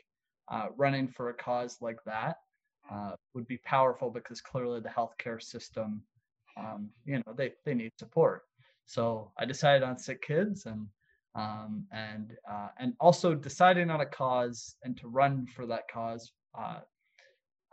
uh, 0.49 0.69
running 0.77 1.09
for 1.09 1.31
a 1.31 1.35
cause 1.35 1.79
like 1.81 2.03
that 2.05 2.37
uh, 2.91 3.13
would 3.35 3.47
be 3.47 3.59
powerful 3.59 4.11
because 4.11 4.41
clearly 4.41 4.81
the 4.81 4.89
healthcare 4.89 5.43
system, 5.43 6.03
um, 6.57 6.91
you 7.05 7.19
know, 7.19 7.33
they 7.37 7.53
they 7.65 7.75
need 7.75 7.93
support. 7.99 8.43
So 8.87 9.33
I 9.39 9.45
decided 9.45 9.83
on 9.83 9.99
sick 9.99 10.23
kids 10.23 10.67
and 10.67 10.87
um, 11.35 11.85
and 11.93 12.37
uh, 12.51 12.69
and 12.79 12.95
also 13.01 13.35
deciding 13.35 13.91
on 13.91 14.01
a 14.01 14.07
cause 14.07 14.77
and 14.85 14.97
to 14.97 15.09
run 15.09 15.47
for 15.47 15.67
that 15.67 15.89
cause 15.93 16.33
uh, 16.57 16.81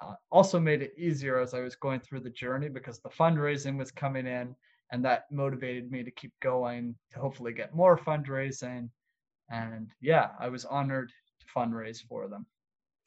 uh, 0.01 0.15
also 0.31 0.59
made 0.59 0.81
it 0.81 0.93
easier 0.97 1.39
as 1.39 1.53
I 1.53 1.59
was 1.59 1.75
going 1.75 1.99
through 1.99 2.21
the 2.21 2.29
journey 2.29 2.69
because 2.69 2.99
the 2.99 3.09
fundraising 3.09 3.77
was 3.77 3.91
coming 3.91 4.25
in 4.25 4.55
and 4.91 5.05
that 5.05 5.25
motivated 5.31 5.91
me 5.91 6.03
to 6.03 6.11
keep 6.11 6.33
going 6.41 6.95
to 7.13 7.19
hopefully 7.19 7.53
get 7.53 7.75
more 7.75 7.97
fundraising. 7.97 8.89
And 9.49 9.91
yeah 10.01 10.29
I 10.39 10.49
was 10.49 10.65
honored 10.65 11.09
to 11.39 11.45
fundraise 11.55 12.01
for 12.01 12.27
them. 12.27 12.45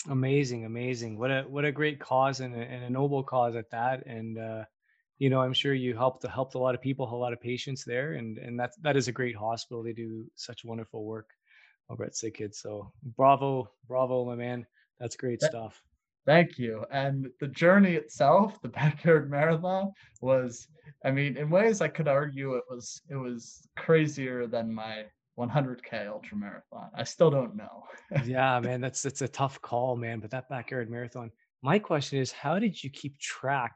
Amazing 0.08 0.66
amazing. 0.66 1.18
What 1.18 1.30
a 1.30 1.42
what 1.48 1.64
a 1.64 1.72
great 1.72 1.98
cause 1.98 2.40
and 2.40 2.54
a, 2.54 2.60
and 2.60 2.84
a 2.84 2.90
noble 2.90 3.24
cause 3.24 3.56
at 3.56 3.70
that. 3.70 4.06
And 4.06 4.38
uh 4.38 4.64
you 5.24 5.30
know 5.30 5.40
i'm 5.40 5.56
sure 5.62 5.74
you 5.84 5.92
helped 6.04 6.22
helped 6.38 6.54
a 6.54 6.62
lot 6.66 6.74
of 6.76 6.80
people 6.88 7.04
a 7.06 7.22
lot 7.26 7.32
of 7.36 7.40
patients 7.40 7.82
there 7.92 8.08
and 8.18 8.30
and 8.46 8.54
that's 8.60 8.76
that 8.86 8.94
is 9.00 9.06
a 9.08 9.12
great 9.20 9.36
hospital 9.46 9.82
they 9.82 9.96
do 10.04 10.10
such 10.46 10.64
wonderful 10.70 11.02
work 11.14 11.28
over 11.90 12.02
at 12.08 12.14
sick 12.20 12.34
kids 12.40 12.56
so 12.64 12.92
bravo 13.16 13.48
bravo 13.88 14.16
my 14.32 14.36
man 14.46 14.66
that's 15.00 15.16
great 15.16 15.40
That- 15.40 15.50
stuff 15.50 15.82
Thank 16.26 16.58
you. 16.58 16.74
And 16.90 17.16
the 17.38 17.48
journey 17.48 17.94
itself, 18.02 18.48
the 18.62 18.68
backyard 18.82 19.30
marathon, 19.30 19.92
was 20.22 20.66
I 21.04 21.10
mean, 21.10 21.36
in 21.36 21.50
ways 21.50 21.82
I 21.82 21.88
could 21.96 22.08
argue 22.08 22.48
it 22.60 22.64
was 22.70 23.02
it 23.10 23.18
was 23.26 23.68
crazier 23.76 24.46
than 24.54 24.66
my 24.72 25.04
100k 25.38 26.08
ultra 26.08 26.36
marathon. 26.38 26.88
I 26.96 27.04
still 27.04 27.30
don't 27.30 27.54
know. 27.62 27.76
yeah 28.24 28.58
man 28.66 28.80
that's 28.80 29.02
that's 29.02 29.20
a 29.20 29.28
tough 29.28 29.60
call 29.60 29.96
man 29.96 30.18
but 30.20 30.30
that 30.30 30.48
backyard 30.48 30.88
marathon 30.90 31.30
my 31.70 31.78
question 31.78 32.16
is 32.24 32.32
how 32.32 32.58
did 32.58 32.74
you 32.82 32.88
keep 32.88 33.18
track 33.18 33.74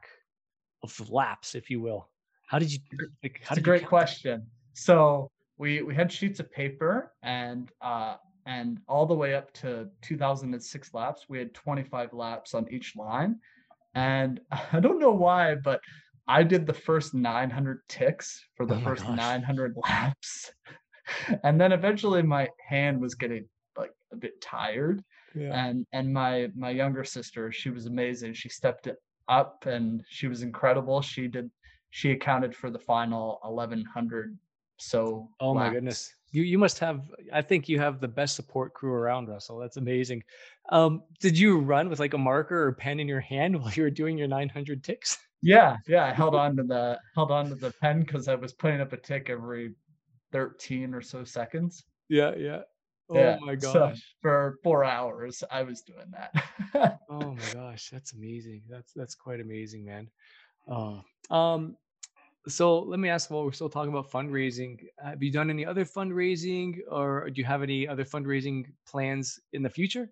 of 0.83 1.09
laps 1.09 1.55
if 1.55 1.69
you 1.69 1.79
will 1.81 2.09
how 2.47 2.57
did 2.59 2.71
you 2.71 2.79
like 3.23 3.39
how 3.43 3.51
It's 3.51 3.51
a 3.51 3.55
did 3.55 3.57
you 3.61 3.63
great 3.63 3.81
count- 3.81 3.89
question. 3.89 4.47
So 4.73 5.29
we 5.57 5.81
we 5.81 5.93
had 5.93 6.11
sheets 6.11 6.39
of 6.39 6.51
paper 6.51 7.11
and 7.21 7.71
uh 7.81 8.15
and 8.45 8.79
all 8.87 9.05
the 9.05 9.13
way 9.13 9.35
up 9.35 9.51
to 9.61 9.87
2006 10.01 10.93
laps, 10.93 11.25
we 11.29 11.37
had 11.37 11.53
25 11.53 12.13
laps 12.13 12.53
on 12.55 12.65
each 12.71 12.95
line. 12.95 13.35
And 13.93 14.39
I 14.73 14.79
don't 14.79 14.99
know 14.99 15.11
why, 15.11 15.55
but 15.55 15.79
I 16.27 16.41
did 16.43 16.65
the 16.65 16.73
first 16.73 17.13
900 17.13 17.81
ticks 17.87 18.43
for 18.55 18.65
the 18.65 18.75
Oh 18.75 18.79
first 18.81 19.03
gosh. 19.05 19.17
900 19.17 19.75
laps. 19.83 20.51
and 21.43 21.59
then 21.61 21.71
eventually 21.71 22.23
my 22.23 22.47
hand 22.67 22.99
was 22.99 23.13
getting 23.15 23.45
like 23.77 23.91
a 24.11 24.15
bit 24.15 24.39
tired 24.41 25.03
yeah. 25.35 25.53
and 25.67 25.85
and 25.93 26.11
my 26.13 26.49
my 26.55 26.69
younger 26.71 27.03
sister 27.03 27.51
she 27.51 27.69
was 27.69 27.85
amazing 27.85 28.33
she 28.33 28.49
stepped 28.49 28.85
it 28.87 28.97
up 29.29 29.65
and 29.65 30.03
she 30.09 30.27
was 30.27 30.41
incredible 30.41 31.01
she 31.01 31.27
did 31.27 31.49
she 31.91 32.11
accounted 32.11 32.55
for 32.55 32.69
the 32.69 32.79
final 32.79 33.39
1100 33.43 34.37
so 34.77 35.29
oh 35.39 35.53
my 35.53 35.65
laps. 35.65 35.73
goodness 35.73 36.13
You 36.31 36.43
you 36.43 36.57
must 36.59 36.77
have. 36.79 37.01
I 37.33 37.41
think 37.41 37.67
you 37.67 37.79
have 37.79 37.99
the 37.99 38.07
best 38.07 38.35
support 38.35 38.73
crew 38.73 38.93
around, 38.93 39.27
Russell. 39.27 39.57
That's 39.57 39.77
amazing. 39.77 40.21
Um, 40.71 41.01
did 41.19 41.35
you 41.37 41.57
run 41.59 41.89
with 41.89 41.99
like 41.99 42.13
a 42.13 42.19
marker 42.19 42.67
or 42.67 42.71
pen 42.73 42.99
in 42.99 43.07
your 43.07 43.19
hand 43.19 43.55
while 43.59 43.71
you 43.73 43.81
were 43.81 43.89
doing 43.89 44.15
your 44.15 44.27
900 44.27 44.83
ticks? 44.83 45.17
Yeah, 45.41 45.77
yeah. 45.87 46.05
I 46.05 46.13
held 46.13 46.35
on 46.35 46.55
to 46.57 46.63
the 46.63 46.99
held 47.15 47.31
on 47.31 47.49
to 47.49 47.55
the 47.55 47.73
pen 47.81 48.01
because 48.01 48.27
I 48.27 48.35
was 48.35 48.53
putting 48.53 48.79
up 48.79 48.93
a 48.93 48.97
tick 48.97 49.29
every 49.29 49.73
13 50.31 50.93
or 50.93 51.01
so 51.01 51.23
seconds. 51.23 51.83
Yeah, 52.09 52.35
yeah. 52.37 52.61
Oh 53.09 53.33
Yeah, 53.33 53.39
my 53.39 53.55
so 53.57 53.91
gosh. 53.91 54.15
for 54.21 54.57
four 54.63 54.83
hours, 54.83 55.43
I 55.49 55.63
was 55.63 55.81
doing 55.81 56.11
that. 56.11 56.99
Oh 57.09 57.33
my 57.33 57.49
gosh, 57.49 57.89
that's 57.89 58.13
amazing. 58.13 58.63
That's 58.69 58.93
that's 58.93 59.15
quite 59.15 59.39
amazing, 59.39 59.83
man. 59.83 60.11
Oh, 60.67 61.03
um, 61.29 61.77
so 62.47 62.79
let 62.81 62.99
me 62.99 63.09
ask 63.09 63.29
while 63.31 63.45
we're 63.45 63.53
still 63.53 63.69
talking 63.69 63.91
about 63.91 64.11
fundraising, 64.11 64.87
have 65.03 65.23
you 65.23 65.31
done 65.31 65.49
any 65.49 65.65
other 65.65 65.85
fundraising 65.85 66.79
or 66.89 67.29
do 67.29 67.41
you 67.41 67.45
have 67.45 67.63
any 67.63 67.87
other 67.87 68.05
fundraising 68.05 68.73
plans 68.85 69.39
in 69.53 69.63
the 69.63 69.69
future? 69.69 70.11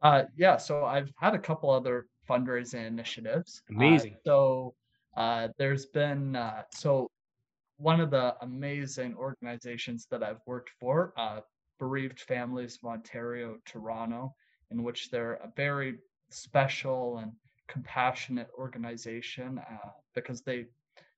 Uh, 0.00 0.24
yeah, 0.36 0.56
so 0.56 0.84
I've 0.84 1.12
had 1.18 1.34
a 1.34 1.38
couple 1.38 1.70
other 1.70 2.06
fundraising 2.28 2.86
initiatives. 2.86 3.62
Uh, 3.76 4.04
Amazing. 4.04 4.18
so 4.24 4.74
uh, 5.16 5.48
there's 5.58 5.86
been 5.86 6.36
uh, 6.36 6.64
so 6.70 7.08
one 7.78 8.00
of 8.00 8.10
the 8.10 8.36
amazing 8.42 9.16
organizations 9.16 10.06
that 10.10 10.22
I've 10.24 10.40
worked 10.46 10.70
for, 10.80 11.14
uh, 11.18 11.42
Bereaved 11.78 12.20
Families 12.20 12.78
of 12.82 12.88
Ontario, 12.88 13.58
Toronto, 13.64 14.34
in 14.70 14.82
which 14.82 15.10
they're 15.10 15.34
a 15.34 15.52
very 15.56 15.98
special 16.30 17.18
and 17.18 17.32
compassionate 17.68 18.48
organization 18.58 19.58
uh, 19.58 19.90
because 20.14 20.42
they 20.42 20.66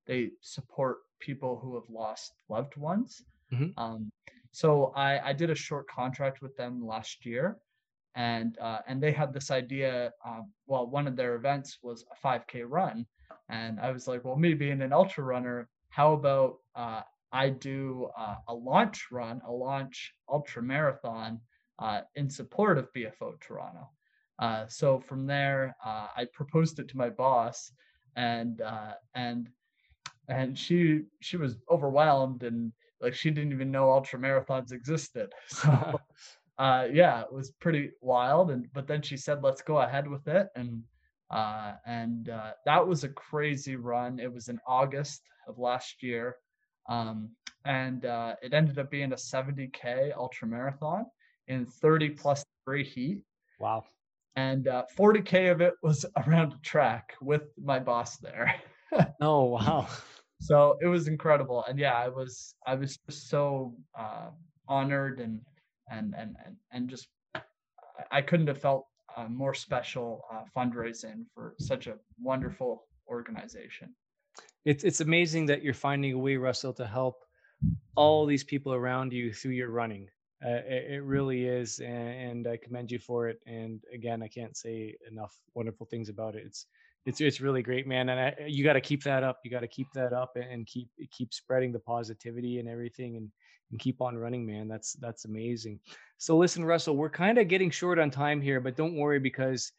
they 0.06 0.30
support 0.40 0.98
people 1.18 1.58
who 1.58 1.74
have 1.74 1.88
lost 1.90 2.32
loved 2.48 2.76
ones. 2.76 3.24
Mhm. 3.52 3.72
Um, 3.76 4.10
so 4.52 4.92
I, 4.94 5.30
I 5.30 5.32
did 5.32 5.50
a 5.50 5.54
short 5.54 5.88
contract 5.88 6.40
with 6.40 6.56
them 6.56 6.86
last 6.86 7.26
year, 7.26 7.58
and 8.14 8.56
uh, 8.58 8.80
and 8.86 9.02
they 9.02 9.12
had 9.12 9.32
this 9.32 9.50
idea. 9.50 10.12
Um, 10.24 10.52
well, 10.66 10.86
one 10.86 11.06
of 11.06 11.16
their 11.16 11.34
events 11.34 11.78
was 11.82 12.04
a 12.10 12.16
5K 12.26 12.64
run, 12.66 13.06
and 13.48 13.80
I 13.80 13.90
was 13.90 14.06
like, 14.08 14.24
well, 14.24 14.36
me 14.36 14.54
being 14.54 14.80
an 14.82 14.92
ultra 14.92 15.24
runner, 15.24 15.68
how 15.90 16.12
about 16.14 16.58
uh, 16.74 17.02
I 17.36 17.50
do 17.50 18.08
uh, 18.18 18.36
a 18.48 18.54
launch 18.54 19.08
run, 19.12 19.42
a 19.46 19.52
launch 19.52 20.14
ultra 20.26 20.62
marathon 20.62 21.40
uh, 21.78 22.00
in 22.14 22.30
support 22.30 22.78
of 22.78 22.90
BFO 22.94 23.38
Toronto. 23.40 23.90
Uh, 24.38 24.66
so 24.68 25.00
from 25.00 25.26
there, 25.26 25.76
uh, 25.84 26.08
I 26.16 26.26
proposed 26.32 26.78
it 26.78 26.88
to 26.88 26.96
my 26.96 27.10
boss, 27.10 27.72
and 28.16 28.62
uh, 28.62 28.94
and 29.14 29.50
and 30.28 30.58
she 30.58 31.02
she 31.20 31.36
was 31.36 31.58
overwhelmed 31.70 32.42
and 32.42 32.72
like 33.02 33.14
she 33.14 33.30
didn't 33.30 33.52
even 33.52 33.70
know 33.70 33.92
ultra 33.92 34.18
marathons 34.18 34.72
existed. 34.72 35.32
So 35.48 36.00
uh 36.58 36.88
yeah 36.90 37.20
it 37.20 37.30
was 37.30 37.50
pretty 37.60 37.90
wild 38.00 38.50
and 38.50 38.66
but 38.72 38.86
then 38.86 39.02
she 39.02 39.16
said 39.18 39.42
let's 39.42 39.60
go 39.60 39.76
ahead 39.80 40.08
with 40.08 40.26
it 40.26 40.48
and 40.56 40.82
uh 41.30 41.74
and 41.84 42.30
uh 42.30 42.52
that 42.64 42.86
was 42.86 43.04
a 43.04 43.10
crazy 43.10 43.76
run 43.76 44.18
it 44.18 44.32
was 44.32 44.48
in 44.48 44.58
august 44.66 45.20
of 45.48 45.58
last 45.58 46.02
year 46.02 46.36
um 46.88 47.30
and 47.64 48.04
uh 48.04 48.34
it 48.42 48.54
ended 48.54 48.78
up 48.78 48.90
being 48.90 49.12
a 49.12 49.16
70k 49.16 50.12
ultra 50.16 50.46
marathon 50.48 51.04
in 51.48 51.66
30 51.66 52.10
plus 52.10 52.44
degree 52.64 52.84
heat. 52.84 53.22
Wow. 53.58 53.84
and 54.36 54.68
uh 54.68 54.84
40k 54.98 55.50
of 55.50 55.60
it 55.60 55.74
was 55.82 56.04
around 56.26 56.52
a 56.52 56.58
track 56.62 57.14
with 57.20 57.44
my 57.62 57.78
boss 57.78 58.18
there. 58.18 58.54
Oh, 59.20 59.44
wow. 59.46 59.88
so 60.40 60.78
it 60.80 60.86
was 60.86 61.08
incredible. 61.08 61.64
And 61.68 61.78
yeah 61.78 61.94
i 61.94 62.08
was 62.08 62.54
i 62.66 62.74
was 62.74 62.96
just 63.08 63.28
so 63.28 63.74
uh, 63.98 64.28
honored 64.68 65.20
and 65.20 65.40
and 65.90 66.14
and 66.16 66.36
and, 66.44 66.56
and 66.72 66.88
just 66.88 67.08
I- 67.34 67.42
i 68.18 68.22
couldn't 68.22 68.46
have 68.46 68.60
felt 68.60 68.86
uh, 69.16 69.28
more 69.28 69.54
special 69.54 70.22
uh, 70.32 70.44
fundraising 70.56 71.24
for 71.34 71.54
such 71.58 71.86
a 71.88 71.94
wonderful 72.20 72.86
organization 73.08 73.88
It's 74.66 74.82
it's 74.82 75.00
amazing 75.00 75.46
that 75.46 75.62
you're 75.62 75.74
finding 75.74 76.12
a 76.12 76.18
way, 76.18 76.36
Russell, 76.36 76.72
to 76.74 76.86
help 76.86 77.24
all 77.94 78.26
these 78.26 78.44
people 78.44 78.74
around 78.74 79.12
you 79.12 79.32
through 79.32 79.52
your 79.52 79.70
running. 79.70 80.08
Uh, 80.44 80.60
it, 80.66 80.90
it 80.90 81.02
really 81.04 81.46
is, 81.46 81.78
and, 81.78 82.44
and 82.44 82.46
I 82.48 82.58
commend 82.58 82.90
you 82.90 82.98
for 82.98 83.28
it. 83.28 83.38
And 83.46 83.80
again, 83.94 84.22
I 84.22 84.28
can't 84.28 84.56
say 84.56 84.96
enough 85.10 85.34
wonderful 85.54 85.86
things 85.86 86.08
about 86.08 86.34
it. 86.34 86.42
It's 86.44 86.66
it's 87.06 87.20
it's 87.20 87.40
really 87.40 87.62
great, 87.62 87.86
man. 87.86 88.08
And 88.08 88.20
I, 88.20 88.34
you 88.48 88.64
got 88.64 88.72
to 88.72 88.80
keep 88.80 89.04
that 89.04 89.22
up. 89.22 89.38
You 89.44 89.52
got 89.52 89.60
to 89.60 89.68
keep 89.68 89.86
that 89.94 90.12
up 90.12 90.36
and, 90.36 90.66
keep 90.66 90.88
keep 91.12 91.32
spreading 91.32 91.70
the 91.70 91.78
positivity 91.78 92.58
and 92.58 92.68
everything, 92.68 93.16
and 93.16 93.30
and 93.70 93.80
keep 93.80 94.02
on 94.02 94.18
running, 94.18 94.44
man. 94.44 94.66
That's 94.66 94.94
that's 94.94 95.26
amazing. 95.26 95.78
So 96.18 96.36
listen, 96.36 96.64
Russell, 96.64 96.96
we're 96.96 97.08
kind 97.08 97.38
of 97.38 97.46
getting 97.46 97.70
short 97.70 98.00
on 98.00 98.10
time 98.10 98.40
here, 98.40 98.60
but 98.60 98.76
don't 98.76 98.96
worry 98.96 99.20
because 99.20 99.70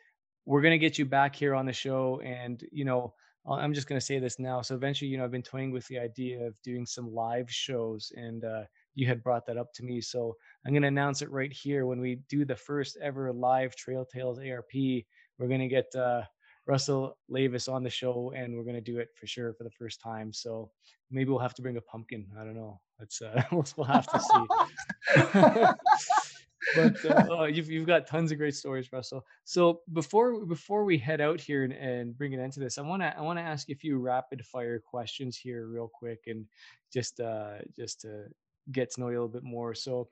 we're 0.46 0.62
gonna 0.62 0.78
get 0.78 0.98
you 0.98 1.06
back 1.06 1.36
here 1.36 1.54
on 1.54 1.66
the 1.66 1.74
show, 1.74 2.22
and 2.24 2.64
you 2.72 2.86
know. 2.86 3.14
I'm 3.54 3.74
just 3.74 3.88
going 3.88 4.00
to 4.00 4.06
say 4.06 4.20
this 4.20 4.40
now. 4.40 4.62
So 4.62 4.76
eventually, 4.76 5.10
you 5.10 5.18
know, 5.18 5.24
I've 5.24 5.32
been 5.32 5.42
toying 5.42 5.72
with 5.72 5.88
the 5.88 6.00
idea 6.00 6.46
of 6.46 6.62
doing 6.64 6.86
some 6.86 7.14
live 7.14 7.50
shows, 7.50 8.12
and 8.16 8.44
uh, 8.44 8.64
you 8.96 9.08
had 9.08 9.24
brought 9.24 9.46
that 9.46 9.58
up 9.58 9.74
to 9.76 9.84
me. 9.84 10.02
So 10.02 10.36
I'm 10.66 10.74
going 10.74 10.82
to 10.82 10.88
announce 10.88 11.22
it 11.22 11.32
right 11.32 11.52
here. 11.52 11.86
When 11.86 12.02
we 12.02 12.20
do 12.30 12.46
the 12.46 12.56
first 12.56 12.98
ever 13.02 13.32
live 13.32 13.76
Trail 13.76 14.06
Tales 14.06 14.40
ARP, 14.40 14.74
we're 14.74 15.48
going 15.48 15.62
to 15.62 15.68
get 15.68 15.94
uh, 15.96 16.24
Russell 16.66 17.18
Lavis 17.32 17.72
on 17.72 17.84
the 17.84 17.90
show, 17.90 18.34
and 18.36 18.56
we're 18.56 18.64
going 18.64 18.76
to 18.76 18.82
do 18.82 19.00
it 19.00 19.10
for 19.16 19.28
sure 19.28 19.54
for 19.54 19.64
the 19.64 19.72
first 19.72 20.02
time. 20.02 20.34
So 20.34 20.70
maybe 21.10 21.30
we'll 21.30 21.40
have 21.40 21.56
to 21.56 21.62
bring 21.62 21.78
a 21.78 21.82
pumpkin. 21.82 22.28
I 22.40 22.44
don't 22.44 22.56
know. 22.56 22.82
That's 23.00 23.22
uh, 23.22 23.42
we'll 23.52 23.86
have 23.86 24.08
to 24.08 24.20
see. 24.20 26.18
but 26.76 27.06
uh, 27.10 27.26
oh, 27.30 27.44
you've 27.46 27.70
you've 27.70 27.88
got 27.88 28.08
tons 28.08 28.32
of 28.32 28.38
great 28.38 28.56
stories, 28.56 28.92
Russell. 28.92 29.26
So 29.44 29.82
before 29.94 30.46
before 30.46 30.84
we 30.84 30.98
head 30.98 31.22
out 31.22 31.40
here 31.40 31.64
and, 31.64 31.74
and 31.74 32.18
bring 32.18 32.34
end 32.36 32.54
to 32.54 32.60
this, 32.60 32.78
I 32.78 32.82
want 32.82 33.02
to 33.02 33.18
I 33.18 33.22
want 33.22 33.40
to 33.40 33.44
ask 33.44 33.70
a 33.70 33.76
few 33.76 34.00
rapid 34.00 34.46
fire 34.46 34.80
questions 34.80 35.38
here, 35.38 35.68
real 35.68 35.90
quick, 35.92 36.24
and 36.28 36.46
just 36.92 37.20
uh 37.20 37.60
just 37.76 38.02
to 38.02 38.26
get 38.72 38.92
to 38.92 39.02
know 39.02 39.10
you 39.10 39.14
a 39.14 39.20
little 39.20 39.28
bit 39.28 39.44
more. 39.44 39.74
So, 39.74 40.10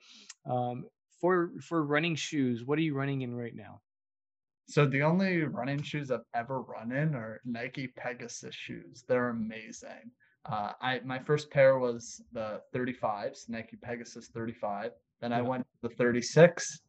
um, 0.50 0.86
for 1.20 1.52
for 1.62 1.84
running 1.84 2.16
shoes, 2.16 2.64
what 2.64 2.80
are 2.80 2.84
you 2.84 2.96
running 2.96 3.22
in 3.22 3.36
right 3.36 3.56
now? 3.56 3.82
so 4.68 4.84
the 4.84 5.04
only 5.04 5.44
running 5.44 5.80
shoes 5.80 6.10
i've 6.10 6.26
ever 6.34 6.62
run 6.62 6.92
in 6.92 7.14
are 7.14 7.40
nike 7.46 7.86
pegasus 7.86 8.56
shoes 8.56 9.04
they're 9.08 9.30
amazing 9.30 10.10
uh, 10.46 10.74
I 10.80 11.02
my 11.04 11.20
first 11.20 11.50
pair 11.50 11.80
was 11.80 12.22
the 12.32 12.62
35s, 12.76 13.50
Nike 13.50 13.78
Pegasus 13.78 14.28
35. 14.28 14.92
Then 15.22 15.34
I 15.34 15.42
went 15.42 15.64
to 15.82 15.90
the 15.90 15.96
36, 15.96 16.82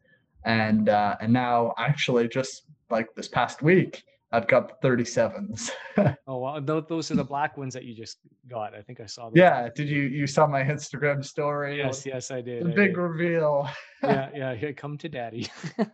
and 0.45 0.89
uh, 0.89 1.17
and 1.21 1.33
now 1.33 1.75
actually 1.79 2.29
just 2.29 2.63
like 2.91 3.09
this 3.15 3.29
past 3.29 3.63
week, 3.63 4.03
I've 4.33 4.47
got 4.49 4.81
the 4.81 4.89
37s. 4.89 5.71
Oh, 6.29 6.39
wow, 6.39 6.61
those 6.61 7.11
are 7.11 7.15
the 7.15 7.25
black 7.25 7.57
ones 7.57 7.73
that 7.73 7.85
you 7.85 7.95
just 7.95 8.19
got. 8.51 8.75
I 8.75 8.83
think 8.83 9.01
I 9.01 9.07
saw. 9.07 9.27
Those. 9.31 9.37
yeah, 9.37 9.69
did 9.75 9.89
you 9.89 10.03
you 10.03 10.27
saw 10.27 10.47
my 10.47 10.63
Instagram 10.63 11.25
story? 11.25 11.79
Yes, 11.79 12.05
yes, 12.05 12.31
I 12.33 12.41
did. 12.43 12.65
The 12.67 12.73
I 12.73 12.75
big 12.75 12.91
did. 12.95 12.99
reveal. 12.99 13.69
yeah, 14.03 14.29
yeah. 14.35 14.55
Here, 14.55 14.73
come 14.73 14.99
to 14.99 15.09
daddy. 15.09 15.49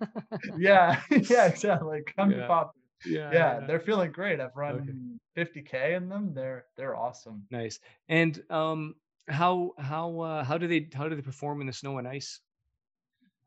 yeah, 0.58 1.00
yeah, 1.10 1.46
exactly. 1.46 2.00
Come 2.16 2.30
Yeah. 2.30 2.36
to 2.38 2.46
pop. 2.46 2.74
yeah, 3.04 3.30
Yeah, 3.32 3.60
they're 3.66 3.80
feeling 3.80 4.10
great. 4.10 4.40
I've 4.40 4.56
run 4.56 5.20
Okay. 5.36 5.50
50k 5.62 5.96
in 5.96 6.08
them. 6.08 6.32
They're 6.34 6.64
they're 6.76 6.96
awesome. 6.96 7.44
nice. 7.50 7.78
And 8.08 8.42
um, 8.50 8.94
how 9.28 9.72
how 9.78 10.20
uh, 10.20 10.44
how 10.44 10.58
do 10.58 10.66
they 10.66 10.88
how 10.92 11.08
do 11.08 11.14
they 11.16 11.22
perform 11.22 11.60
in 11.60 11.66
the 11.66 11.72
snow 11.72 11.98
and 11.98 12.08
ice? 12.08 12.40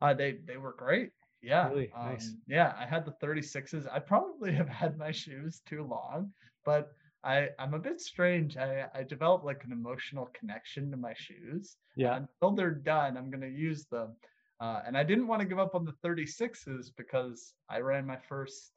Uh, 0.00 0.14
they 0.14 0.32
they 0.32 0.56
were 0.56 0.72
great. 0.74 1.12
Yeah. 1.42 1.66
Really? 1.68 1.94
Nice. 2.02 2.34
um, 2.34 2.42
Yeah, 2.46 2.74
I 2.76 2.86
had 2.86 3.04
the 3.04 3.12
36s. 3.12 3.86
I 3.86 3.98
probably 3.98 4.52
have 4.60 4.68
had 4.68 4.96
my 4.98 5.10
shoes 5.12 5.60
too 5.60 5.84
long, 5.84 6.32
but 6.64 6.92
I 7.24 7.50
I'm 7.58 7.74
a 7.74 7.78
bit 7.78 8.00
strange. 8.00 8.56
I 8.56 8.88
I 8.94 9.02
developed 9.04 9.44
like 9.44 9.64
an 9.64 9.72
emotional 9.72 10.26
connection 10.26 10.90
to 10.90 10.96
my 10.96 11.14
shoes. 11.14 11.76
Yeah, 11.96 12.18
Until 12.18 12.52
they're 12.52 12.74
done, 12.74 13.16
I'm 13.16 13.30
gonna 13.30 13.46
use 13.48 13.86
them. 13.86 14.16
Uh, 14.60 14.82
and 14.86 14.96
I 14.96 15.04
didn't 15.04 15.26
want 15.26 15.40
to 15.42 15.48
give 15.48 15.58
up 15.58 15.74
on 15.74 15.84
the 15.84 15.92
36s 16.02 16.90
because 16.90 17.54
I 17.68 17.80
ran 17.80 18.06
my 18.06 18.16
first 18.18 18.72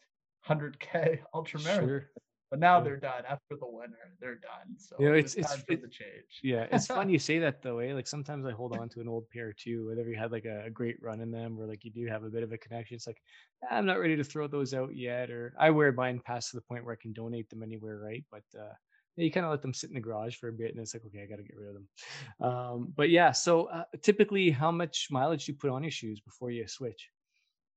100k 0.46 1.24
ultra 1.34 1.60
marathon. 1.60 1.90
sure. 1.90 2.12
But 2.50 2.60
now 2.60 2.78
Yeah. 2.78 2.84
they're 2.84 2.98
done 2.98 3.24
after 3.28 3.56
the 3.56 3.68
winter. 3.68 3.98
They're 4.20 4.36
done. 4.40 4.78
So 4.78 4.96
You 5.00 5.10
know, 5.10 5.14
it 5.16 5.20
it's- 5.20 5.38
it's- 5.38 5.54
time 5.56 5.64
for 5.66 5.74
it- 5.74 5.82
the 5.84 5.88
change. 5.88 6.40
Yeah, 6.42 6.68
it's 6.72 6.88
fun 6.88 7.10
you 7.10 7.20
say 7.20 7.40
that 7.40 7.62
though, 7.62 7.80
eh? 7.80 7.94
Like 7.94 8.08
sometimes 8.08 8.46
I 8.46 8.52
hold 8.52 8.76
on 8.76 8.90
to 8.90 9.02
an 9.02 9.08
old 9.08 9.30
pair 9.30 9.54
too, 9.54 9.88
whether 9.88 10.04
you 10.10 10.18
had 10.18 10.32
like 10.32 10.46
a, 10.46 10.66
a 10.66 10.70
great 10.70 11.02
run 11.02 11.22
in 11.22 11.30
them 11.32 11.60
or 11.60 11.68
like 11.68 11.86
you 11.86 11.92
do 11.92 12.08
have 12.08 12.24
a 12.24 12.30
bit 12.30 12.44
of 12.44 12.52
a 12.52 12.58
connection. 12.58 12.96
It's 12.96 13.06
like 13.08 13.22
"Ah, 13.64 13.76
I'm 13.78 13.86
not 13.86 14.00
ready 14.00 14.16
to 14.16 14.24
throw 14.24 14.48
those 14.48 14.74
out 14.74 14.96
yet, 14.96 15.30
or 15.30 15.54
I 15.60 15.70
wear 15.70 15.92
mine 15.92 16.20
past 16.20 16.52
the 16.54 16.62
point 16.62 16.84
where 16.86 16.94
I 16.94 17.02
can 17.02 17.14
donate 17.14 17.50
them 17.50 17.62
anywhere, 17.64 18.00
right? 18.00 18.26
But 18.32 18.44
uh, 18.60 18.74
you 19.16 19.30
kind 19.32 19.46
of 19.46 19.52
let 19.52 19.62
them 19.62 19.74
sit 19.74 19.90
in 19.90 19.96
the 19.96 20.00
garage 20.02 20.38
for 20.38 20.48
a 20.50 20.54
bit, 20.54 20.72
and 20.72 20.80
it's 20.80 20.94
like 20.94 21.06
okay, 21.06 21.22
I 21.22 21.26
got 21.28 21.36
to 21.38 21.44
get 21.44 21.58
rid 21.58 21.70
of 21.70 21.76
them. 21.76 21.90
Um, 22.40 22.94
but 22.96 23.10
yeah, 23.10 23.32
so 23.32 23.66
uh, 23.66 23.84
typically, 24.02 24.50
how 24.50 24.72
much 24.72 25.08
mileage 25.12 25.46
do 25.46 25.52
you 25.52 25.58
put 25.58 25.70
on 25.70 25.84
your 25.84 25.92
shoes 25.92 26.20
before 26.22 26.52
you 26.52 26.68
switch? 26.68 27.10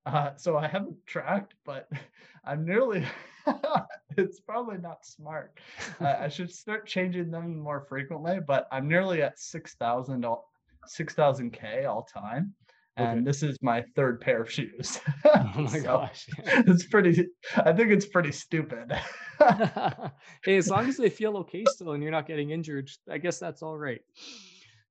Uh, 0.05 0.31
so 0.37 0.57
I 0.57 0.67
haven't 0.67 0.97
tracked, 1.07 1.55
but 1.65 1.89
I'm 2.45 2.65
nearly. 2.65 3.07
it's 4.17 4.41
probably 4.41 4.79
not 4.79 5.05
smart. 5.05 5.59
Uh, 6.01 6.17
I 6.21 6.29
should 6.29 6.51
start 6.51 6.87
changing 6.87 7.31
them 7.31 7.59
more 7.59 7.87
frequently, 7.89 8.39
but 8.47 8.67
I'm 8.73 8.89
nearly 8.89 9.23
at 9.23 9.39
six 9.39 9.75
thousand 9.75 10.25
6,000K 10.87 11.87
all 11.89 12.03
time. 12.05 12.55
And 12.97 13.21
Okay. 13.21 13.25
this 13.25 13.43
is 13.43 13.57
my 13.63 13.83
third 13.97 14.21
pair 14.21 14.43
of 14.43 14.51
shoes. 14.51 15.01
Oh 15.25 15.63
my 15.63 15.79
So, 15.79 15.83
gosh. 15.83 16.27
It's 16.45 16.87
pretty, 16.87 17.27
I 17.57 17.73
think 17.73 17.91
it's 17.91 18.05
pretty 18.07 18.33
stupid. 18.33 18.93
hey, 20.45 20.57
as 20.57 20.69
long 20.69 20.87
as 20.89 20.99
they 20.99 21.09
feel 21.09 21.37
okay 21.39 21.65
still 21.65 21.93
and 21.93 22.03
you're 22.03 22.13
not 22.13 22.27
getting 22.27 22.51
injured, 22.51 22.91
I 23.09 23.19
guess 23.19 23.39
that's 23.39 23.63
all 23.63 23.79
right. 23.79 24.03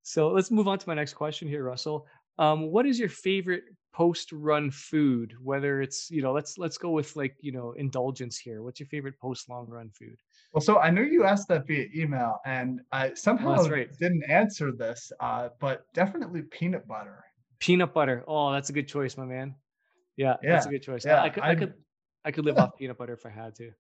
So 0.01 0.30
let's 0.30 0.49
move 0.49 0.68
on 0.68 0.80
to 0.80 0.89
my 0.89 0.95
next 0.95 1.14
question 1.14 1.47
here, 1.47 1.64
Russell. 1.64 2.07
Um, 2.39 2.72
what 2.72 2.86
is 2.88 2.99
your 2.99 3.09
favorite 3.09 3.66
post-run 3.93 4.71
food? 4.71 5.35
Whether 5.41 5.81
it's, 5.81 6.09
you 6.11 6.21
know, 6.21 6.31
let's 6.33 6.57
let's 6.57 6.77
go 6.77 6.91
with 6.91 7.15
like, 7.15 7.35
you 7.41 7.51
know, 7.51 7.71
indulgence 7.73 8.37
here. 8.37 8.63
What's 8.63 8.79
your 8.79 8.87
favorite 8.87 9.19
post-long 9.19 9.67
run 9.67 9.89
food? 9.89 10.17
Well, 10.53 10.61
so 10.61 10.79
I 10.79 10.89
know 10.89 11.01
you 11.01 11.23
asked 11.23 11.47
that 11.49 11.67
via 11.67 11.87
email, 11.95 12.39
and 12.45 12.81
I 12.91 13.13
somehow 13.13 13.63
right. 13.67 13.89
didn't 13.99 14.23
answer 14.29 14.71
this, 14.71 15.11
uh, 15.19 15.49
but 15.59 15.85
definitely 15.93 16.41
peanut 16.41 16.87
butter. 16.87 17.23
Peanut 17.59 17.93
butter. 17.93 18.23
Oh, 18.27 18.51
that's 18.51 18.69
a 18.69 18.73
good 18.73 18.87
choice, 18.87 19.17
my 19.17 19.25
man. 19.25 19.55
Yeah, 20.17 20.35
that's 20.41 20.65
a 20.65 20.69
good 20.69 20.83
choice. 20.83 21.05
Yeah, 21.05 21.21
I, 21.21 21.29
could, 21.29 21.43
I 21.43 21.47
I'm- 21.49 21.59
could, 21.59 21.73
I 22.25 22.31
could 22.31 22.45
live 22.45 22.57
off 22.57 22.77
peanut 22.77 22.97
butter 22.97 23.13
if 23.13 23.25
I 23.25 23.29
had 23.29 23.55
to. 23.55 23.71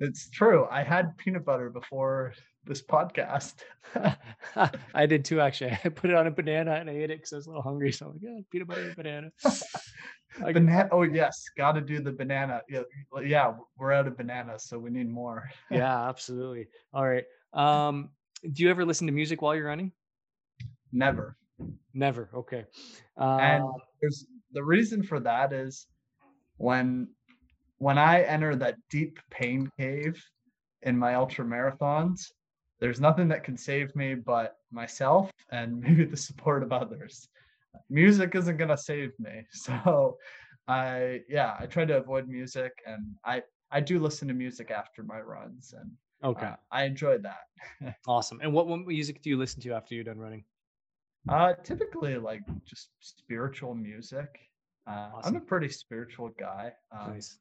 It's 0.00 0.28
true. 0.30 0.66
I 0.70 0.82
had 0.82 1.16
peanut 1.16 1.44
butter 1.44 1.70
before 1.70 2.32
this 2.64 2.82
podcast. 2.82 3.54
I 4.94 5.06
did 5.06 5.24
too, 5.24 5.40
actually. 5.40 5.78
I 5.84 5.88
put 5.88 6.10
it 6.10 6.16
on 6.16 6.26
a 6.26 6.30
banana 6.30 6.72
and 6.72 6.90
I 6.90 6.94
ate 6.94 7.10
it 7.10 7.18
because 7.18 7.32
I 7.32 7.36
was 7.36 7.46
a 7.46 7.50
little 7.50 7.62
hungry. 7.62 7.92
So 7.92 8.06
I'm 8.06 8.12
like, 8.12 8.20
yeah, 8.22 8.38
peanut 8.50 8.68
butter 8.68 8.82
and 8.82 8.96
banana. 8.96 9.30
Banana. 10.40 10.88
Oh 10.90 11.02
yes, 11.02 11.44
got 11.56 11.72
to 11.72 11.80
do 11.80 12.00
the 12.00 12.10
banana. 12.10 12.60
Yeah, 12.68 12.80
yeah. 13.24 13.54
We're 13.78 13.92
out 13.92 14.08
of 14.08 14.16
bananas, 14.16 14.64
so 14.64 14.76
we 14.80 14.90
need 14.90 15.08
more. 15.08 15.48
yeah, 15.70 16.08
absolutely. 16.08 16.66
All 16.92 17.08
right. 17.08 17.22
Um, 17.52 18.10
do 18.42 18.64
you 18.64 18.68
ever 18.70 18.84
listen 18.84 19.06
to 19.06 19.12
music 19.12 19.42
while 19.42 19.54
you're 19.54 19.68
running? 19.68 19.92
Never. 20.90 21.36
Never. 21.92 22.30
Okay. 22.34 22.64
And 23.16 23.62
Uh, 23.62 23.68
there's 24.00 24.26
the 24.50 24.64
reason 24.64 25.04
for 25.04 25.20
that 25.20 25.52
is 25.52 25.86
when 26.56 27.08
when 27.78 27.98
I 27.98 28.22
enter 28.22 28.54
that 28.56 28.76
deep 28.90 29.18
pain 29.30 29.70
cave 29.78 30.22
in 30.82 30.98
my 30.98 31.14
ultra 31.14 31.44
marathons, 31.44 32.30
there's 32.80 33.00
nothing 33.00 33.28
that 33.28 33.44
can 33.44 33.56
save 33.56 33.94
me 33.96 34.14
but 34.14 34.56
myself 34.70 35.30
and 35.50 35.80
maybe 35.80 36.04
the 36.04 36.16
support 36.16 36.62
of 36.62 36.72
others. 36.72 37.28
Music 37.90 38.34
isn't 38.34 38.56
gonna 38.56 38.76
save 38.76 39.12
me. 39.18 39.42
So 39.52 40.16
I 40.66 41.20
yeah, 41.28 41.56
I 41.58 41.66
try 41.66 41.84
to 41.84 41.98
avoid 41.98 42.28
music 42.28 42.72
and 42.86 43.14
I 43.24 43.42
I 43.70 43.80
do 43.80 43.98
listen 43.98 44.28
to 44.28 44.34
music 44.34 44.70
after 44.70 45.02
my 45.02 45.20
runs 45.20 45.74
and 45.78 45.90
okay. 46.22 46.46
uh, 46.46 46.56
I 46.70 46.84
enjoy 46.84 47.18
that. 47.18 47.96
awesome. 48.06 48.40
And 48.40 48.52
what, 48.52 48.66
what 48.66 48.86
music 48.86 49.20
do 49.22 49.30
you 49.30 49.36
listen 49.36 49.60
to 49.62 49.72
after 49.72 49.94
you're 49.94 50.04
done 50.04 50.18
running? 50.18 50.44
Uh, 51.28 51.54
typically 51.62 52.16
like 52.16 52.40
just 52.64 52.90
spiritual 53.00 53.74
music. 53.74 54.28
Uh, 54.86 55.10
I'm 55.22 55.36
a 55.36 55.40
pretty 55.40 55.70
spiritual 55.70 56.30
guy. 56.38 56.72
Um, 56.92 57.14
nice. 57.14 57.38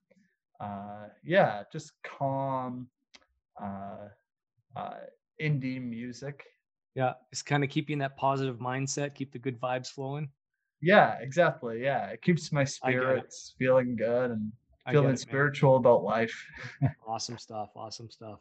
Uh, 0.59 1.07
yeah, 1.23 1.63
just 1.71 1.91
calm, 2.03 2.87
uh, 3.61 4.07
uh, 4.75 4.93
indie 5.41 5.81
music. 5.81 6.45
Yeah. 6.95 7.13
Just 7.31 7.45
kind 7.45 7.63
of 7.63 7.69
keeping 7.69 7.97
that 7.99 8.17
positive 8.17 8.57
mindset, 8.59 9.15
keep 9.15 9.31
the 9.31 9.39
good 9.39 9.59
vibes 9.59 9.87
flowing. 9.87 10.29
Yeah, 10.81 11.17
exactly. 11.21 11.81
Yeah, 11.81 12.07
it 12.07 12.21
keeps 12.21 12.51
my 12.51 12.61
I 12.61 12.63
get 12.63 12.75
it. 12.75 13.01
spirits 13.01 13.55
feeling 13.57 13.95
good 13.95 14.31
and 14.31 14.51
feeling 14.89 15.05
it, 15.05 15.09
man. 15.09 15.17
spiritual 15.17 15.77
about 15.77 16.03
life. 16.03 16.35
Awesome 17.07 17.37
stuff. 17.37 17.69
Awesome 17.75 18.09
stuff. 18.09 18.39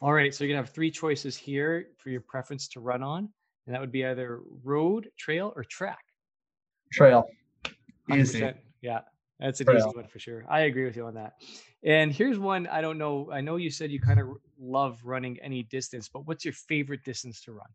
All 0.00 0.12
right. 0.12 0.34
So 0.34 0.44
you're 0.44 0.54
to 0.56 0.62
have 0.66 0.74
three 0.74 0.90
choices 0.90 1.36
here 1.36 1.88
for 1.98 2.10
your 2.10 2.20
preference 2.22 2.66
to 2.68 2.80
run 2.80 3.02
on. 3.02 3.28
And 3.66 3.74
that 3.74 3.80
would 3.80 3.92
be 3.92 4.06
either 4.06 4.40
road, 4.64 5.08
trail, 5.18 5.52
or 5.54 5.64
track. 5.64 6.04
Trail, 6.92 7.26
easy. 8.12 8.40
100%. 8.40 8.54
Yeah, 8.80 9.00
that's 9.38 9.60
an 9.60 9.68
easy 9.76 9.88
one 9.88 10.06
for 10.06 10.18
sure. 10.18 10.44
I 10.48 10.60
agree 10.60 10.84
with 10.84 10.96
you 10.96 11.06
on 11.06 11.14
that. 11.14 11.34
And 11.84 12.12
here's 12.12 12.38
one 12.38 12.66
I 12.68 12.80
don't 12.80 12.98
know. 12.98 13.30
I 13.32 13.40
know 13.40 13.56
you 13.56 13.70
said 13.70 13.90
you 13.90 14.00
kind 14.00 14.18
of 14.18 14.28
love 14.58 14.98
running 15.04 15.38
any 15.40 15.62
distance, 15.64 16.08
but 16.08 16.26
what's 16.26 16.44
your 16.44 16.54
favorite 16.54 17.04
distance 17.04 17.42
to 17.42 17.52
run? 17.52 17.68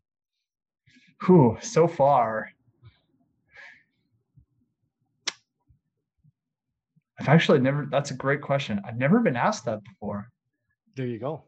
Whew, 1.26 1.56
so 1.60 1.86
far. 1.86 2.50
I've 7.20 7.28
actually 7.28 7.60
never. 7.60 7.86
That's 7.90 8.10
a 8.10 8.14
great 8.14 8.40
question. 8.40 8.80
I've 8.84 8.98
never 8.98 9.20
been 9.20 9.36
asked 9.36 9.64
that 9.66 9.84
before. 9.84 10.28
There 10.96 11.06
you 11.06 11.20
go. 11.20 11.44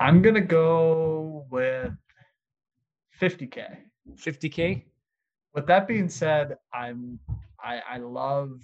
I'm 0.00 0.20
gonna 0.20 0.40
go 0.40 1.46
with 1.50 1.92
50k. 3.20 3.76
50K? 4.14 4.84
With 5.54 5.66
that 5.66 5.86
being 5.86 6.08
said, 6.08 6.56
I'm 6.72 7.20
I 7.62 7.80
I 7.88 7.98
love 7.98 8.60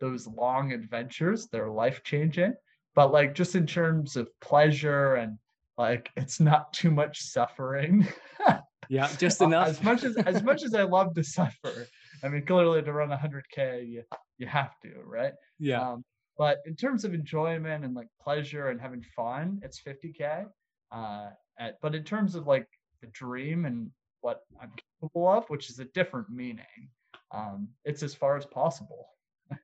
those 0.00 0.26
long 0.26 0.72
adventures. 0.72 1.48
They're 1.48 1.70
life 1.70 2.02
changing. 2.04 2.54
But 2.94 3.12
like 3.12 3.34
just 3.34 3.54
in 3.54 3.66
terms 3.66 4.16
of 4.16 4.28
pleasure 4.40 5.16
and 5.16 5.38
like 5.76 6.10
it's 6.16 6.40
not 6.40 6.72
too 6.72 6.90
much 6.90 7.22
suffering. 7.22 8.06
Yeah, 8.88 9.10
just 9.18 9.40
enough. 9.40 9.66
As 9.66 9.82
much 9.82 10.04
as 10.04 10.16
as 10.16 10.44
much 10.44 10.62
as 10.62 10.72
I 10.72 10.82
love 10.96 11.12
to 11.14 11.24
suffer. 11.24 11.88
I 12.22 12.28
mean 12.28 12.46
clearly 12.46 12.82
to 12.82 12.92
run 12.92 13.08
100k 13.08 13.88
you 13.88 14.02
you 14.38 14.46
have 14.46 14.78
to, 14.82 14.92
right? 15.04 15.32
yeah. 15.58 15.90
Um, 15.90 16.04
but 16.38 16.58
in 16.66 16.76
terms 16.76 17.04
of 17.04 17.14
enjoyment 17.14 17.84
and 17.84 17.94
like 17.94 18.08
pleasure 18.20 18.68
and 18.68 18.80
having 18.80 19.02
fun, 19.02 19.60
it's 19.62 19.80
50k. 19.82 20.44
Uh, 20.92 21.30
at, 21.58 21.80
but 21.80 21.94
in 21.94 22.04
terms 22.04 22.34
of 22.34 22.46
like 22.46 22.68
the 23.00 23.06
dream 23.08 23.64
and 23.64 23.90
what 24.20 24.42
I'm 24.60 24.70
capable 25.00 25.28
of, 25.28 25.48
which 25.48 25.70
is 25.70 25.78
a 25.78 25.86
different 25.86 26.28
meaning, 26.28 26.90
um, 27.32 27.68
it's 27.84 28.02
as 28.02 28.14
far 28.14 28.36
as 28.36 28.44
possible. 28.44 29.08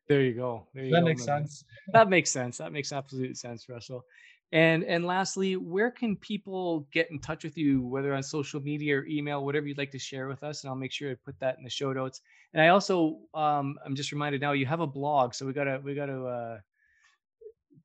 There 0.08 0.22
you 0.22 0.34
go. 0.34 0.66
There 0.74 0.84
you 0.84 0.92
that 0.92 1.00
go, 1.00 1.06
make 1.06 1.18
my 1.18 1.26
man. 1.26 1.46
sense? 1.46 1.64
That 1.92 2.08
makes 2.08 2.30
sense. 2.30 2.58
That 2.58 2.72
makes 2.72 2.92
absolute 2.92 3.36
sense, 3.36 3.68
Russell. 3.68 4.04
And 4.52 4.84
and 4.84 5.06
lastly, 5.06 5.56
where 5.56 5.90
can 5.90 6.16
people 6.16 6.86
get 6.92 7.10
in 7.10 7.18
touch 7.18 7.42
with 7.42 7.56
you, 7.56 7.82
whether 7.82 8.14
on 8.14 8.22
social 8.22 8.60
media 8.60 8.98
or 8.98 9.06
email, 9.06 9.44
whatever 9.44 9.66
you'd 9.66 9.78
like 9.78 9.90
to 9.92 9.98
share 9.98 10.28
with 10.28 10.42
us? 10.42 10.62
And 10.62 10.68
I'll 10.68 10.76
make 10.76 10.92
sure 10.92 11.10
to 11.10 11.16
put 11.16 11.38
that 11.40 11.56
in 11.56 11.64
the 11.64 11.70
show 11.70 11.92
notes. 11.92 12.20
And 12.52 12.62
I 12.62 12.68
also, 12.68 13.20
um, 13.32 13.78
I'm 13.84 13.96
just 13.96 14.12
reminded 14.12 14.42
now 14.42 14.52
you 14.52 14.66
have 14.66 14.80
a 14.80 14.86
blog, 14.86 15.32
so 15.32 15.46
we 15.46 15.54
gotta 15.54 15.80
we 15.82 15.94
gotta 15.94 16.22
uh, 16.22 16.58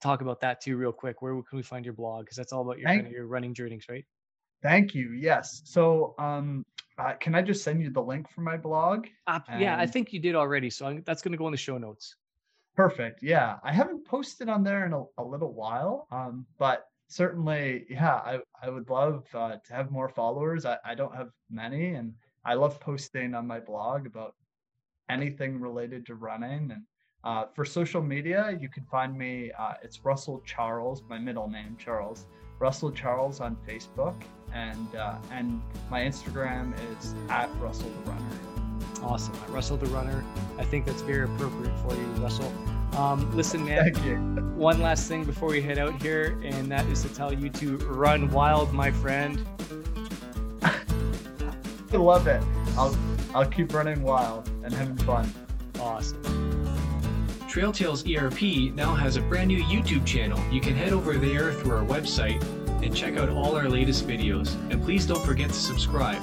talk 0.01 0.21
about 0.21 0.41
that 0.41 0.59
too, 0.59 0.75
real 0.75 0.91
quick. 0.91 1.21
Where 1.21 1.41
can 1.43 1.55
we 1.57 1.63
find 1.63 1.85
your 1.85 1.93
blog? 1.93 2.25
Because 2.25 2.35
that's 2.35 2.51
all 2.51 2.63
about 2.63 2.79
your 2.79 2.87
kind 2.87 3.07
of 3.07 3.13
your 3.13 3.27
running 3.27 3.53
journeys, 3.53 3.85
right? 3.89 4.05
Thank 4.61 4.95
you. 4.95 5.11
Yes. 5.11 5.61
So, 5.65 6.15
um, 6.17 6.65
uh, 6.97 7.13
can 7.13 7.35
I 7.35 7.41
just 7.41 7.63
send 7.63 7.81
you 7.81 7.91
the 7.91 8.01
link 8.01 8.29
for 8.29 8.41
my 8.41 8.57
blog? 8.57 9.07
Uh, 9.27 9.39
yeah, 9.59 9.77
I 9.77 9.85
think 9.85 10.13
you 10.13 10.19
did 10.19 10.35
already, 10.35 10.69
so 10.69 10.87
I'm, 10.87 11.03
that's 11.05 11.21
gonna 11.21 11.37
go 11.37 11.47
in 11.47 11.51
the 11.51 11.57
show 11.57 11.77
notes. 11.77 12.15
Perfect. 12.75 13.21
Yeah, 13.23 13.57
I 13.63 13.71
haven't 13.71 14.05
posted 14.05 14.49
on 14.49 14.63
there 14.63 14.85
in 14.85 14.93
a, 14.93 15.03
a 15.17 15.23
little 15.23 15.53
while, 15.53 16.07
um, 16.11 16.45
but 16.57 16.85
certainly, 17.07 17.85
yeah, 17.89 18.15
I, 18.15 18.39
I 18.61 18.69
would 18.69 18.89
love 18.89 19.25
uh, 19.33 19.57
to 19.65 19.73
have 19.73 19.91
more 19.91 20.09
followers. 20.09 20.65
I, 20.65 20.77
I 20.85 20.95
don't 20.95 21.15
have 21.15 21.29
many, 21.49 21.93
and 21.95 22.13
I 22.45 22.53
love 22.53 22.79
posting 22.79 23.33
on 23.33 23.47
my 23.47 23.59
blog 23.59 24.05
about 24.05 24.35
anything 25.09 25.59
related 25.59 26.05
to 26.07 26.15
running. 26.15 26.71
And 26.71 26.83
uh, 27.23 27.45
for 27.53 27.65
social 27.65 28.01
media, 28.01 28.57
you 28.59 28.69
can 28.69 28.85
find 28.85 29.17
me. 29.17 29.51
Uh, 29.57 29.73
it's 29.83 30.03
Russell 30.05 30.41
Charles, 30.45 31.03
my 31.09 31.17
middle 31.17 31.49
name 31.49 31.77
Charles. 31.79 32.25
Russell 32.59 32.91
Charles 32.91 33.39
on 33.39 33.57
Facebook, 33.67 34.15
and 34.53 34.95
uh, 34.95 35.15
and 35.31 35.61
my 35.89 36.01
Instagram 36.01 36.73
is 36.97 37.13
at 37.29 37.49
Russell 37.59 37.89
the 37.89 38.11
Runner. 38.11 38.25
Awesome, 39.03 39.35
Russell 39.49 39.77
the 39.77 39.85
runner. 39.87 40.23
I 40.57 40.65
think 40.65 40.85
that's 40.85 41.01
very 41.01 41.25
appropriate 41.25 41.77
for 41.79 41.93
you, 41.93 42.05
Russell. 42.21 42.51
Um, 42.97 43.35
listen, 43.35 43.63
man. 43.63 43.93
Thank 43.93 44.05
you. 44.05 44.15
one 44.55 44.81
last 44.81 45.07
thing 45.07 45.23
before 45.23 45.49
we 45.49 45.61
head 45.61 45.77
out 45.77 46.01
here, 46.01 46.39
and 46.43 46.71
that 46.71 46.85
is 46.87 47.03
to 47.03 47.09
tell 47.09 47.31
you 47.31 47.49
to 47.49 47.77
run 47.77 48.31
wild, 48.31 48.73
my 48.73 48.89
friend. 48.91 49.45
I 50.63 51.95
love 51.95 52.27
it. 52.27 52.41
I'll 52.75 52.97
I'll 53.35 53.45
keep 53.45 53.73
running 53.73 54.01
wild 54.01 54.49
and 54.63 54.73
having 54.73 54.97
fun. 54.97 55.31
Awesome. 55.79 56.56
Trail 57.57 57.71
Tales 57.71 58.03
ARP 58.15 58.43
now 58.75 58.93
has 58.93 59.15
a 59.15 59.21
brand 59.21 59.47
new 59.47 59.63
YouTube 59.63 60.05
channel. 60.05 60.39
You 60.53 60.61
can 60.61 60.75
head 60.75 60.93
over 60.93 61.17
there 61.17 61.51
through 61.53 61.75
our 61.75 61.83
website 61.83 62.39
and 62.83 62.95
check 62.95 63.17
out 63.17 63.29
all 63.29 63.55
our 63.55 63.67
latest 63.67 64.07
videos. 64.07 64.53
And 64.71 64.79
please 64.83 65.07
don't 65.07 65.25
forget 65.25 65.49
to 65.49 65.55
subscribe. 65.55 66.21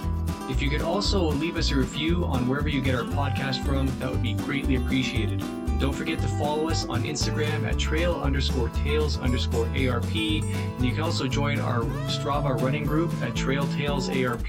If 0.48 0.62
you 0.62 0.70
could 0.70 0.82
also 0.82 1.24
leave 1.32 1.56
us 1.56 1.72
a 1.72 1.74
review 1.74 2.24
on 2.24 2.46
wherever 2.46 2.68
you 2.68 2.80
get 2.80 2.94
our 2.94 3.02
podcast 3.02 3.66
from, 3.66 3.88
that 3.98 4.08
would 4.08 4.22
be 4.22 4.34
greatly 4.34 4.76
appreciated. 4.76 5.42
And 5.42 5.80
don't 5.80 5.92
forget 5.92 6.20
to 6.20 6.28
follow 6.38 6.70
us 6.70 6.86
on 6.86 7.02
Instagram 7.02 7.68
at 7.68 7.80
trail 7.80 8.14
underscore 8.14 8.68
tales 8.68 9.18
underscore 9.18 9.66
ARP. 9.76 10.14
And 10.14 10.84
you 10.84 10.92
can 10.92 11.00
also 11.00 11.26
join 11.26 11.58
our 11.58 11.80
Strava 12.06 12.62
running 12.62 12.84
group 12.84 13.12
at 13.22 13.34
Trail 13.34 13.66
Tales 13.72 14.08
ARP. 14.08 14.46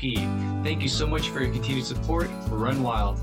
Thank 0.63 0.83
you 0.83 0.89
so 0.89 1.07
much 1.07 1.29
for 1.29 1.41
your 1.41 1.51
continued 1.51 1.88
support. 1.88 2.29
Run 2.49 2.83
wild. 2.83 3.17